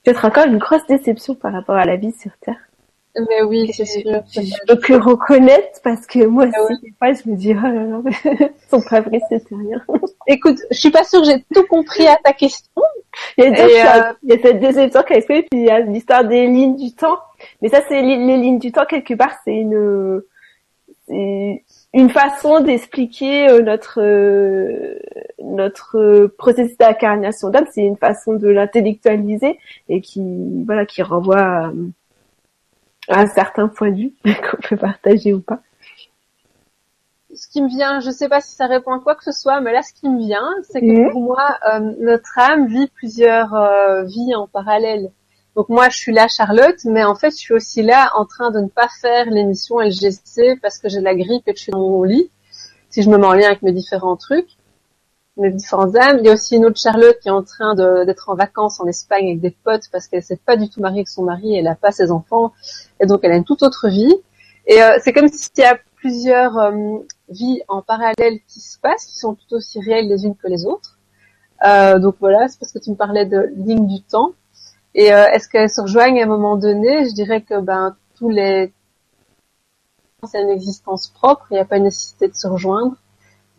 [0.04, 2.58] peut-être encore une grosse déception par rapport à la vie sur Terre.
[3.16, 4.02] Mais oui, c'est sûr.
[4.28, 7.62] Je peux que reconnaître parce que moi ah aussi, des fois, je me dis, oh
[7.62, 9.82] là là, ils sont pas vrais, c'est rien.
[10.28, 12.82] Écoute, je suis pas sûre que j'ai tout compris à ta question.
[13.38, 15.80] Il y a, euh, il y a cette déception qui a puis il y a
[15.80, 17.20] l'histoire des lignes du temps.
[17.62, 20.22] Mais ça, c'est les, lignes du temps, quelque part, c'est une,
[21.08, 25.00] une façon d'expliquer euh, notre euh,
[25.44, 30.22] notre processus d'incarnation d'âme, c'est une façon de l'intellectualiser et qui
[30.66, 31.72] voilà qui renvoie à,
[33.10, 35.62] un certain point de vue qu'on peut partager ou pas.
[37.36, 39.60] Ce qui me vient, je sais pas si ça répond à quoi que ce soit,
[39.60, 41.60] mais là ce qui me vient, c'est que pour moi
[42.00, 43.54] notre âme vit plusieurs
[44.06, 45.12] vies en parallèle.
[45.56, 48.52] Donc moi, je suis là, Charlotte, mais en fait, je suis aussi là en train
[48.52, 51.72] de ne pas faire l'émission LGC parce que j'ai la grippe et que je suis
[51.72, 52.30] dans mon lit.
[52.90, 54.58] Si je me mets en lien avec mes différents trucs,
[55.38, 56.18] mes différentes âmes.
[56.20, 58.86] Il y a aussi une autre Charlotte qui est en train d'être en vacances en
[58.86, 61.68] Espagne avec des potes parce qu'elle s'est pas du tout mariée avec son mari, elle
[61.68, 62.54] a pas ses enfants,
[63.00, 64.14] et donc elle a une toute autre vie.
[64.68, 66.98] Et euh, c'est comme s'il y a plusieurs euh,
[67.30, 70.66] vies en parallèle qui se passent, qui sont tout aussi réelles les unes que les
[70.66, 70.98] autres.
[71.66, 74.34] Euh, donc voilà, c'est parce que tu me parlais de ligne du temps.
[74.96, 77.08] Et euh, est-ce qu'elles se rejoignent à un moment donné?
[77.08, 78.74] Je dirais que ben tous les
[80.24, 82.96] c'est une existence propre, il n'y a pas nécessité de se rejoindre.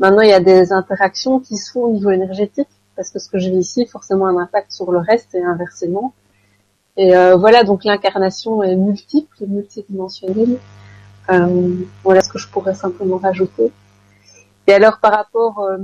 [0.01, 3.29] Maintenant, il y a des interactions qui se font au niveau énergétique, parce que ce
[3.29, 6.13] que je vis ici, forcément, un impact sur le reste et inversement.
[6.97, 10.59] Et euh, voilà, donc l'incarnation est multiple, multidimensionnelle.
[11.31, 13.71] Euh, voilà ce que je pourrais simplement rajouter.
[14.67, 15.79] Et alors, par rapport euh,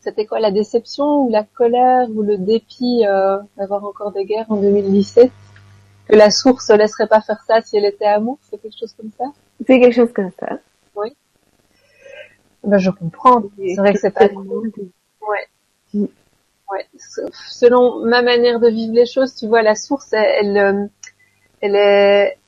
[0.00, 4.46] c'était quoi la déception ou la colère ou le dépit euh, d'avoir encore des guerres
[4.48, 5.30] en 2017
[6.08, 8.94] Que la source ne laisserait pas faire ça si elle était amour C'est quelque chose
[8.94, 9.24] comme ça?
[9.66, 10.58] C'est quelque chose comme ça.
[10.96, 11.14] Oui.
[12.64, 13.42] Ben, je comprends.
[13.58, 14.72] C'est vrai que c'est pas cool.
[15.20, 15.46] Ouais.
[15.94, 16.06] Mm.
[16.70, 16.86] Ouais.
[17.48, 20.86] Selon ma manière de vivre les choses, tu vois, la source, elle, elle, euh,
[21.60, 22.38] elle est,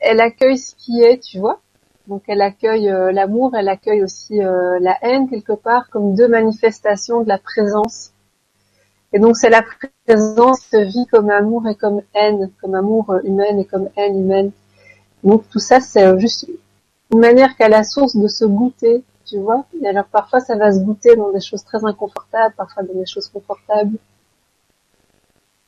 [0.00, 1.60] elle accueille ce qui est, tu vois.
[2.08, 6.28] Donc elle accueille euh, l'amour, elle accueille aussi euh, la haine quelque part comme deux
[6.28, 8.12] manifestations de la présence.
[9.12, 9.62] Et donc c'est la
[10.06, 14.18] présence qui vit comme amour et comme haine, comme amour euh, humain et comme haine
[14.18, 14.50] humaine.
[15.22, 16.48] Donc tout ça c'est juste
[17.12, 19.64] une manière qu'à la source de se goûter, tu vois.
[19.80, 23.06] Et alors parfois ça va se goûter dans des choses très inconfortables, parfois dans des
[23.06, 23.96] choses confortables.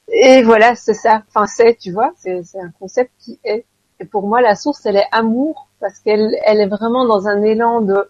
[0.09, 1.23] Et voilà, c'est ça.
[1.29, 3.65] Enfin c'est, tu vois, c'est un concept qui est.
[4.01, 7.43] Et pour moi, la source, elle est amour parce qu'elle elle est vraiment dans un
[7.43, 8.09] élan de,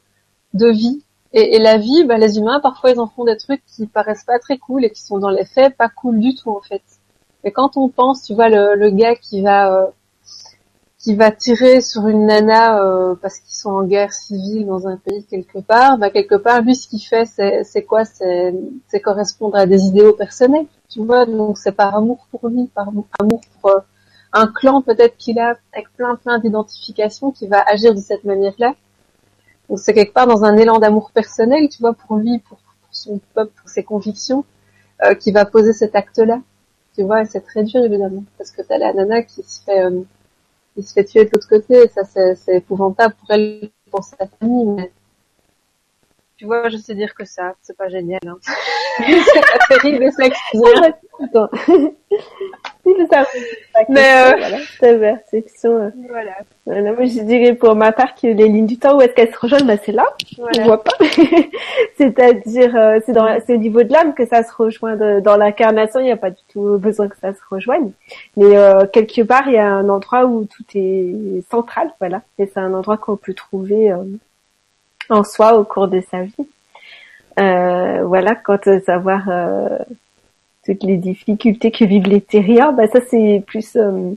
[0.54, 1.02] de vie.
[1.32, 4.24] Et, et la vie, bah, les humains, parfois, ils en font des trucs qui paraissent
[4.24, 6.82] pas très cool et qui sont dans les faits pas cool du tout, en fait.
[7.44, 9.86] Et quand on pense, tu vois, le, le gars qui va euh,
[11.04, 14.96] qui va tirer sur une nana euh, parce qu'ils sont en guerre civile dans un
[14.96, 18.04] pays quelque part, bah quelque part lui ce qu'il fait c'est quoi?
[18.06, 21.26] C'est correspondre à des idéaux personnels, tu vois?
[21.26, 23.70] Donc c'est par amour pour lui, par amour pour
[24.34, 28.74] un clan peut-être qu'il a avec plein plein d'identifications qui va agir de cette manière-là.
[29.68, 32.58] Donc c'est quelque part dans un élan d'amour personnel, tu vois, pour lui, pour,
[32.90, 34.44] son peuple, pour ses convictions,
[35.04, 36.40] euh, qui va poser cet acte-là.
[36.94, 39.84] Tu vois, et c'est très dur évidemment, parce que t'as la nana qui se fait,
[39.84, 40.02] euh,
[40.74, 44.16] qui se fait tuer de l'autre côté, et ça c'est épouvantable pour elle, pour sa
[44.38, 44.92] famille, mais
[46.36, 48.20] tu vois, je sais dire que ça, c'est pas génial.
[48.26, 48.38] Hein.
[48.98, 50.64] c'est pas terrible de s'excuser.
[53.88, 54.36] Mais euh...
[54.36, 55.76] voilà, ta perception.
[55.76, 55.90] Euh.
[56.08, 56.32] Voilà.
[56.66, 56.92] voilà.
[56.92, 59.38] Moi, je dirais pour ma part que les lignes du temps où est-ce qu'elles se
[59.38, 60.06] rejoignent, bah c'est là.
[60.38, 60.60] Voilà.
[60.60, 60.92] On voit pas.
[61.96, 64.96] C'est-à-dire, euh, c'est dans, c'est au niveau de l'âme que ça se rejoint.
[64.96, 67.90] dans l'incarnation, il n'y a pas du tout besoin que ça se rejoigne.
[68.36, 72.22] Mais euh, quelque part, il y a un endroit où tout est central, voilà.
[72.38, 74.04] Et c'est un endroit qu'on peut trouver euh,
[75.08, 76.34] en soi au cours de sa vie.
[77.38, 79.22] Euh, voilà, quand savoir
[80.64, 84.14] toutes les difficultés que vivent les terriens, bah ça c'est plus euh,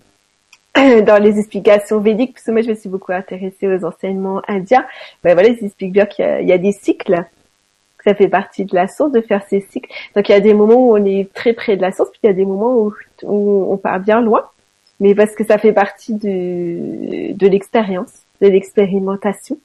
[1.01, 4.85] dans les explications védiques, parce que moi je me suis beaucoup intéressée aux enseignements indiens.
[5.23, 7.23] Bah voilà, ils expliquent bien qu'il y, a des cycles,
[8.03, 9.89] ça fait partie de la source de faire ces cycles.
[10.15, 12.19] Donc il y a des moments où on est très près de la source, puis
[12.23, 12.93] il y a des moments où,
[13.23, 14.43] où on part bien loin,
[14.99, 19.57] mais parce que ça fait partie de, de l'expérience, de l'expérimentation.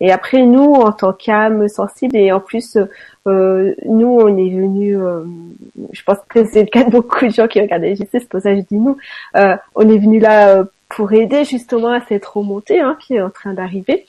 [0.00, 2.78] Et après, nous, en tant qu'âme sensible, et en plus,
[3.26, 5.24] euh, nous, on est venu, euh,
[5.92, 8.40] je pense que c'est le cas de beaucoup de gens qui regardent les c'est pour
[8.40, 8.96] ça que je dis nous,
[9.36, 13.20] euh, on est venu là euh, pour aider justement à cette remontée hein, qui est
[13.20, 14.06] en train d'arriver.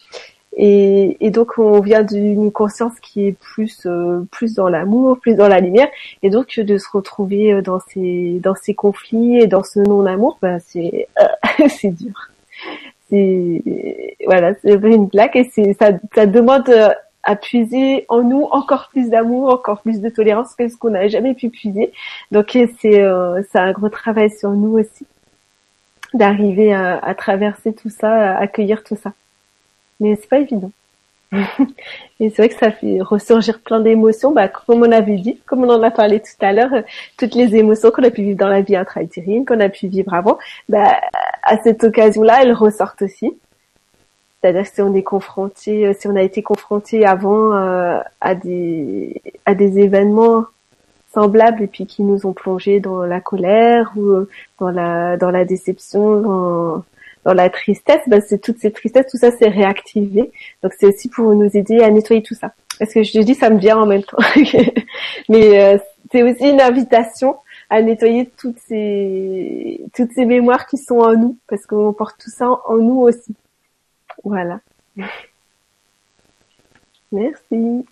[0.57, 5.35] Et, et, donc on vient d'une conscience qui est plus euh, plus dans l'amour, plus
[5.35, 5.88] dans la lumière,
[6.23, 10.38] et donc de se retrouver dans ces dans ces conflits et dans ce non amour,
[10.41, 11.07] ben c'est
[11.69, 12.31] c'est dur
[13.11, 16.89] c'est voilà, c'est une plaque et c'est ça, ça demande euh,
[17.23, 21.07] à puiser en nous encore plus d'amour, encore plus de tolérance que ce qu'on n'a
[21.07, 21.91] jamais pu puiser.
[22.31, 25.05] Donc c'est euh, c'est un gros travail sur nous aussi
[26.13, 29.13] d'arriver à, à, traverser tout ça, à accueillir tout ça.
[29.99, 30.71] Mais c'est pas évident.
[32.19, 35.63] Et c'est vrai que ça fait ressurgir plein d'émotions, bah, comme on avait dit, comme
[35.63, 36.81] on en a parlé tout à l'heure, euh,
[37.17, 39.01] toutes les émotions qu'on a pu vivre dans la vie intra
[39.47, 40.37] qu'on a pu vivre avant,
[40.67, 40.99] bah,
[41.43, 43.33] à cette occasion-là, elles ressortent aussi.
[44.41, 49.21] C'est-à-dire si on est confronté, euh, si on a été confronté avant euh, à des
[49.45, 50.45] à des événements
[51.13, 54.25] semblables et puis qui nous ont plongé dans la colère ou
[54.59, 56.83] dans la dans la déception, dans,
[57.23, 60.31] dans la tristesse, ben c'est toutes ces tristesses, tout ça c'est réactivé.
[60.64, 62.53] Donc c'est aussi pour nous aider à nettoyer tout ça.
[62.80, 64.18] Parce que je dis ça me vient en même temps.
[65.30, 65.80] Mais
[66.11, 67.38] c'est aussi une invitation
[67.69, 72.30] à nettoyer toutes ces toutes ces mémoires qui sont en nous parce qu'on porte tout
[72.30, 73.35] ça en nous aussi.
[74.23, 74.60] Voilà.
[77.11, 77.85] Merci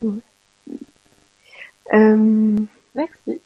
[0.00, 0.14] pour.
[1.94, 2.56] Euh...
[2.94, 3.40] Merci.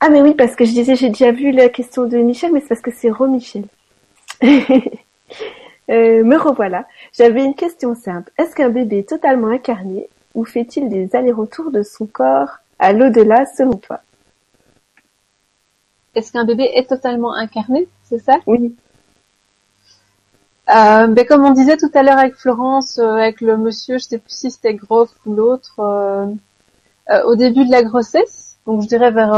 [0.00, 2.60] Ah mais oui, parce que je disais, j'ai déjà vu la question de Michel, mais
[2.60, 3.64] c'est parce que c'est Ro-Michel.
[4.42, 6.86] euh, me revoilà.
[7.12, 8.32] J'avais une question simple.
[8.38, 13.44] Est-ce qu'un bébé est totalement incarné ou fait-il des allers-retours de son corps à l'au-delà
[13.46, 14.00] selon toi?
[16.14, 18.38] Est-ce qu'un bébé est totalement incarné C'est ça?
[18.46, 18.74] Oui.
[20.74, 24.04] Euh, ben, comme on disait tout à l'heure avec Florence, euh, avec le monsieur, je
[24.04, 26.26] sais plus si c'était Groff ou l'autre, euh,
[27.10, 28.39] euh, au début de la grossesse,
[28.70, 29.34] donc je dirais vers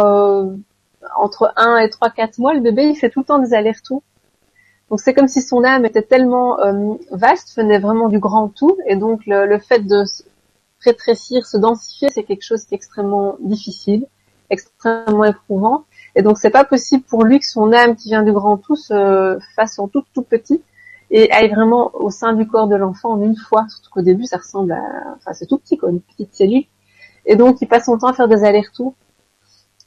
[1.16, 4.02] entre 1 et 3 4 mois, le bébé il fait tout le temps des allers-retours.
[4.90, 6.59] Donc c'est comme si son âme était tellement
[7.10, 10.04] vaste, venait vraiment du grand tout, et donc le, le fait de
[10.84, 14.06] rétrécir, se densifier, c'est quelque chose qui est extrêmement difficile,
[14.50, 15.84] extrêmement éprouvant.
[16.14, 18.76] Et donc c'est pas possible pour lui que son âme qui vient du grand tout
[18.76, 20.62] se fasse en tout tout petit
[21.12, 23.66] et aille vraiment au sein du corps de l'enfant en une fois.
[23.68, 24.82] Surtout qu'au début, ça ressemble à,
[25.16, 26.64] enfin, c'est tout petit, quoi, une petite cellule.
[27.26, 28.94] Et donc, il passe son temps à faire des allers-retours.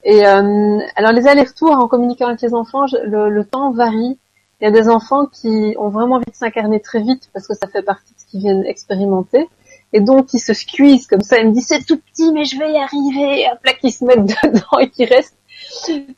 [0.06, 4.20] Et euh, alors, les allers-retours en communiquant avec les enfants, le, temps varie.
[4.62, 7.54] Il y a des enfants qui ont vraiment envie de s'incarner très vite parce que
[7.56, 9.50] ça fait partie de ce qu'ils viennent expérimenter.
[9.92, 11.40] Et donc, ils se squeezent comme ça.
[11.40, 13.42] Ils me disent, c'est tout petit, mais je vais y arriver.
[13.42, 15.38] Et après qu'ils se mettent dedans et qu'ils restent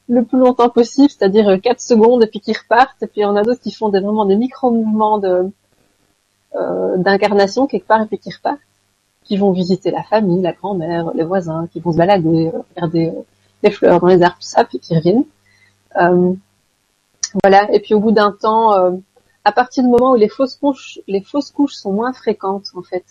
[0.09, 3.01] le plus longtemps possible, c'est-à-dire 4 secondes et puis qu'ils repartent.
[3.01, 8.01] Et puis on a d'autres qui font des, vraiment des micro-mouvements euh, d'incarnation quelque part
[8.01, 8.59] et puis qui repartent,
[9.23, 13.07] qui vont visiter la famille, la grand-mère, les voisins, qui vont se balader, euh, regarder
[13.09, 13.21] euh,
[13.63, 15.25] les fleurs dans les arbres, tout ça, puis qui reviennent.
[15.99, 16.33] Euh,
[17.43, 17.71] voilà.
[17.73, 18.91] Et puis au bout d'un temps, euh,
[19.45, 22.81] à partir du moment où les fausses couches, les fausses couches sont moins fréquentes en
[22.81, 23.05] fait,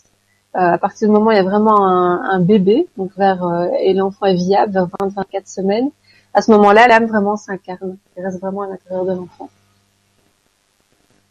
[0.54, 3.44] à partir du moment où il y a vraiment un, un bébé, donc vers
[3.78, 5.90] et l'enfant est viable vers 20-24 semaines,
[6.36, 7.96] à ce moment-là, l'âme vraiment s'incarne.
[8.14, 9.48] Elle reste vraiment à l'intérieur de l'enfant.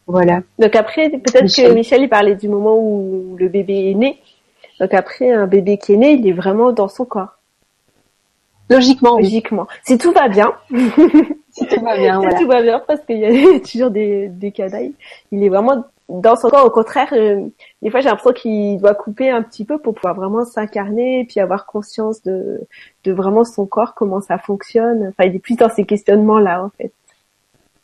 [0.08, 0.40] Voilà.
[0.58, 4.20] Donc après, peut-être que Michel, il parlait du moment où le bébé est né.
[4.80, 7.35] Donc après, un bébé qui est né, il est vraiment dans son corps.
[8.68, 9.18] Logiquement.
[9.18, 9.66] Logiquement.
[9.84, 10.52] Si tout va bien.
[11.50, 14.52] si tout va bien, Si tout va bien, parce qu'il y a toujours des, des
[14.52, 14.94] canailles.
[15.32, 17.48] Il est vraiment dans son corps, au contraire, euh,
[17.82, 21.24] des fois j'ai l'impression qu'il doit couper un petit peu pour pouvoir vraiment s'incarner et
[21.24, 22.60] puis avoir conscience de,
[23.02, 25.08] de vraiment son corps, comment ça fonctionne.
[25.08, 26.92] Enfin, il est plus dans ces questionnements-là, en fait.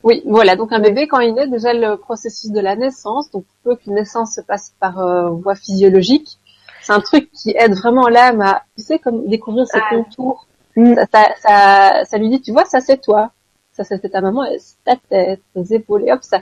[0.05, 0.57] Oui, voilà.
[0.57, 3.95] Donc un bébé, quand il naît, déjà le processus de la naissance, donc peu qu'une
[3.95, 6.39] naissance se passe par euh, voie physiologique,
[6.81, 9.95] c'est un truc qui aide vraiment l'âme à, tu sais, comme découvrir ses ah.
[9.95, 10.47] contours.
[10.74, 13.31] Ça, ça, ça, lui dit, tu vois, ça c'est toi,
[13.73, 14.44] ça c'est ta maman,
[14.85, 16.40] ta tête, tes épaules, et hop, ça,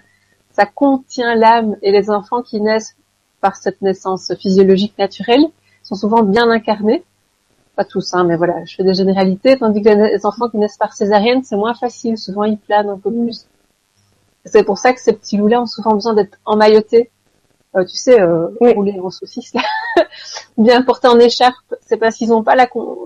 [0.52, 2.96] ça contient l'âme et les enfants qui naissent
[3.40, 5.46] par cette naissance physiologique naturelle
[5.82, 7.04] sont souvent bien incarnés.
[7.76, 10.76] Pas tous, hein, mais voilà, je fais des généralités, tandis que les enfants qui naissent
[10.76, 13.46] par césarienne, c'est moins facile, souvent ils planent un peu plus.
[14.44, 17.10] C'est pour ça que ces petits loups-là ont souvent besoin d'être emmaillotés.
[17.76, 19.62] Euh, tu sais, euh, roulés en saucisse, là.
[20.58, 21.74] bien portés en écharpe.
[21.82, 22.56] C'est parce qu'ils n'ont pas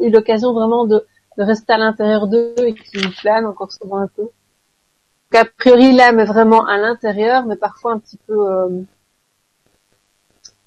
[0.00, 1.04] eu l'occasion vraiment de,
[1.38, 4.28] de rester à l'intérieur d'eux et qu'ils planent encore souvent un peu
[5.36, 8.82] a priori l'âme est vraiment à l'intérieur, mais parfois un petit peu, euh...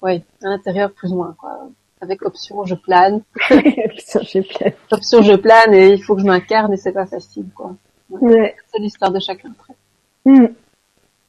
[0.01, 1.69] oui, à l'intérieur plus ou moins, quoi.
[2.01, 3.21] Avec option je plane.
[3.49, 4.73] option je plane.
[4.91, 7.75] option je plane et il faut que je m'incarne et c'est pas facile, quoi.
[8.09, 8.55] Ouais.
[8.71, 9.73] C'est l'histoire de chacun après.
[10.25, 10.53] Hmm.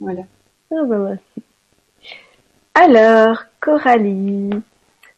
[0.01, 0.23] Voilà.
[0.70, 1.15] Ah bah
[2.74, 4.51] Alors, Coralie,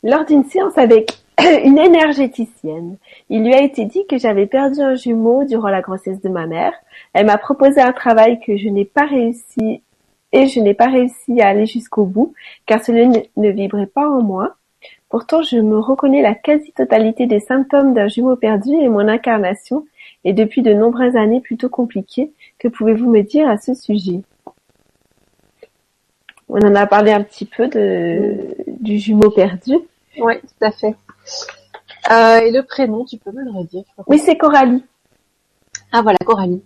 [0.03, 1.20] lors d'une séance avec
[1.65, 2.97] une énergéticienne.
[3.28, 6.47] Il lui a été dit que j'avais perdu un jumeau durant la grossesse de ma
[6.47, 6.73] mère.
[7.12, 9.82] Elle m'a proposé un travail que je n'ai pas réussi
[10.32, 12.35] et je n'ai pas réussi à aller jusqu'au bout
[12.66, 14.57] car cela ne vibrait pas en moi.
[15.09, 19.85] Pourtant, je me reconnais la quasi-totalité des symptômes d'un jumeau perdu et mon incarnation
[20.24, 22.31] est depuis de nombreuses années plutôt compliquée.
[22.59, 24.20] Que pouvez-vous me dire à ce sujet?
[26.48, 29.74] On en a parlé un petit peu de, du jumeau perdu.
[30.19, 30.94] Oui, tout à fait.
[32.11, 34.85] Euh, et le prénom, tu peux me le redire Oui, c'est Coralie.
[35.93, 36.62] Ah voilà, Coralie.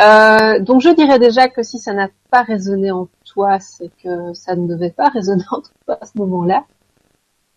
[0.00, 4.32] Euh, donc je dirais déjà que si ça n'a pas résonné en toi, c'est que
[4.34, 6.64] ça ne devait pas résonner en toi à ce moment-là.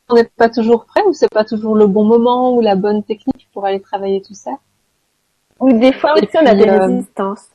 [0.09, 3.03] On n'est pas toujours prêt ou c'est pas toujours le bon moment ou la bonne
[3.03, 4.51] technique pour aller travailler tout ça?
[5.59, 7.47] Ou des fois aussi on a des euh, résistances.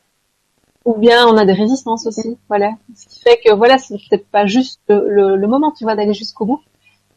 [0.84, 2.72] ou bien on a des résistances aussi, voilà.
[2.96, 6.12] Ce qui fait que voilà, c'est peut-être pas juste le, le, moment, tu vois, d'aller
[6.12, 6.60] jusqu'au bout,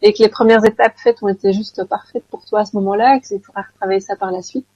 [0.06, 3.15] et que les premières étapes faites ont été juste parfaites pour toi à ce moment-là,
[3.15, 4.68] et que tu pourras retravailler ça par la suite.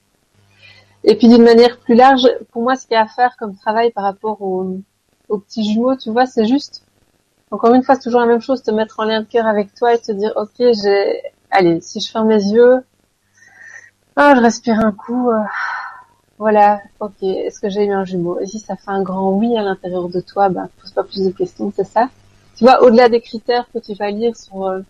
[1.04, 3.54] Et puis d'une manière plus large, pour moi, ce qu'il y a à faire comme
[3.54, 4.80] travail par rapport aux,
[5.28, 6.82] aux petits jumeaux, tu vois, c'est juste,
[7.52, 9.72] encore une fois, c'est toujours la même chose, te mettre en lien de cœur avec
[9.72, 12.84] toi et te dire, ok, j'ai, allez, si je ferme mes yeux,
[14.16, 15.38] oh, je respire un coup, euh,
[16.38, 18.40] voilà, ok, est-ce que j'ai eu un jumeau?
[18.40, 21.24] Et si ça fait un grand oui à l'intérieur de toi, ben, pose pas plus
[21.24, 22.08] de questions, c'est ça.
[22.56, 24.80] Tu vois, au-delà des critères que tu vas lire sur euh,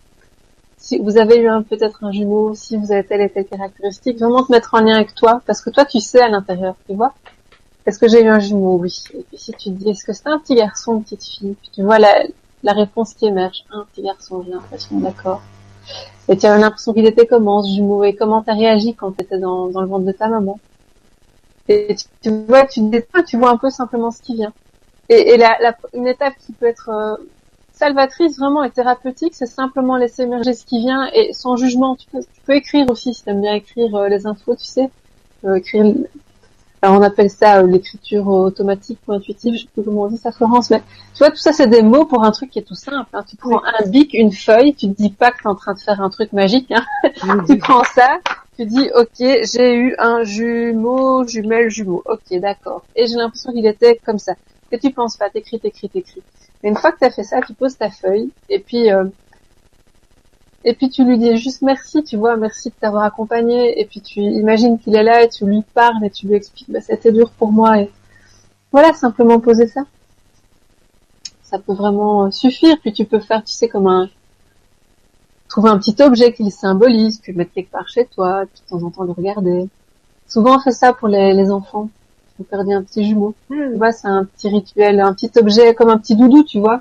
[0.81, 4.43] si vous avez eu peut-être un jumeau, si vous avez telle et telle caractéristique, vraiment
[4.43, 7.13] te mettre en lien avec toi, parce que toi tu sais à l'intérieur, tu vois.
[7.87, 8.77] Est-ce que j'ai eu un jumeau?
[8.77, 9.03] Oui.
[9.15, 11.55] Et puis si tu te dis, est-ce que c'est un petit garçon une petite fille?
[11.61, 12.25] Puis tu vois la,
[12.63, 13.65] la réponse qui émerge.
[13.71, 15.43] Un petit garçon, j'ai l'impression, d'accord.
[16.29, 18.05] Et tu as l'impression qu'il était comment ce jumeau?
[18.05, 20.59] Et comment t'as réagi quand tu étais dans, dans le ventre de ta maman?
[21.69, 22.81] Et tu, vois, tu
[23.27, 24.53] tu vois un peu simplement ce qui vient.
[25.09, 27.17] Et, et la, la, une étape qui peut être euh,
[27.81, 31.97] salvatrice vraiment et thérapeutique, c'est simplement laisser émerger ce qui vient et sans jugement.
[31.97, 34.91] Tu peux, tu peux écrire aussi si t'aimes bien écrire euh, les infos, tu sais,
[35.45, 35.95] euh, écrire.
[36.83, 40.31] Alors on appelle ça l'écriture automatique ou intuitive, je sais plus comment on dit ça,
[40.31, 40.71] Florence.
[40.71, 40.83] Mais
[41.15, 43.09] tu vois, tout ça c'est des mots pour un truc qui est tout simple.
[43.15, 43.25] Hein.
[43.29, 45.79] Tu prends un bic, une feuille, tu te dis pas que t'es en train de
[45.79, 46.73] faire un truc magique.
[46.73, 46.85] Hein.
[47.47, 48.19] tu prends ça,
[48.57, 52.03] tu dis, ok, j'ai eu un jumeau, jumelle, jumeau.
[52.05, 52.83] Ok, d'accord.
[52.95, 54.35] Et j'ai l'impression qu'il était comme ça.
[54.71, 56.23] Que tu penses pas, t'écris, t'écris, t'écris.
[56.63, 59.05] Mais une fois que tu as fait ça, tu poses ta feuille et puis euh,
[60.65, 63.81] et puis tu lui dis juste merci, tu vois, merci de t'avoir accompagné.
[63.81, 66.71] Et puis tu imagines qu'il est là et tu lui parles et tu lui expliques,
[66.71, 67.81] bah c'était dur pour moi.
[67.81, 67.91] Et
[68.73, 69.83] voilà, simplement poser ça.
[71.43, 72.77] Ça peut vraiment suffire.
[72.81, 74.09] Puis tu peux faire, tu sais, comme un
[75.49, 78.63] trouver un petit objet qui le symbolise, puis le mettre quelque part chez toi, puis
[78.63, 79.69] de temps en temps le regarder.
[80.29, 81.89] Souvent on fait ça pour les enfants.
[82.41, 83.35] Vous perdez un petit jumeau.
[83.51, 83.73] Hmm.
[83.73, 86.81] Tu vois, c'est un petit rituel, un petit objet comme un petit doudou, tu vois.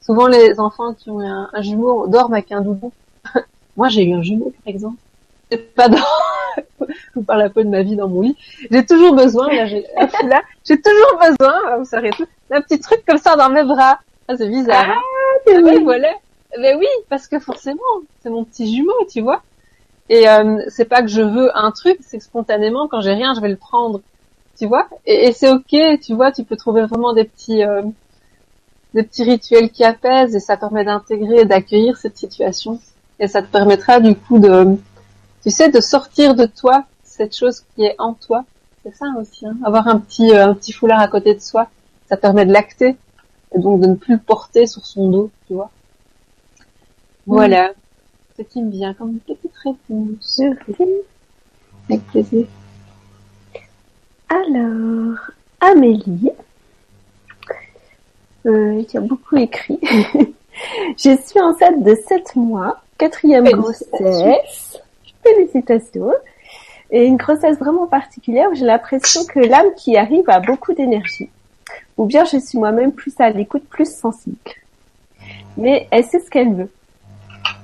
[0.00, 2.92] Souvent les enfants qui ont un, jumeau dorment avec un doudou.
[3.76, 4.98] Moi j'ai eu un jumeau par exemple.
[5.50, 5.98] C'est pas dans...
[6.80, 6.86] je
[7.16, 8.36] vous parle un peu de ma vie dans mon lit.
[8.70, 9.84] J'ai toujours besoin, là j'ai
[10.24, 13.98] là, j'ai toujours besoin, vous savez tout, d'un petit truc comme ça dans mes bras.
[14.28, 14.88] Ah, c'est bizarre.
[14.88, 15.00] Hein.
[15.48, 16.12] Ah, oui, voilà.
[16.60, 17.82] Mais oui, parce que forcément,
[18.22, 19.42] c'est mon petit jumeau, tu vois.
[20.10, 23.34] Et euh, c'est pas que je veux un truc, c'est que spontanément, quand j'ai rien,
[23.34, 24.00] je vais le prendre,
[24.56, 24.88] tu vois?
[25.06, 27.82] Et, c'est ok, tu vois, tu peux trouver vraiment des petits, euh,
[28.94, 32.80] des petits rituels qui apaisent et ça permet d'intégrer et d'accueillir cette situation.
[33.20, 34.76] Et ça te permettra du coup de,
[35.42, 38.44] tu sais, de sortir de toi cette chose qui est en toi.
[38.82, 39.56] C'est ça aussi, hein.
[39.64, 41.68] avoir un petit, euh, un petit foulard à côté de soi,
[42.08, 42.96] ça permet de l'acter
[43.54, 45.70] et donc de ne plus le porter sur son dos, tu vois.
[47.26, 47.72] Voilà.
[48.36, 50.40] Ce qui me vient comme une petite réponse.
[51.88, 52.46] Avec plaisir.
[54.28, 55.18] Alors,
[55.60, 56.30] Amélie,
[58.46, 59.78] euh, qui a beaucoup écrit.
[60.96, 64.78] je suis enceinte de 7 mois, quatrième grossesse.
[65.22, 66.12] Félicitations.
[66.90, 71.30] Et une grossesse vraiment particulière où j'ai l'impression que l'âme qui arrive a beaucoup d'énergie.
[71.96, 74.36] Ou bien je suis moi-même plus à l'écoute, plus sensible.
[75.56, 76.70] Mais elle sait ce qu'elle veut.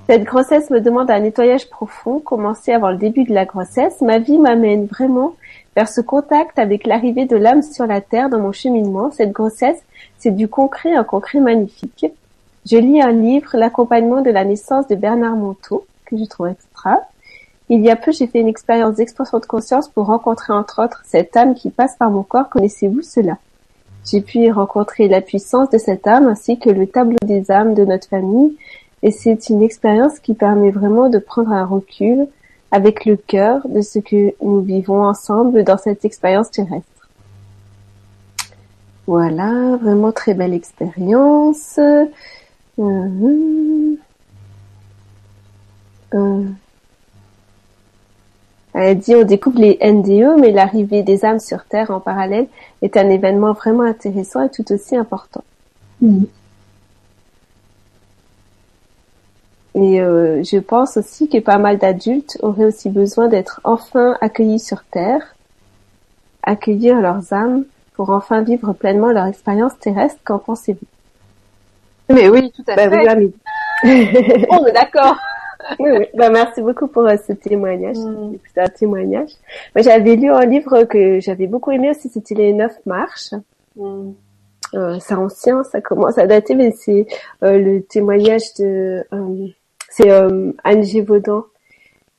[0.07, 4.01] Cette grossesse me demande un nettoyage profond, commencé avant le début de la grossesse.
[4.01, 5.37] Ma vie m'amène vraiment
[5.77, 9.11] vers ce contact avec l'arrivée de l'âme sur la terre dans mon cheminement.
[9.11, 9.83] Cette grossesse,
[10.19, 12.07] c'est du concret, un concret magnifique.
[12.67, 17.01] Je lis un livre, L'accompagnement de la naissance de Bernard Monteau, que je trouve extra.
[17.69, 21.03] Il y a peu, j'ai fait une expérience d'expansion de conscience pour rencontrer entre autres
[21.07, 22.49] cette âme qui passe par mon corps.
[22.49, 23.39] Connaissez-vous cela?
[24.05, 27.85] J'ai pu rencontrer la puissance de cette âme ainsi que le tableau des âmes de
[27.85, 28.57] notre famille
[29.03, 32.27] et c'est une expérience qui permet vraiment de prendre un recul
[32.71, 36.87] avec le cœur de ce que nous vivons ensemble dans cette expérience terrestre.
[39.07, 41.79] Voilà, vraiment très belle expérience.
[41.79, 42.07] Euh,
[46.15, 46.45] euh.
[48.73, 52.47] Elle dit on découvre les NDE, mais l'arrivée des âmes sur Terre en parallèle
[52.83, 55.43] est un événement vraiment intéressant et tout aussi important.
[56.01, 56.25] Mm.
[59.75, 64.59] Et euh, je pense aussi que pas mal d'adultes auraient aussi besoin d'être enfin accueillis
[64.59, 65.37] sur Terre,
[66.43, 67.65] accueillir leurs âmes
[67.95, 70.19] pour enfin vivre pleinement leur expérience terrestre.
[70.25, 70.87] Qu'en pensez-vous?
[72.13, 73.33] Mais oui, tout à bah, fait.
[74.51, 75.17] On est d'accord.
[75.79, 76.07] oui, oui.
[76.15, 77.97] Bah, merci beaucoup pour euh, ce témoignage.
[77.97, 78.37] Mm.
[78.53, 79.31] C'est un témoignage.
[79.75, 83.35] Moi, j'avais lu un livre que j'avais beaucoup aimé aussi, c'était Les Neuf Marches.
[83.77, 84.11] Mm.
[84.75, 87.07] Euh, c'est ancien, ça commence à dater, mais c'est
[87.43, 89.05] euh, le témoignage de
[89.91, 91.45] c'est euh, Anne Gévaudan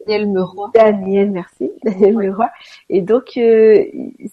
[0.08, 0.72] Daniel Meroy.
[0.74, 1.72] Daniel, merci.
[1.84, 2.50] Daniel Meroy.
[2.90, 3.86] Et donc, euh,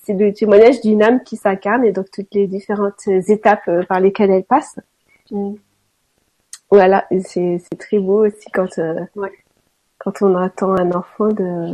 [0.02, 4.00] c'est le témoignage d'une âme qui s'incarne et donc toutes les différentes étapes euh, par
[4.00, 4.78] lesquelles elle passe.
[5.30, 5.54] Mm.
[6.70, 8.94] Voilà, c'est très beau aussi quand euh,
[9.96, 11.72] quand on attend un enfant de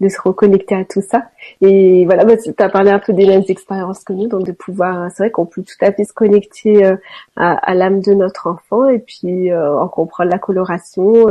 [0.00, 1.24] de se reconnecter à tout ça.
[1.60, 4.52] Et voilà, bah, tu as parlé un peu des mêmes expériences que nous, donc de
[4.52, 6.84] pouvoir, c'est vrai qu'on peut tout à fait se connecter
[7.36, 11.26] à, à l'âme de notre enfant et puis en comprendre la coloration,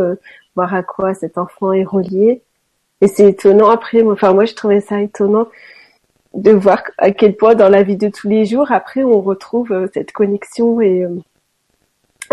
[0.55, 2.43] voir à quoi cet enfant est relié.
[3.01, 5.47] Et c'est étonnant après, enfin moi je trouvais ça étonnant
[6.33, 9.71] de voir à quel point dans la vie de tous les jours, après on retrouve
[9.71, 11.17] euh, cette connexion et euh,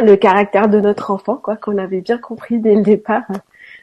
[0.02, 3.22] le caractère de notre enfant, quoi, qu'on avait bien compris dès le départ.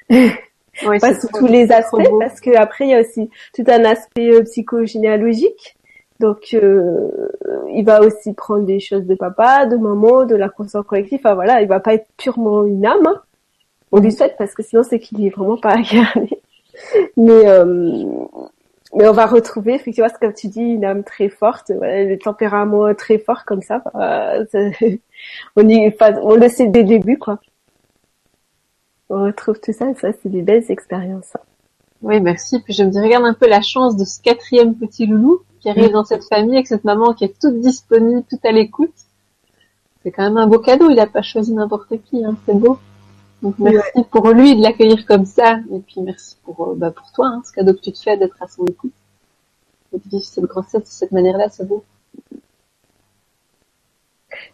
[0.85, 3.85] Oui, pas sous tous les aspects, parce que après il y a aussi tout un
[3.85, 5.77] aspect euh, psychogénéalogique.
[6.19, 11.19] Donc il va aussi prendre des choses de papa, de maman, de la conscience collective.
[11.21, 13.05] Enfin voilà, il va pas être purement une âme.
[13.05, 13.21] Hein
[13.93, 16.29] on lui souhaite parce que sinon c'est qu'il est vraiment pas incarné.
[17.15, 18.05] Mais euh,
[18.95, 22.93] mais on va retrouver effectivement, comme tu dis, une âme très forte, voilà, le tempérament
[22.95, 23.83] très fort comme ça.
[25.55, 27.39] on y, on le sait dès le début quoi.
[29.09, 31.34] On retrouve tout ça, et ça c'est des belles expériences.
[32.01, 32.59] Oui, merci.
[32.59, 35.69] Puis je me dis, regarde un peu la chance de ce quatrième petit loulou qui
[35.69, 38.93] arrive dans cette famille avec cette maman qui est toute disponible, toute à l'écoute.
[40.03, 40.89] C'est quand même un beau cadeau.
[40.89, 42.25] Il a pas choisi n'importe qui.
[42.25, 42.35] Hein.
[42.45, 42.77] C'est beau.
[43.43, 47.11] Donc merci pour lui de l'accueillir comme ça, et puis merci pour euh, bah, pour
[47.11, 48.93] toi, hein, ce cadeau que tu te fais d'être à son écoute,
[49.91, 51.84] de vivre cette grossesse de cette manière-là, c'est beau.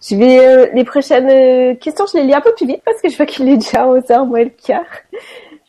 [0.01, 3.01] Je vais euh, les prochaines euh, questions, je les lis un peu plus vite parce
[3.01, 4.85] que je vois qu'il est déjà 11h moins le quart.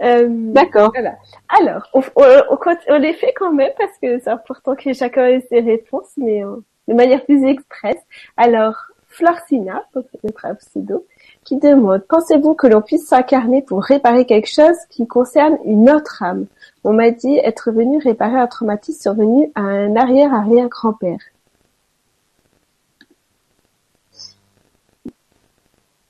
[0.01, 0.93] D'accord.
[0.95, 1.17] Voilà.
[1.61, 2.59] Alors, on, on,
[2.89, 6.43] on, les fait quand même parce que c'est important que chacun ait ses réponses, mais
[6.89, 7.97] de manière plus express.
[8.39, 8.75] Alors,
[9.11, 11.05] Florcina, notre pseudo,
[11.45, 16.23] qui demande Pensez-vous que l'on puisse s'incarner pour réparer quelque chose qui concerne une autre
[16.23, 16.47] âme?
[16.85, 21.19] On m'a dit être venu réparer un traumatisme survenu à un arrière-arrière-grand-père.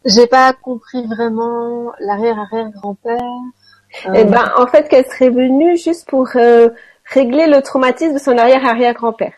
[0.05, 3.19] J'ai pas compris vraiment l'arrière-arrière-grand-père.
[4.15, 6.71] Eh ben, en fait, qu'elle serait venue juste pour euh,
[7.05, 9.35] régler le traumatisme de son arrière-arrière-grand-père.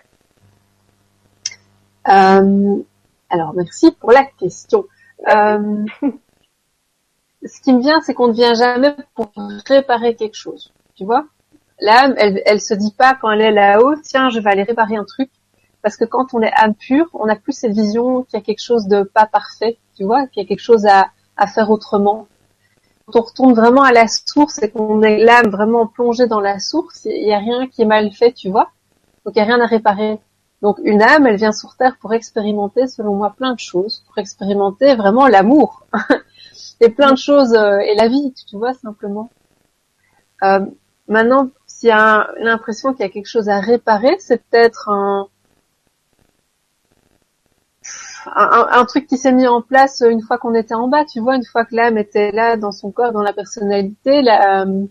[2.09, 2.77] Euh,
[3.31, 4.85] alors, merci pour la question.
[5.29, 5.85] Euh,
[7.45, 9.33] ce qui me vient, c'est qu'on ne vient jamais pour
[9.67, 10.73] réparer quelque chose.
[10.95, 11.25] Tu vois?
[11.81, 14.97] L'âme, elle, elle se dit pas quand elle est là-haut, tiens, je vais aller réparer
[14.97, 15.31] un truc.
[15.83, 18.45] Parce que quand on est âme pure, on n'a plus cette vision qu'il y a
[18.45, 21.11] quelque chose de pas parfait, tu vois, qu'il y a quelque chose à,
[21.49, 22.29] faire autrement.
[23.07, 26.61] Quand on retourne vraiment à la source et qu'on est l'âme vraiment plongée dans la
[26.61, 28.71] source, il y a rien qui est mal fait, tu vois.
[29.25, 30.21] Donc il y a rien à réparer.
[30.63, 34.19] Donc une âme, elle vient sur Terre pour expérimenter, selon moi, plein de choses, pour
[34.19, 35.85] expérimenter vraiment l'amour
[36.81, 39.31] et plein de choses euh, et la vie, tu vois, simplement.
[40.45, 40.65] Euh,
[41.09, 45.27] maintenant, s'il y a l'impression qu'il y a quelque chose à réparer, c'est peut-être un,
[48.27, 51.37] un, truc qui s'est mis en place une fois qu'on était en bas, tu vois,
[51.37, 54.23] une fois que l'âme était là dans son corps, dans la personnalité.
[54.23, 54.85] La, euh,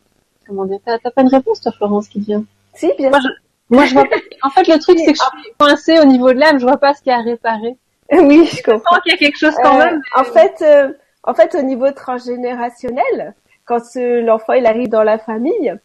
[0.48, 2.44] comment dire T'as pas une réponse, toi, Florence, qui vient?
[2.74, 3.32] Si, bien sûr.
[3.70, 4.18] Moi, je vois pas.
[4.44, 6.60] En fait, le truc, c'est que je suis coincée au niveau de l'âme.
[6.60, 7.78] Je vois pas ce qu'il y a à réparer.
[8.12, 9.00] Oui, je comprends.
[9.02, 10.02] qu'il y a quelque chose quand euh, même.
[10.16, 10.92] En fait, euh,
[11.24, 13.36] en fait, au niveau transgénérationnel,
[13.66, 15.76] quand l'enfant il arrive dans la famille,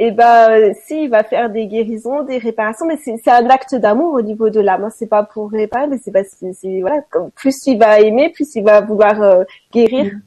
[0.00, 3.74] et eh ben, si il va faire des guérisons, des réparations, mais c'est un acte
[3.74, 4.84] d'amour au niveau de l'âme.
[4.84, 4.90] Hein.
[4.96, 7.02] C'est pas pour réparer, mais c'est parce que voilà,
[7.34, 9.44] plus il va aimer, plus il va vouloir euh,
[9.74, 10.14] guérir.
[10.14, 10.22] Mm.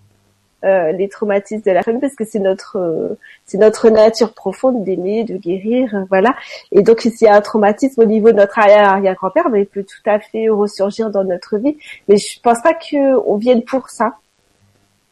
[0.64, 4.86] Euh, les traumatismes de la famille parce que c'est notre euh, c'est notre nature profonde
[4.86, 6.36] d'aimer, de guérir, euh, voilà.
[6.72, 9.84] Et donc s'il y a un traumatisme au niveau de notre arrière-arrière-grand-père, ben, il peut
[9.84, 11.78] tout à fait ressurgir dans notre vie.
[12.08, 14.18] Mais je pense pas que on vienne pour ça.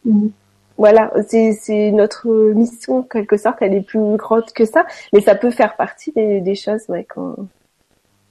[0.06, 0.28] Mm.
[0.82, 5.52] Voilà, c'est notre mission quelque sorte, elle est plus grande que ça, mais ça peut
[5.52, 7.48] faire partie des, des choses ouais, qu'on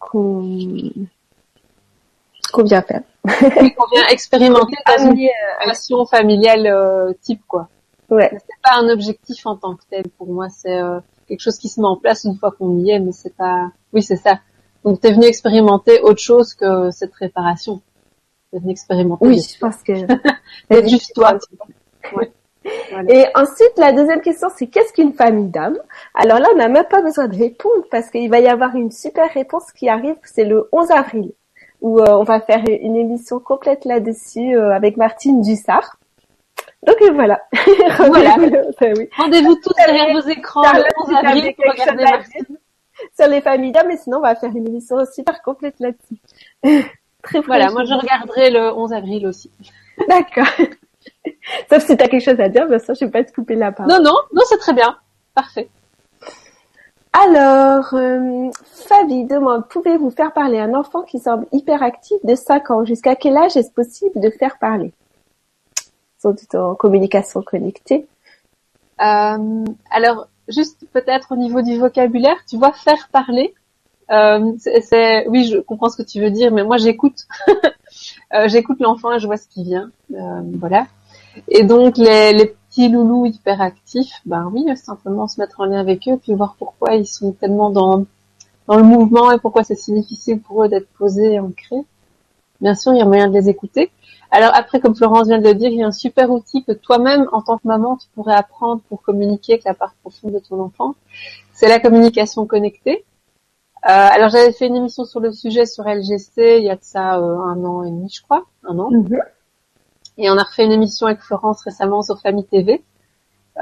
[0.01, 0.91] qu'on
[2.53, 3.03] qu'on vient faire.
[3.25, 5.29] qu'on vient expérimenter dans une
[5.63, 7.69] relation familiale euh, type quoi.
[8.09, 8.29] Ouais.
[8.33, 10.99] C'est pas un objectif en tant que tel pour moi, c'est euh,
[11.29, 13.71] quelque chose qui se met en place une fois qu'on y est, mais c'est pas.
[13.93, 14.41] Oui, c'est ça.
[14.83, 17.81] Donc t'es venu expérimenter autre chose que cette réparation.
[18.51, 19.25] T'es venu expérimenter.
[19.25, 19.93] Oui, je pense que.
[20.89, 21.39] juste toi.
[22.13, 22.33] Ouais.
[23.09, 25.79] Et ensuite, la deuxième question, c'est qu'est-ce qu'une famille d'âmes?
[26.15, 28.91] Alors là, on n'a même pas besoin de répondre parce qu'il va y avoir une
[28.91, 31.33] super réponse qui arrive, c'est le 11 avril
[31.81, 35.97] où euh, on va faire une émission complète là-dessus euh, avec Martine Dussard.
[36.87, 37.41] Donc voilà.
[37.97, 38.37] voilà.
[39.17, 42.59] Rendez-vous tous derrière vos écrans le avril pour regarder Martine.
[43.19, 46.21] Sur les familles d'hommes, mais sinon on va faire une émission super complète là-dessus.
[47.23, 49.51] Très Voilà, moi je regarderai le 11 avril aussi.
[50.09, 50.67] D'accord.
[51.71, 53.55] Sauf si tu as quelque chose à dire, bien sûr, je vais pas te couper
[53.55, 53.93] la parole.
[53.93, 54.97] Non, non, non, c'est très bien.
[55.35, 55.69] parfait.
[57.13, 62.85] Alors, euh, Fabi demande, pouvez-vous faire parler un enfant qui semble hyperactif de 5 ans?
[62.85, 64.93] Jusqu'à quel âge est-ce possible de faire parler?
[66.19, 68.07] Sans doute en communication connectée.
[69.01, 73.55] Euh, alors, juste peut-être au niveau du vocabulaire, tu vois, faire parler,
[74.11, 77.27] euh, c'est, oui, je comprends ce que tu veux dire, mais moi j'écoute,
[78.35, 80.87] euh, j'écoute l'enfant et je vois ce qui vient, euh, voilà.
[81.49, 86.17] Et donc les, petits loulous hyperactifs, ben oui, simplement se mettre en lien avec eux,
[86.17, 88.05] puis voir pourquoi ils sont tellement dans
[88.69, 91.85] dans le mouvement et pourquoi c'est si difficile pour eux d'être posés et ancrés.
[92.61, 93.91] Bien sûr, il y a moyen de les écouter.
[94.31, 96.71] Alors après, comme Florence vient de le dire, il y a un super outil que
[96.71, 100.39] toi-même, en tant que maman, tu pourrais apprendre pour communiquer avec la part profonde de
[100.39, 100.95] ton enfant.
[101.53, 103.05] C'est la communication connectée.
[103.85, 106.83] Euh, alors j'avais fait une émission sur le sujet sur LGC il y a de
[106.83, 108.91] ça euh, un an et demi, je crois, un an.
[108.91, 109.21] Mhm.
[110.21, 112.85] Et on a refait une émission avec Florence récemment sur Famille TV.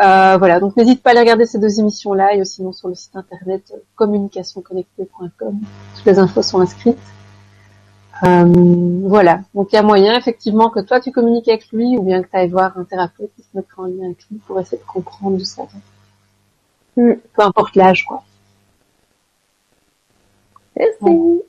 [0.02, 2.94] Euh, voilà, donc n'hésite pas à aller regarder ces deux émissions-là et sinon sur le
[2.94, 5.60] site internet euh, communicationconnectée.com.
[5.96, 6.98] Toutes les infos sont inscrites.
[8.24, 12.02] Euh, voilà, donc il y a moyen effectivement que toi tu communiques avec lui ou
[12.02, 14.58] bien que tu ailles voir un thérapeute qui se mettra en lien avec lui pour
[14.58, 15.62] essayer de comprendre d'où ça
[16.96, 17.12] vient.
[17.12, 17.18] Mm.
[17.34, 18.24] Peu importe l'âge, quoi.
[20.76, 21.42] Merci.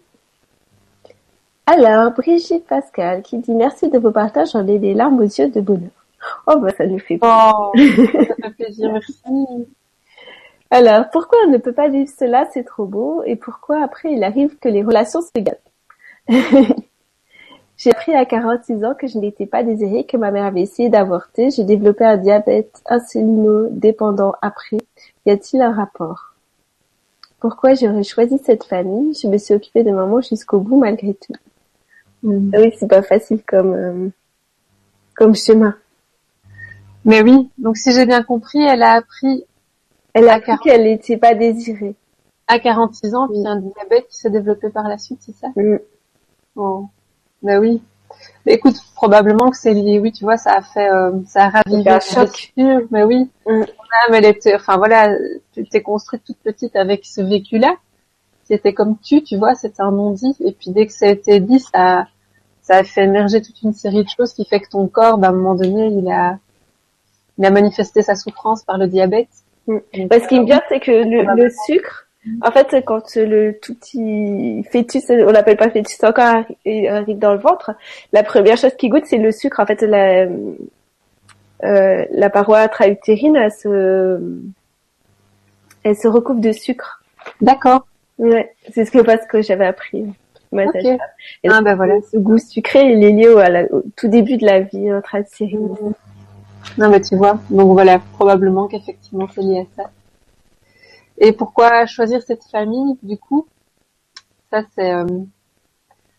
[1.71, 5.49] Alors, Brigitte Pascal qui dit merci de vos partages, j'en ai des larmes aux yeux
[5.49, 5.91] de bonheur.
[6.47, 7.45] Oh, bah, ça nous fait plaisir.
[7.45, 9.67] Oh, ça fait plaisir, merci.
[10.71, 14.23] Alors, pourquoi on ne peut pas vivre cela, c'est trop beau, et pourquoi après il
[14.23, 15.61] arrive que les relations se gâtent
[17.77, 20.89] J'ai appris à 46 ans que je n'étais pas désirée, que ma mère avait essayé
[20.89, 24.77] d'avorter, j'ai développé un diabète insulino-dépendant après.
[25.27, 26.33] Y a-t-il un rapport?
[27.39, 29.13] Pourquoi j'aurais choisi cette famille?
[29.13, 31.33] Je me suis occupée de maman jusqu'au bout malgré tout.
[32.23, 32.51] Mm.
[32.53, 34.09] Ah oui, c'est pas facile comme, euh,
[35.15, 35.75] comme chemin.
[37.05, 39.45] Mais oui, donc si j'ai bien compris, elle a appris
[40.13, 40.63] Elle a appris 40.
[40.63, 41.95] qu'elle n'était pas désirée.
[42.47, 45.47] à 46 ans, puis un diabète qui s'est développé par la suite, c'est ça?
[45.55, 45.77] Mm.
[46.55, 46.87] Oh.
[47.43, 47.81] Ben oui.
[48.45, 49.99] Mais écoute, probablement que c'est lié.
[49.99, 52.51] Oui, tu vois, ça a fait, euh, ça a ravivé un choc.
[52.57, 53.29] Mais oui.
[53.45, 53.63] Mm.
[53.65, 55.15] Ton âme, elle était, enfin voilà,
[55.53, 57.75] tu t'es construite toute petite avec ce vécu-là,
[58.49, 60.35] qui était comme tu, tu vois, c'était un non-dit.
[60.43, 62.07] Et puis dès que ça a été dit, ça,
[62.63, 65.27] ça a fait émerger toute une série de choses qui fait que ton corps, ben,
[65.27, 66.39] à un moment donné, il a,
[67.37, 69.29] il a manifesté sa souffrance par le diabète.
[69.67, 69.77] Mm.
[69.97, 72.07] Donc, Parce qu'il me vient, c'est que le, le sucre,
[72.41, 76.87] en fait, quand le tout petit fœtus, on l'appelle pas fœtus, c'est encore arri- il
[76.87, 77.71] arrive dans le ventre,
[78.13, 79.59] la première chose qu'il goûte, c'est le sucre.
[79.59, 80.27] En fait, la,
[81.63, 84.19] euh, la paroi intra-utérine, elle se,
[85.83, 87.03] elle se recoupe de sucre.
[87.41, 87.85] D'accord.
[88.19, 90.05] Ouais, c'est ce que parce que j'avais appris.
[90.51, 90.73] ma Ok.
[90.73, 90.97] sage-femme.
[91.43, 91.95] Et Ah, ben voilà.
[92.11, 94.89] Ce goût sucré, il est lié au, à la- au tout début de la vie
[94.89, 95.69] intra-utérine.
[96.77, 97.39] Non, mais tu vois.
[97.49, 99.89] Donc voilà, probablement qu'effectivement c'est lié à ça.
[101.17, 103.45] Et pourquoi choisir cette famille, du coup?
[104.51, 105.05] Ça, c'est euh,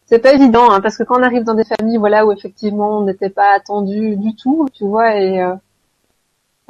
[0.07, 2.99] c'est pas évident, hein, parce que quand on arrive dans des familles, voilà, où effectivement
[2.99, 5.55] on n'était pas attendu du tout, tu vois, et euh,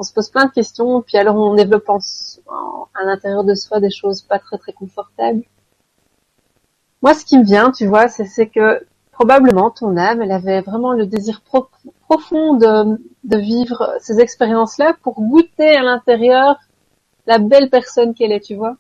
[0.01, 3.91] on se pose plein de questions, puis alors on développe à l'intérieur de soi des
[3.91, 5.43] choses pas très très confortables.
[7.03, 8.83] Moi, ce qui me vient, tu vois, c'est que
[9.13, 11.69] probablement ton âme, elle avait vraiment le désir pro-
[12.09, 16.57] profond de, vivre ces expériences-là pour goûter à l'intérieur
[17.27, 18.77] la belle personne qu'elle est, tu vois.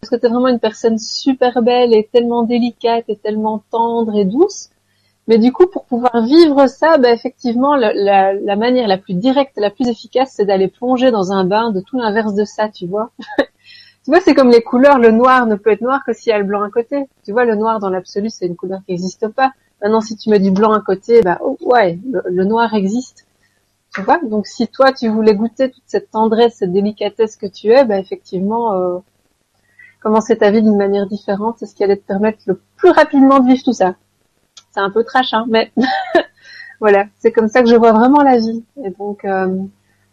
[0.00, 4.24] Parce que tu vraiment une personne super belle et tellement délicate et tellement tendre et
[4.24, 4.70] douce.
[5.28, 9.12] Mais du coup, pour pouvoir vivre ça, bah, effectivement, la, la, la manière la plus
[9.12, 12.70] directe la plus efficace, c'est d'aller plonger dans un bain de tout l'inverse de ça,
[12.70, 13.10] tu vois.
[13.38, 14.98] tu vois, c'est comme les couleurs.
[14.98, 17.04] Le noir ne peut être noir que s'il y a le blanc à côté.
[17.24, 19.52] Tu vois, le noir dans l'absolu, c'est une couleur qui n'existe pas.
[19.82, 23.26] Maintenant, si tu mets du blanc à côté, bah, oh, ouais, le, le noir existe.
[23.94, 27.68] Tu vois Donc, si toi, tu voulais goûter toute cette tendresse, cette délicatesse que tu
[27.68, 28.98] es, bah, effectivement, euh,
[30.00, 33.40] commencer ta vie d'une manière différente, c'est ce qui allait te permettre le plus rapidement
[33.40, 33.94] de vivre tout ça.
[34.78, 35.72] C'est un peu trash, hein, mais
[36.80, 38.62] voilà, c'est comme ça que je vois vraiment la vie.
[38.84, 39.58] Et donc, euh,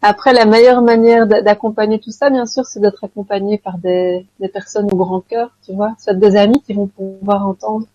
[0.02, 4.26] après, la meilleure manière d'a- d'accompagner tout ça, bien sûr, c'est d'être accompagné par des,
[4.40, 7.86] des personnes au grand cœur, tu vois, soit des amis qui vont pouvoir entendre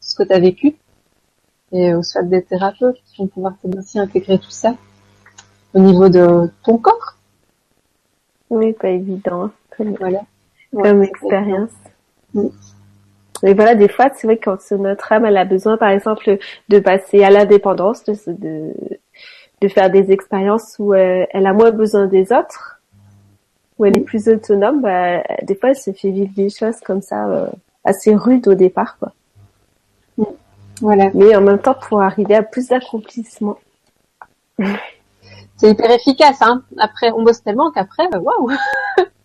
[0.00, 0.74] ce que tu as vécu,
[1.72, 4.74] et euh, soit des thérapeutes qui vont pouvoir aussi intégrer tout ça
[5.74, 7.16] au niveau de ton corps.
[8.48, 9.50] Oui, pas évident.
[9.76, 10.22] Comme, Voilà.
[10.72, 11.72] comme Ouais, expérience.
[13.42, 16.38] Et voilà, des fois, c'est vrai que quand notre âme, elle a besoin, par exemple,
[16.68, 18.72] de passer à l'indépendance, de, de,
[19.60, 22.80] de faire des expériences où euh, elle a moins besoin des autres,
[23.78, 27.02] où elle est plus autonome, bah, des fois, elle se fait vivre des choses comme
[27.02, 27.46] ça, euh,
[27.84, 29.12] assez rudes au départ, quoi.
[30.80, 31.10] Voilà.
[31.14, 33.58] Mais en même temps, pour arriver à plus d'accomplissement.
[35.56, 36.40] c'est hyper efficace.
[36.40, 36.62] Hein.
[36.78, 38.50] Après, on bosse tellement qu'après, waouh,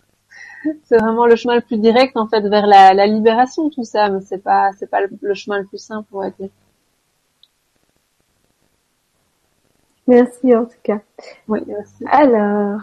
[0.84, 4.08] c'est vraiment le chemin le plus direct en fait vers la, la libération tout ça,
[4.08, 6.48] mais c'est pas c'est pas le, chemin le plus simple on va dire.
[10.06, 11.00] Merci en tout cas.
[11.48, 12.04] Oui, merci.
[12.10, 12.80] Alors,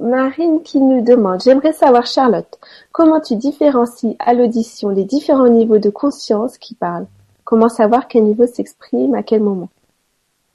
[0.00, 2.58] Marine qui nous demande, j'aimerais savoir Charlotte,
[2.92, 7.06] comment tu différencies à l'audition les différents niveaux de conscience qui parlent?
[7.44, 9.68] Comment savoir quel niveau s'exprime à quel moment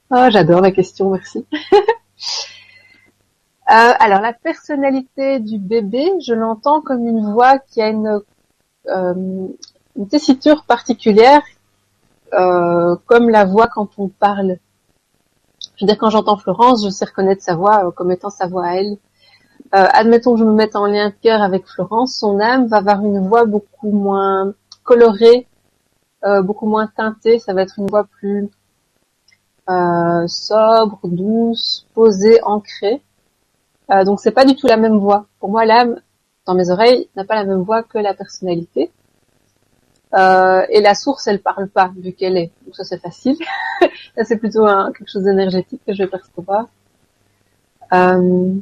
[0.10, 1.46] Ah, j'adore la question, merci.
[3.70, 8.22] Euh, alors la personnalité du bébé, je l'entends comme une voix qui a une,
[8.88, 9.48] euh,
[10.10, 11.42] tessiture particulière,
[12.34, 14.58] euh, comme la voix quand on parle.
[15.76, 18.68] Je veux dire, quand j'entends Florence, je sais reconnaître sa voix comme étant sa voix
[18.68, 18.98] à elle.
[19.72, 23.04] admettons que je me mette en lien de cœur avec Florence, son âme va avoir
[23.04, 24.54] une voix beaucoup moins
[24.84, 25.48] colorée,
[26.44, 27.40] beaucoup moins teintée.
[27.40, 28.50] Ça va être une voix plus
[30.28, 33.02] sobre, douce, posée, ancrée.
[33.92, 35.28] Euh, donc c'est pas du tout la même voix.
[35.40, 36.00] Pour moi, l'âme
[36.46, 38.92] dans mes oreilles n'a pas la même voix que la personnalité.
[40.14, 42.52] Euh, et la source, elle parle pas vu qu'elle est.
[42.66, 43.38] Donc ça c'est facile.
[44.16, 46.68] ça c'est plutôt quelque chose d'énergétique que je vais percevoir.
[47.94, 48.54] Euh,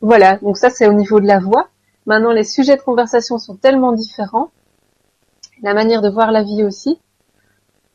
[0.00, 0.36] voilà.
[0.38, 1.68] Donc ça c'est au niveau de la voix.
[2.06, 4.50] Maintenant les sujets de conversation sont tellement différents,
[5.62, 6.98] la manière de voir la vie aussi.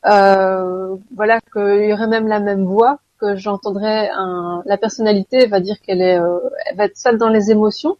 [0.05, 2.99] Euh, voilà qu'il y aurait même la même voix
[3.33, 4.09] que j'entendrais
[4.65, 7.97] la personnalité va dire qu'elle est, euh, elle va être soit dans les émotions,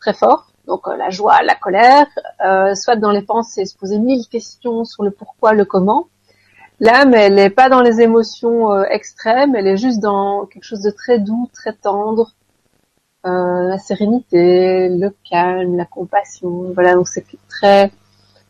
[0.00, 2.06] très fort, donc euh, la joie, la colère,
[2.44, 6.08] euh, soit dans les pensées, se poser mille questions sur le pourquoi, le comment.
[6.78, 10.90] L'âme, elle n'est pas dans les émotions extrêmes, elle est juste dans quelque chose de
[10.90, 12.32] très doux, très tendre,
[13.24, 16.70] la sérénité, le calme, la compassion.
[16.74, 17.90] Voilà, donc c'est très,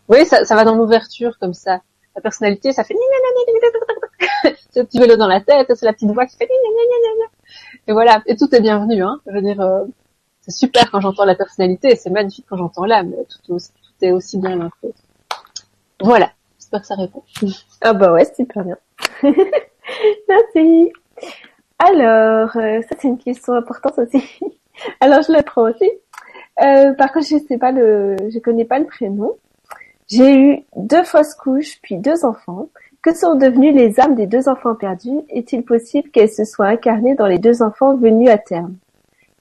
[0.09, 1.81] oui, ça, ça va dans l'ouverture comme ça.
[2.16, 2.95] La personnalité, ça fait
[4.77, 6.49] le petit vélo dans la tête, c'est la petite voix qui fait
[7.87, 8.23] et voilà.
[8.27, 9.21] Et tout est bienvenu, hein.
[9.27, 9.85] Je veux dire, euh,
[10.43, 13.15] c'est super quand j'entends la personnalité, c'est magnifique quand j'entends l'âme.
[13.47, 13.59] Tout,
[14.03, 14.89] est aussi bien l'un que
[16.01, 16.31] Voilà.
[16.59, 17.23] J'espère que ça répond.
[17.83, 18.77] Ah bah ouais, super bien.
[20.29, 20.93] Merci.
[21.79, 24.23] Alors, euh, ça c'est une question importante aussi.
[25.01, 25.91] Alors je la prends aussi.
[26.63, 29.37] Euh, par contre, je sais pas le, je connais pas le prénom.
[30.09, 32.69] J'ai eu deux fausses couches puis deux enfants.
[33.07, 35.20] Que sont devenues les âmes des deux enfants perdus?
[35.28, 38.74] Est-il possible qu'elles se soient incarnées dans les deux enfants venus à terme?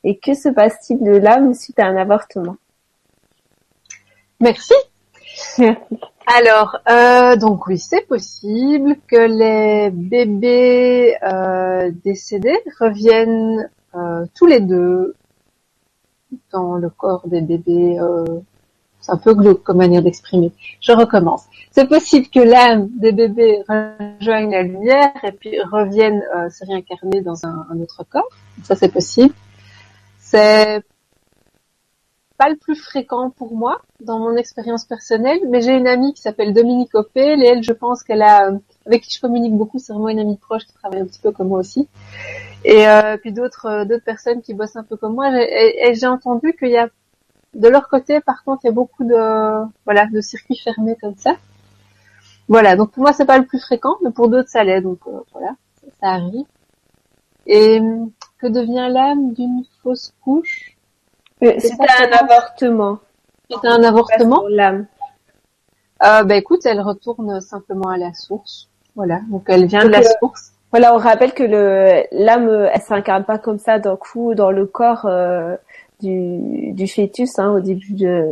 [0.04, 2.58] Et que se passe-t-il de l'âme suite à un avortement?
[4.40, 4.76] Merci.
[6.28, 14.60] Alors, euh, donc oui, c'est possible que les bébés euh, décédés reviennent euh, tous les
[14.60, 15.16] deux
[16.52, 17.98] dans le corps des bébés
[19.06, 20.52] c'est un peu glauque comme manière d'exprimer.
[20.82, 21.44] Je recommence.
[21.70, 27.22] C'est possible que l'âme des bébés rejoigne la lumière et puis revienne euh, se réincarner
[27.22, 28.28] dans un, autre corps.
[28.64, 29.34] Ça, c'est possible.
[30.18, 30.82] C'est
[32.38, 36.22] pas le plus fréquent pour moi dans mon expérience personnelle, mais j'ai une amie qui
[36.22, 38.50] s'appelle Dominique Opel et elle, je pense qu'elle a,
[38.88, 41.32] avec qui je communique beaucoup, c'est vraiment une amie proche qui travaille un petit peu
[41.32, 41.88] comme moi aussi.
[42.66, 45.30] Et euh, puis d'autres euh, d'autres personnes qui bossent un peu comme moi.
[45.32, 46.90] Et j'ai entendu qu'il y a
[47.56, 51.16] de leur côté, par contre, il y a beaucoup de voilà de circuits fermés comme
[51.16, 51.36] ça.
[52.48, 55.00] Voilà, donc pour moi c'est pas le plus fréquent, mais pour d'autres ça l'est, donc
[55.08, 55.56] euh, voilà,
[56.02, 56.46] ça, arrive.
[57.48, 57.82] Et
[58.40, 60.76] que devient l'âme d'une fausse couche?
[61.44, 63.00] Euh, C'était un avortement.
[63.50, 64.44] C'était un avortement?
[64.50, 64.86] L'âme.
[66.04, 68.70] Euh, bah écoute, elle retourne simplement à la source.
[68.96, 70.52] Voilà, donc elle vient de la euh, source.
[70.72, 74.66] Voilà, on rappelle que le l'âme, elle s'incarne pas comme ça d'un coup dans le
[74.66, 75.08] corps
[76.02, 78.26] du, du fœtus hein, au début de,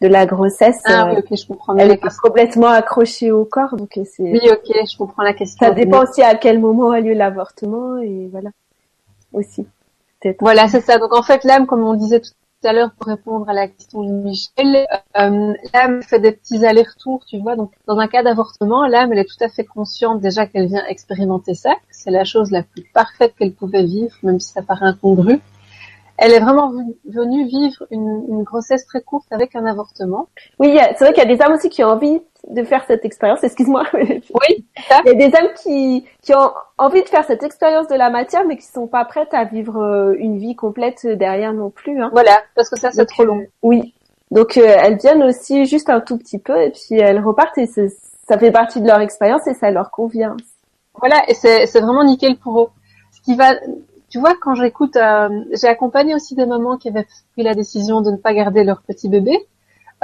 [0.00, 0.80] de la grossesse.
[0.84, 1.76] Ah oui, euh, ok, je comprends.
[1.76, 4.22] Elle est complètement accrochée au corps, donc c'est.
[4.22, 5.66] Oui, ok, je comprends la question.
[5.66, 8.50] Ça dépend aussi à quel moment a lieu l'avortement et voilà
[9.32, 9.66] aussi.
[10.40, 10.98] Voilà, c'est ça.
[10.98, 12.32] Donc en fait, l'âme, comme on disait tout
[12.64, 14.84] à l'heure pour répondre à la question de Michel,
[15.16, 17.54] euh, l'âme fait des petits allers-retours, tu vois.
[17.54, 20.84] Donc dans un cas d'avortement, l'âme, elle est tout à fait consciente déjà qu'elle vient
[20.86, 21.74] expérimenter ça.
[21.90, 25.40] C'est la chose la plus parfaite qu'elle pouvait vivre, même si ça paraît incongru
[26.18, 26.72] elle est vraiment
[27.06, 30.28] venue vivre une, une, grossesse très courte avec un avortement.
[30.58, 33.04] Oui, c'est vrai qu'il y a des âmes aussi qui ont envie de faire cette
[33.04, 33.42] expérience.
[33.44, 33.84] Excuse-moi.
[33.94, 34.66] Oui.
[34.88, 35.00] Ça.
[35.04, 38.10] Il y a des âmes qui, qui ont envie de faire cette expérience de la
[38.10, 42.02] matière, mais qui sont pas prêtes à vivre euh, une vie complète derrière non plus.
[42.02, 42.10] Hein.
[42.12, 43.42] Voilà, parce que ça c'est trop long.
[43.62, 43.94] Oui.
[44.30, 47.66] Donc euh, elles viennent aussi juste un tout petit peu et puis elles repartent et
[47.66, 50.36] ça fait partie de leur expérience et ça leur convient.
[50.94, 52.68] Voilà, et c'est vraiment nickel pour eux.
[53.12, 53.54] Ce qui va
[54.08, 55.28] tu vois, quand j'écoute, euh,
[55.60, 58.82] j'ai accompagné aussi des mamans qui avaient pris la décision de ne pas garder leur
[58.82, 59.46] petit bébé.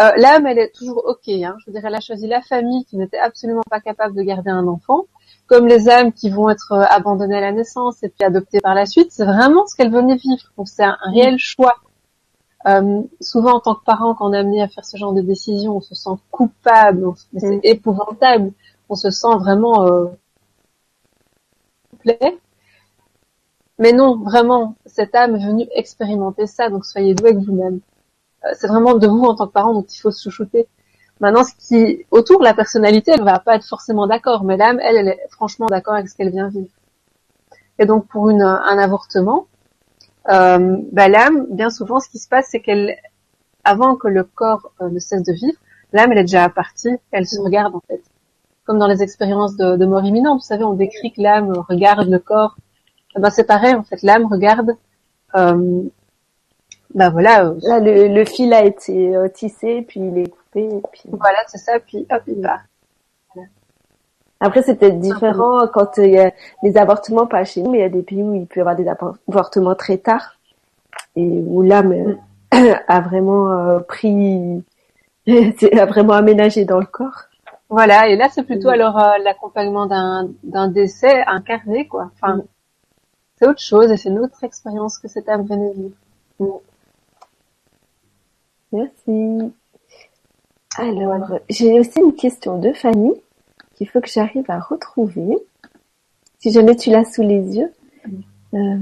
[0.00, 1.28] Euh, L'âme, elle est toujours ok.
[1.28, 1.54] Hein.
[1.60, 4.50] Je veux dire, elle a choisi la famille qui n'était absolument pas capable de garder
[4.50, 5.06] un enfant.
[5.46, 8.74] comme les âmes qui vont être euh, abandonnées à la naissance et puis adoptées par
[8.74, 10.52] la suite, c'est vraiment ce qu'elles venaient vivre.
[10.56, 11.76] Donc c'est un, réel choix.
[12.66, 15.20] Euh, souvent en tant que parent, quand on est amené à faire ce genre de
[15.20, 17.06] décision, on se sent coupable,
[17.36, 18.52] c'est épouvantable,
[18.88, 20.06] on se sent vraiment euh,
[23.78, 27.80] mais non, vraiment, cette âme est venue expérimenter ça, donc soyez doux avec vous-même.
[28.44, 30.68] Euh, c'est vraiment de vous en tant que parent dont il faut se chouchouter.
[31.20, 34.96] Maintenant, ce qui autour la personnalité, elle va pas être forcément d'accord, mais l'âme, elle,
[34.96, 36.70] elle est franchement d'accord avec ce qu'elle vient vivre.
[37.78, 39.46] Et donc pour une, un avortement,
[40.28, 42.96] euh, bah, l'âme, bien souvent, ce qui se passe, c'est qu'elle,
[43.64, 45.58] avant que le corps euh, ne cesse de vivre,
[45.92, 48.02] l'âme, elle est déjà partie, elle se regarde en fait.
[48.64, 52.08] Comme dans les expériences de, de mort imminente, vous savez, on décrit que l'âme regarde
[52.08, 52.56] le corps.
[53.16, 54.76] Ben, c'est pareil, en fait, l'âme regarde
[55.36, 55.82] euh,
[56.94, 57.46] bah voilà.
[57.46, 60.68] Euh, Là, le, le, fil a été euh, tissé, puis il est coupé.
[60.92, 61.02] puis...
[61.10, 62.60] Voilà, c'est ça, puis hop, il va.
[64.40, 66.32] Après, c'est peut-être différent quand il y a
[66.62, 68.60] les avortements, pas chez nous, mais il y a des pays où il peut y
[68.60, 68.86] avoir des
[69.28, 70.34] avortements très tard
[71.16, 72.16] et où l'âme
[72.52, 72.58] mm.
[72.88, 74.62] a vraiment euh, pris,
[75.26, 77.22] a vraiment aménagé dans le corps.
[77.70, 78.72] Voilà, et là, c'est plutôt mm.
[78.72, 82.10] alors l'accompagnement d'un d'un décès incarné, quoi.
[82.14, 82.42] Enfin, mm.
[83.36, 86.60] C'est autre chose et c'est une autre expérience que cette âme venait vivre.
[88.72, 89.52] Merci.
[90.76, 93.12] Alors, j'ai aussi une question de Fanny
[93.76, 95.36] qu'il faut que j'arrive à retrouver.
[96.38, 97.72] Si jamais tu l'as sous les yeux.
[98.54, 98.76] Euh...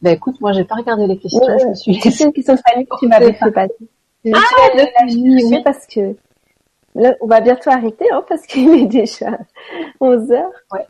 [0.00, 1.42] Ben écoute, moi j'ai pas regardé les questions.
[1.58, 3.74] je me suis C'est une question de Fanny que tu m'avais fait passer.
[4.32, 4.38] Ah,
[5.06, 6.14] oui, parce que
[6.94, 9.38] là, on va bientôt arrêter, hein, parce qu'il est déjà
[10.00, 10.52] 11 heures.
[10.72, 10.86] Ouais.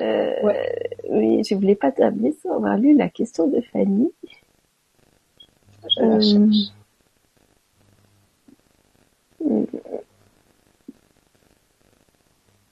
[0.00, 0.90] Euh, ouais.
[1.08, 4.10] Oui, je voulais pas t'amener sans avoir lu la question de Fanny.
[5.98, 6.42] Euh,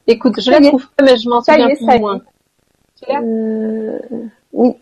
[0.07, 2.23] Écoute, je la trouve pas, mais je m'en souviens plus moins.
[3.11, 3.99] Euh,
[4.53, 4.75] oui.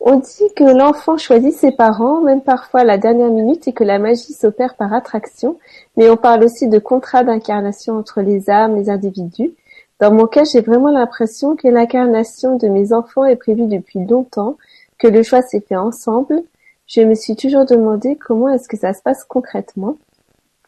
[0.00, 3.84] On dit que l'enfant choisit ses parents, même parfois à la dernière minute, et que
[3.84, 5.58] la magie s'opère par attraction,
[5.96, 9.52] mais on parle aussi de contrat d'incarnation entre les âmes, les individus.
[10.00, 14.56] Dans mon cas, j'ai vraiment l'impression que l'incarnation de mes enfants est prévue depuis longtemps,
[14.98, 16.42] que le choix s'est fait ensemble,
[16.86, 19.96] je me suis toujours demandé comment est-ce que ça se passe concrètement.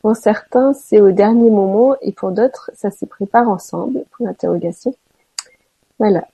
[0.02, 4.04] Pour certains, c'est au dernier moment et pour d'autres, ça se prépare ensemble.
[4.12, 4.94] Pour l'interrogation.
[5.98, 6.28] Voilà.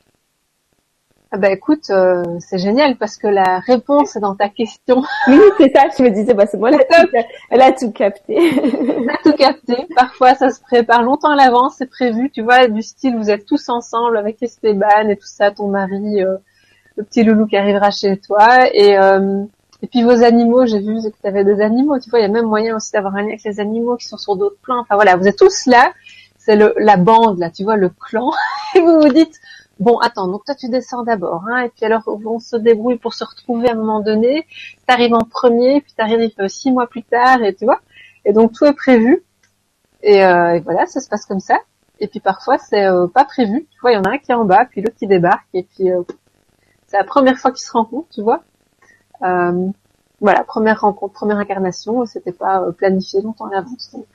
[1.30, 5.02] Ah bah écoute, euh, c'est génial parce que la réponse est dans ta question.
[5.26, 5.84] Oui, c'est ça.
[5.96, 8.34] Je me disais, bah c'est moi, elle a, tout, capté.
[8.38, 9.76] elle a tout capté.
[9.94, 12.30] Parfois, ça se prépare longtemps à l'avance, c'est prévu.
[12.30, 16.22] Tu vois, du style, vous êtes tous ensemble avec Esteban et tout ça, ton mari,
[16.22, 16.36] euh,
[16.96, 19.44] le petit loulou qui arrivera chez toi et euh,
[19.82, 21.98] et puis vos animaux, j'ai vu que tu avais des animaux.
[22.00, 24.08] Tu vois, il y a même moyen aussi d'avoir un lien avec les animaux qui
[24.08, 24.80] sont sur d'autres plans.
[24.80, 25.92] Enfin voilà, vous êtes tous là.
[26.38, 28.32] C'est le la bande là, tu vois, le clan.
[28.74, 29.38] Et vous vous dites,
[29.78, 33.14] bon, attends, donc toi tu descends d'abord, hein, et puis alors on se débrouille pour
[33.14, 34.46] se retrouver à un moment donné.
[34.86, 37.80] T'arrives en premier, puis t'arrives six mois plus tard, et tu vois.
[38.24, 39.24] Et donc tout est prévu.
[40.02, 41.58] Et, euh, et voilà, ça se passe comme ça.
[42.00, 43.66] Et puis parfois c'est euh, pas prévu.
[43.72, 45.48] Tu vois, il y en a un qui est en bas, puis l'autre qui débarque,
[45.54, 46.02] et puis euh,
[46.86, 48.42] c'est la première fois qu'ils se rencontrent, tu vois.
[49.22, 49.68] Euh,
[50.20, 53.90] voilà, première rencontre, première incarnation, c'était pas euh, planifié longtemps à l'avance.
[53.92, 54.06] Donc,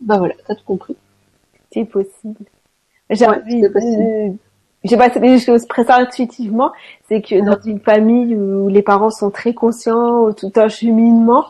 [0.00, 0.96] bah voilà, t'as tout compris.
[1.72, 2.44] C'est possible.
[3.10, 4.38] J'ai ouais,
[4.84, 6.72] j'ai pas des choses très intuitivement,
[7.08, 11.46] c'est que dans une famille où les parents sont très conscients, tout un cheminement,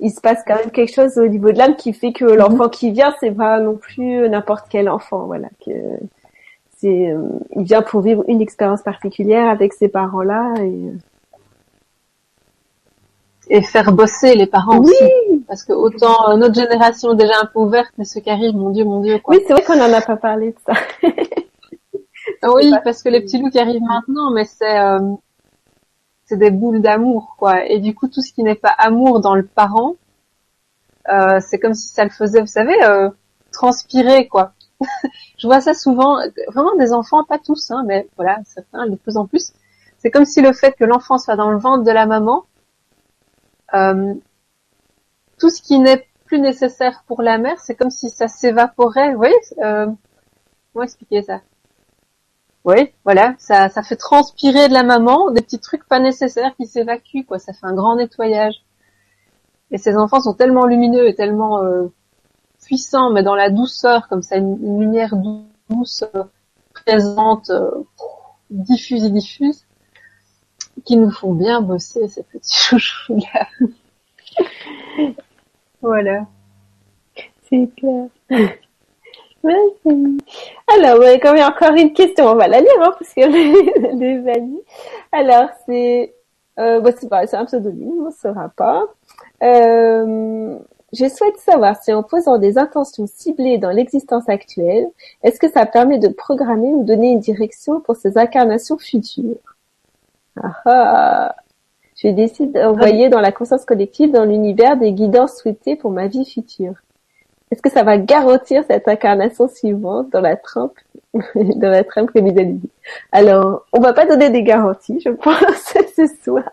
[0.00, 2.64] il se passe quand même quelque chose au niveau de l'âme qui fait que l'enfant
[2.64, 2.70] mhm.
[2.70, 5.72] qui vient, c'est pas non plus n'importe quel enfant, voilà, que
[6.78, 7.14] c'est,
[7.56, 10.92] il vient pour vivre une expérience particulière avec ses parents-là et
[13.48, 15.04] et faire bosser les parents aussi.
[15.46, 18.56] Parce que autant euh, notre génération est déjà un peu ouverte, mais ceux qui arrivent,
[18.56, 19.18] mon Dieu, mon Dieu.
[19.18, 19.34] Quoi.
[19.36, 20.72] Oui, c'est vrai qu'on en a pas parlé de ça.
[22.44, 25.14] oui, parce que les petits loups qui arrivent maintenant, mais c'est euh,
[26.24, 27.64] c'est des boules d'amour, quoi.
[27.66, 29.96] Et du coup, tout ce qui n'est pas amour dans le parent,
[31.08, 33.10] euh, c'est comme si ça le faisait, vous savez, euh,
[33.52, 34.52] transpirer, quoi.
[35.38, 39.16] Je vois ça souvent, vraiment des enfants, pas tous, hein, mais voilà, certains de plus
[39.16, 39.52] en plus.
[39.98, 42.44] C'est comme si le fait que l'enfant soit dans le ventre de la maman,
[43.74, 44.14] euh,
[45.38, 49.12] tout ce qui n'est plus nécessaire pour la mère, c'est comme si ça s'évaporait.
[49.12, 49.86] Vous voyez euh,
[50.72, 51.40] Comment expliquer ça?
[52.64, 56.66] Oui, voilà, ça, ça fait transpirer de la maman des petits trucs pas nécessaires qui
[56.66, 57.38] s'évacuent, quoi.
[57.38, 58.54] Ça fait un grand nettoyage.
[59.72, 61.88] Et ces enfants sont tellement lumineux et tellement euh,
[62.64, 65.14] puissants, mais dans la douceur, comme ça, une, lumière
[65.68, 66.04] douce,
[66.72, 67.70] présente, euh,
[68.50, 69.66] diffuse et diffuse,
[70.84, 73.48] qui nous font bien bosser ces petits chouchous là.
[75.80, 76.26] voilà.
[77.48, 78.08] C'est clair.
[79.44, 83.12] Alors, ouais, comme il y a encore une question, on va la lire, hein, parce
[83.12, 83.34] qu'elle
[84.02, 84.60] est valide.
[85.10, 86.14] Alors, c'est,
[86.58, 88.84] euh, bah, c'est un pseudonyme, on ne saura pas.
[89.42, 90.56] Euh,
[90.92, 94.88] je souhaite savoir si en posant des intentions ciblées dans l'existence actuelle,
[95.22, 99.38] est-ce que ça permet de programmer ou donner une direction pour ces incarnations futures?
[100.42, 101.36] Ah, ah.
[101.96, 106.24] Je décide d'envoyer dans la conscience collective, dans l'univers, des guidances souhaitées pour ma vie
[106.24, 106.74] future.
[107.52, 110.78] Est-ce que ça va garantir cette incarnation suivante dans la trempe,
[111.34, 112.70] dans la trempe dit
[113.12, 115.36] Alors, on va pas donner des garanties, je pense,
[115.96, 116.48] ce soir.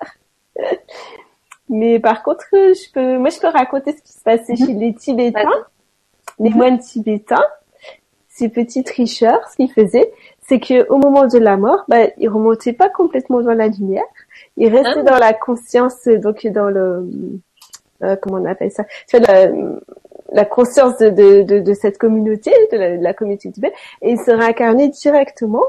[1.69, 4.93] Mais par contre, je peux, moi, je peux raconter ce qui se passait chez les
[4.93, 5.63] Tibétains,
[6.37, 7.45] les moines tibétains,
[8.27, 9.47] ces petits tricheurs.
[9.49, 10.11] Ce qu'ils faisaient,
[10.49, 14.03] c'est que au moment de la mort, bah, ils remontaient pas complètement dans la lumière.
[14.57, 15.11] Ils restaient ah.
[15.11, 17.07] dans la conscience, donc dans le,
[18.03, 19.49] euh, comment on appelle ça, la,
[20.31, 24.89] la conscience de, de, de, cette communauté, de la, communauté tibétaine, et ils se réincarnaient
[24.89, 25.63] directement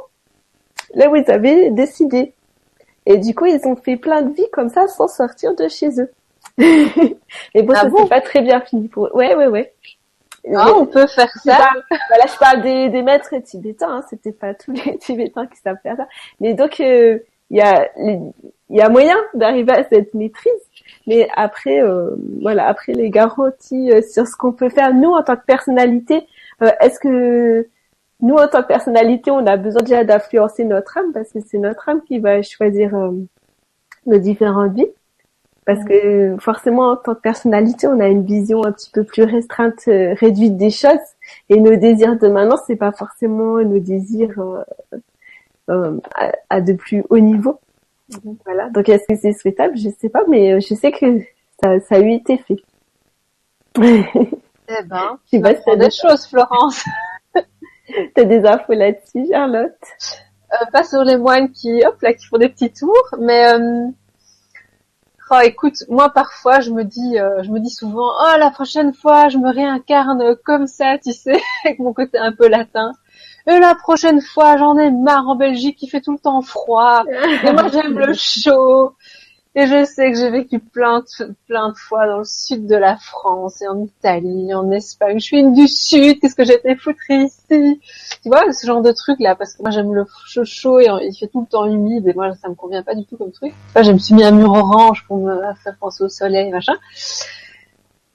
[0.94, 2.34] là où ils avaient décidé.
[3.06, 5.88] Et du coup, ils ont fait plein de vies comme ça sans sortir de chez
[6.00, 6.10] eux.
[6.58, 9.10] et bon, ah ça pas très bien fini pour eux.
[9.14, 9.72] Ouais, ouais, ouais.
[10.54, 11.70] Ah, on peut faire ça.
[12.08, 13.96] voilà, je parle des, des maîtres tibétains.
[13.96, 14.04] Hein.
[14.08, 16.08] C'était pas tous les tibétains qui savent faire ça.
[16.40, 17.18] Mais donc, euh,
[17.50, 17.90] il y a
[18.70, 20.52] il y a moyen d'arriver à cette maîtrise.
[21.10, 22.10] Mais après, euh,
[22.40, 26.26] voilà, après les garanties euh, sur ce qu'on peut faire nous en tant que personnalité,
[26.80, 27.66] est-ce que
[28.22, 31.12] nous, en tant que personnalité, on a besoin déjà d'influencer notre âme?
[31.12, 33.12] Parce que c'est notre âme qui va choisir euh,
[34.06, 34.88] nos différentes vies.
[35.64, 39.22] Parce que forcément, en tant que personnalité, on a une vision un petit peu plus
[39.22, 40.98] restreinte, euh, réduite des choses.
[41.48, 44.38] Et nos désirs de maintenant, c'est pas forcément nos désirs
[45.70, 45.98] euh,
[46.50, 47.60] à, de plus haut niveau.
[48.10, 48.36] Mhm.
[48.44, 48.68] Voilà.
[48.70, 49.76] Donc, est-ce que c'est souhaitable?
[49.76, 51.20] Je sais pas, mais je sais que
[51.62, 52.56] ça, ça a eu été fait.
[55.32, 56.84] eh ben, faire des choses, Florence.
[58.14, 59.72] T'as des infos là-dessus, Charlotte?
[60.52, 63.86] Euh, Pas sur les moines qui, hop là, qui font des petits tours, mais euh...
[65.30, 68.92] oh, écoute, moi parfois je me dis, euh, je me dis souvent, oh la prochaine
[68.92, 72.92] fois je me réincarne comme ça, tu sais, avec mon côté un peu latin.
[73.46, 77.04] Et la prochaine fois, j'en ai marre en Belgique qui fait tout le temps froid.
[77.44, 78.94] Et moi, j'aime le chaud.
[79.56, 82.76] Et je sais que j'ai vécu plein de, plein de fois dans le sud de
[82.76, 85.18] la France et en Italie, en Espagne.
[85.18, 87.80] Je suis une du sud, qu'est-ce que j'étais foutre ici?
[88.22, 90.86] Tu vois, ce genre de truc là, parce que moi j'aime le chaud chaud et
[91.02, 93.32] il fait tout le temps humide et moi ça me convient pas du tout comme
[93.32, 93.52] truc.
[93.70, 96.74] Enfin, je me suis mis un mur orange pour me faire penser au soleil, machin.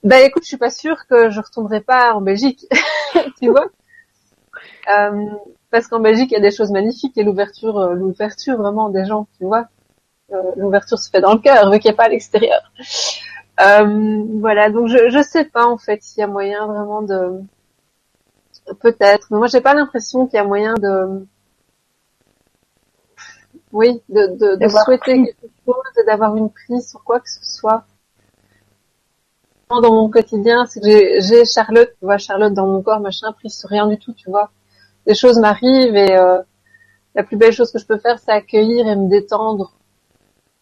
[0.05, 2.65] Ben écoute, je suis pas sûre que je retournerai pas en Belgique,
[3.41, 3.65] tu vois?
[4.93, 5.25] Euh,
[5.71, 9.05] Parce qu'en Belgique il y a des choses magnifiques et l'ouverture, euh, l'ouverture vraiment des
[9.05, 9.67] gens, tu vois
[10.33, 12.61] euh, l'ouverture se fait dans le cœur, vu qu'il n'y a pas à l'extérieur.
[13.61, 17.39] Euh, voilà, donc je je sais pas en fait s'il y a moyen vraiment de
[18.81, 21.25] peut-être, mais moi j'ai pas l'impression qu'il y a moyen de
[23.71, 27.43] oui, de, de, de souhaiter quelque chose et d'avoir une prise sur quoi que ce
[27.43, 27.85] soit.
[29.69, 30.87] Dans mon quotidien, c'est que
[31.21, 34.29] j'ai Charlotte, tu vois, Charlotte dans mon corps, machin, prise sur rien du tout, tu
[34.29, 34.51] vois.
[35.07, 36.39] Des choses m'arrivent et euh,
[37.15, 39.73] la plus belle chose que je peux faire, c'est accueillir et me détendre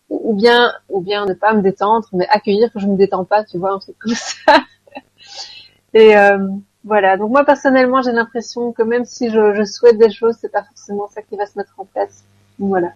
[0.10, 3.44] ou bien ou bien ne pas me détendre, mais accueillir que je me détends pas,
[3.44, 4.64] tu vois, un truc comme ça.
[5.94, 6.48] Et euh,
[6.84, 7.18] voilà.
[7.18, 10.64] Donc moi personnellement, j'ai l'impression que même si je, je souhaite des choses, c'est pas
[10.64, 12.24] forcément ça qui va se mettre en place.
[12.60, 12.94] voilà.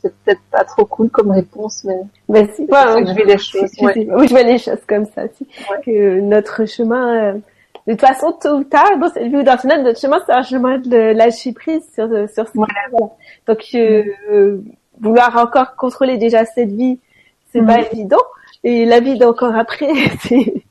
[0.00, 3.70] C'est peut-être pas trop cool comme réponse, mais, mais si, ouais, je vis les choses.
[3.80, 4.06] Ouais.
[4.14, 5.22] Oui, je vois les choses comme ça.
[5.36, 5.46] Si.
[5.84, 7.32] Que notre chemin, euh,
[7.86, 10.42] de toute façon, tôt ou tard, dans cette vie ou dans notre chemin, c'est un
[10.42, 13.08] chemin de lâcher prise sur sur ce voilà.
[13.46, 14.62] Donc euh,
[15.00, 17.00] vouloir encore contrôler déjà cette vie,
[17.52, 17.86] c'est pas mhm.
[17.92, 18.22] évident.
[18.64, 20.64] Et la vie d'encore après, c'est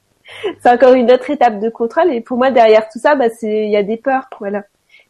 [0.61, 2.13] c'est encore une autre étape de contrôle.
[2.13, 4.63] Et pour moi, derrière tout ça, bah, c'est il y a des peurs, voilà.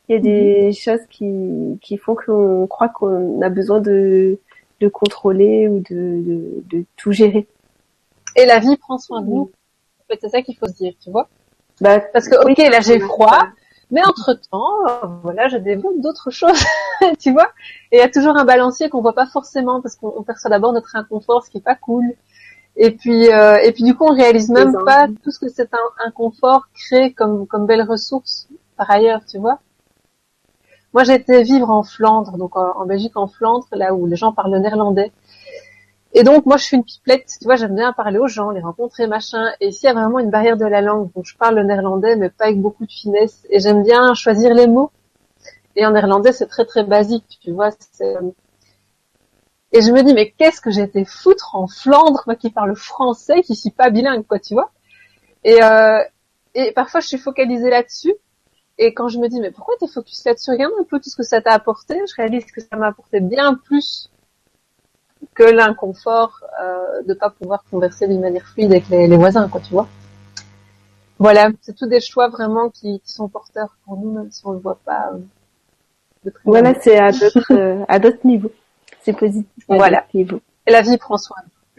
[0.09, 0.73] Il y a des mhm.
[0.73, 4.39] choses qui qui font qu'on croit qu'on a besoin de
[4.79, 7.47] de contrôler ou de, de, de tout gérer.
[8.35, 9.51] Et la vie prend soin de nous.
[9.99, 11.27] En fait, c'est ça qu'il faut se dire, tu vois.
[11.81, 13.47] Bah, Parce que ok, là j'ai froid,
[13.91, 16.63] mais entre-temps, voilà, je développe d'autres choses,
[17.19, 17.49] tu vois.
[17.91, 20.73] Et il y a toujours un balancier qu'on voit pas forcément parce qu'on perçoit d'abord
[20.73, 22.05] notre inconfort, ce qui est pas cool.
[22.75, 25.71] Et puis, euh, et puis du coup, on réalise même pas tout ce que cet
[26.05, 29.59] inconfort crée comme comme belle ressource par ailleurs, tu vois.
[30.93, 34.53] Moi, j'étais vivre en Flandre, donc en, Belgique, en Flandre, là où les gens parlent
[34.53, 35.11] le néerlandais.
[36.13, 38.61] Et donc moi je suis une pipelette, tu vois, j'aime bien parler aux gens, les
[38.61, 39.51] rencontrer, machin.
[39.59, 42.15] Et s'il y a vraiment une barrière de la langue, donc je parle le néerlandais,
[42.15, 43.45] mais pas avec beaucoup de finesse.
[43.49, 44.89] Et j'aime bien choisir les mots.
[45.75, 47.69] Et en néerlandais c'est très très basique, tu vois.
[49.73, 52.75] Et je me dis mais qu'est-ce que j'ai été foutre en Flandre, moi qui parle
[52.75, 54.71] français, qui suis pas bilingue, quoi, tu vois.
[55.43, 56.01] Et euh,
[56.55, 58.15] et parfois je suis focalisée là-dessus.
[58.79, 60.51] Et quand je me dis mais pourquoi t'es focus là-dessus?
[60.51, 61.99] Regarde un peu tout ce que ça t'a apporté.
[62.07, 64.11] Je réalise que ça m'a apporté bien plus
[65.33, 69.61] que l'inconfort euh, de pas pouvoir converser d'une manière fluide avec les, les, voisins, quoi,
[69.61, 69.87] tu vois.
[71.17, 74.51] Voilà, c'est tous des choix vraiment qui, qui, sont porteurs pour nous, même si on
[74.51, 75.11] le voit pas.
[75.13, 78.51] Euh, voilà, c'est à d'autres euh, à d'autres niveaux.
[79.01, 79.51] C'est positif.
[79.67, 80.05] Voilà.
[80.13, 80.27] Et
[80.67, 81.37] la vie prend soin.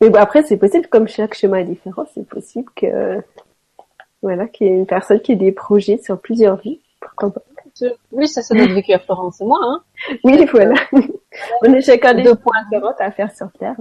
[0.00, 3.22] Mais bon, après, c'est possible, comme chaque chemin est différent, c'est possible que
[4.26, 6.80] voilà, qu'il y ait une personne qui ait des projets sur plusieurs vies.
[7.00, 7.42] Pourquoi pas?
[8.10, 9.60] Oui, ça c'est notre vécu à Florence, c'est moi.
[9.62, 9.82] Hein.
[10.24, 10.74] Oui, voilà.
[11.62, 13.76] On est chacun des deux points différents à faire sur Terre.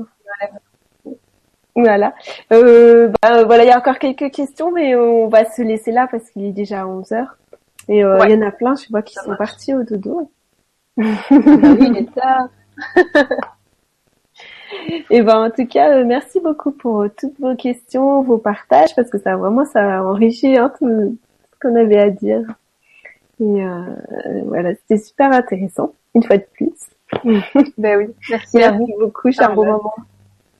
[1.76, 2.14] Voilà.
[2.54, 6.08] Euh, bah, voilà, il y a encore quelques questions, mais on va se laisser là
[6.10, 7.38] parce qu'il est déjà 11 heures.
[7.90, 10.32] Et euh, il y en a plein, je vois, qui sont partis au dodo.
[10.96, 12.50] Bah oui, il est tard.
[15.10, 18.96] Et ben en tout cas, euh, merci beaucoup pour euh, toutes vos questions, vos partages,
[18.96, 21.18] parce que ça vraiment ça a enrichi hein, tout
[21.54, 22.44] ce qu'on avait à dire.
[23.40, 23.82] Et euh,
[24.46, 26.72] voilà, c'était super intéressant, une fois de plus.
[27.78, 29.94] ben oui, merci, à vous beaucoup, un bon moment.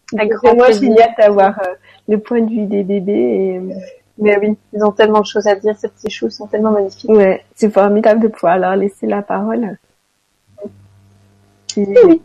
[0.10, 1.74] C'est moi génial d'avoir euh,
[2.08, 3.14] le point de vue des bébés.
[3.14, 3.74] Et, euh,
[4.18, 7.10] mais oui, ils ont tellement de choses à dire, ces petits choux sont tellement magnifiques.
[7.10, 9.78] Ouais, c'est formidable de pouvoir leur laisser la parole.
[11.78, 12.22] Et, oui,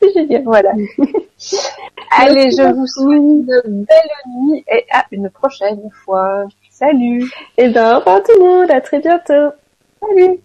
[0.12, 0.42] c'est génial.
[0.44, 0.72] Voilà.
[2.10, 6.44] Allez, je vous souhaite une belle nuit et à une prochaine fois.
[6.70, 7.30] Salut.
[7.56, 9.50] Et ben, au revoir tout le monde, à très bientôt.
[10.00, 10.40] Salut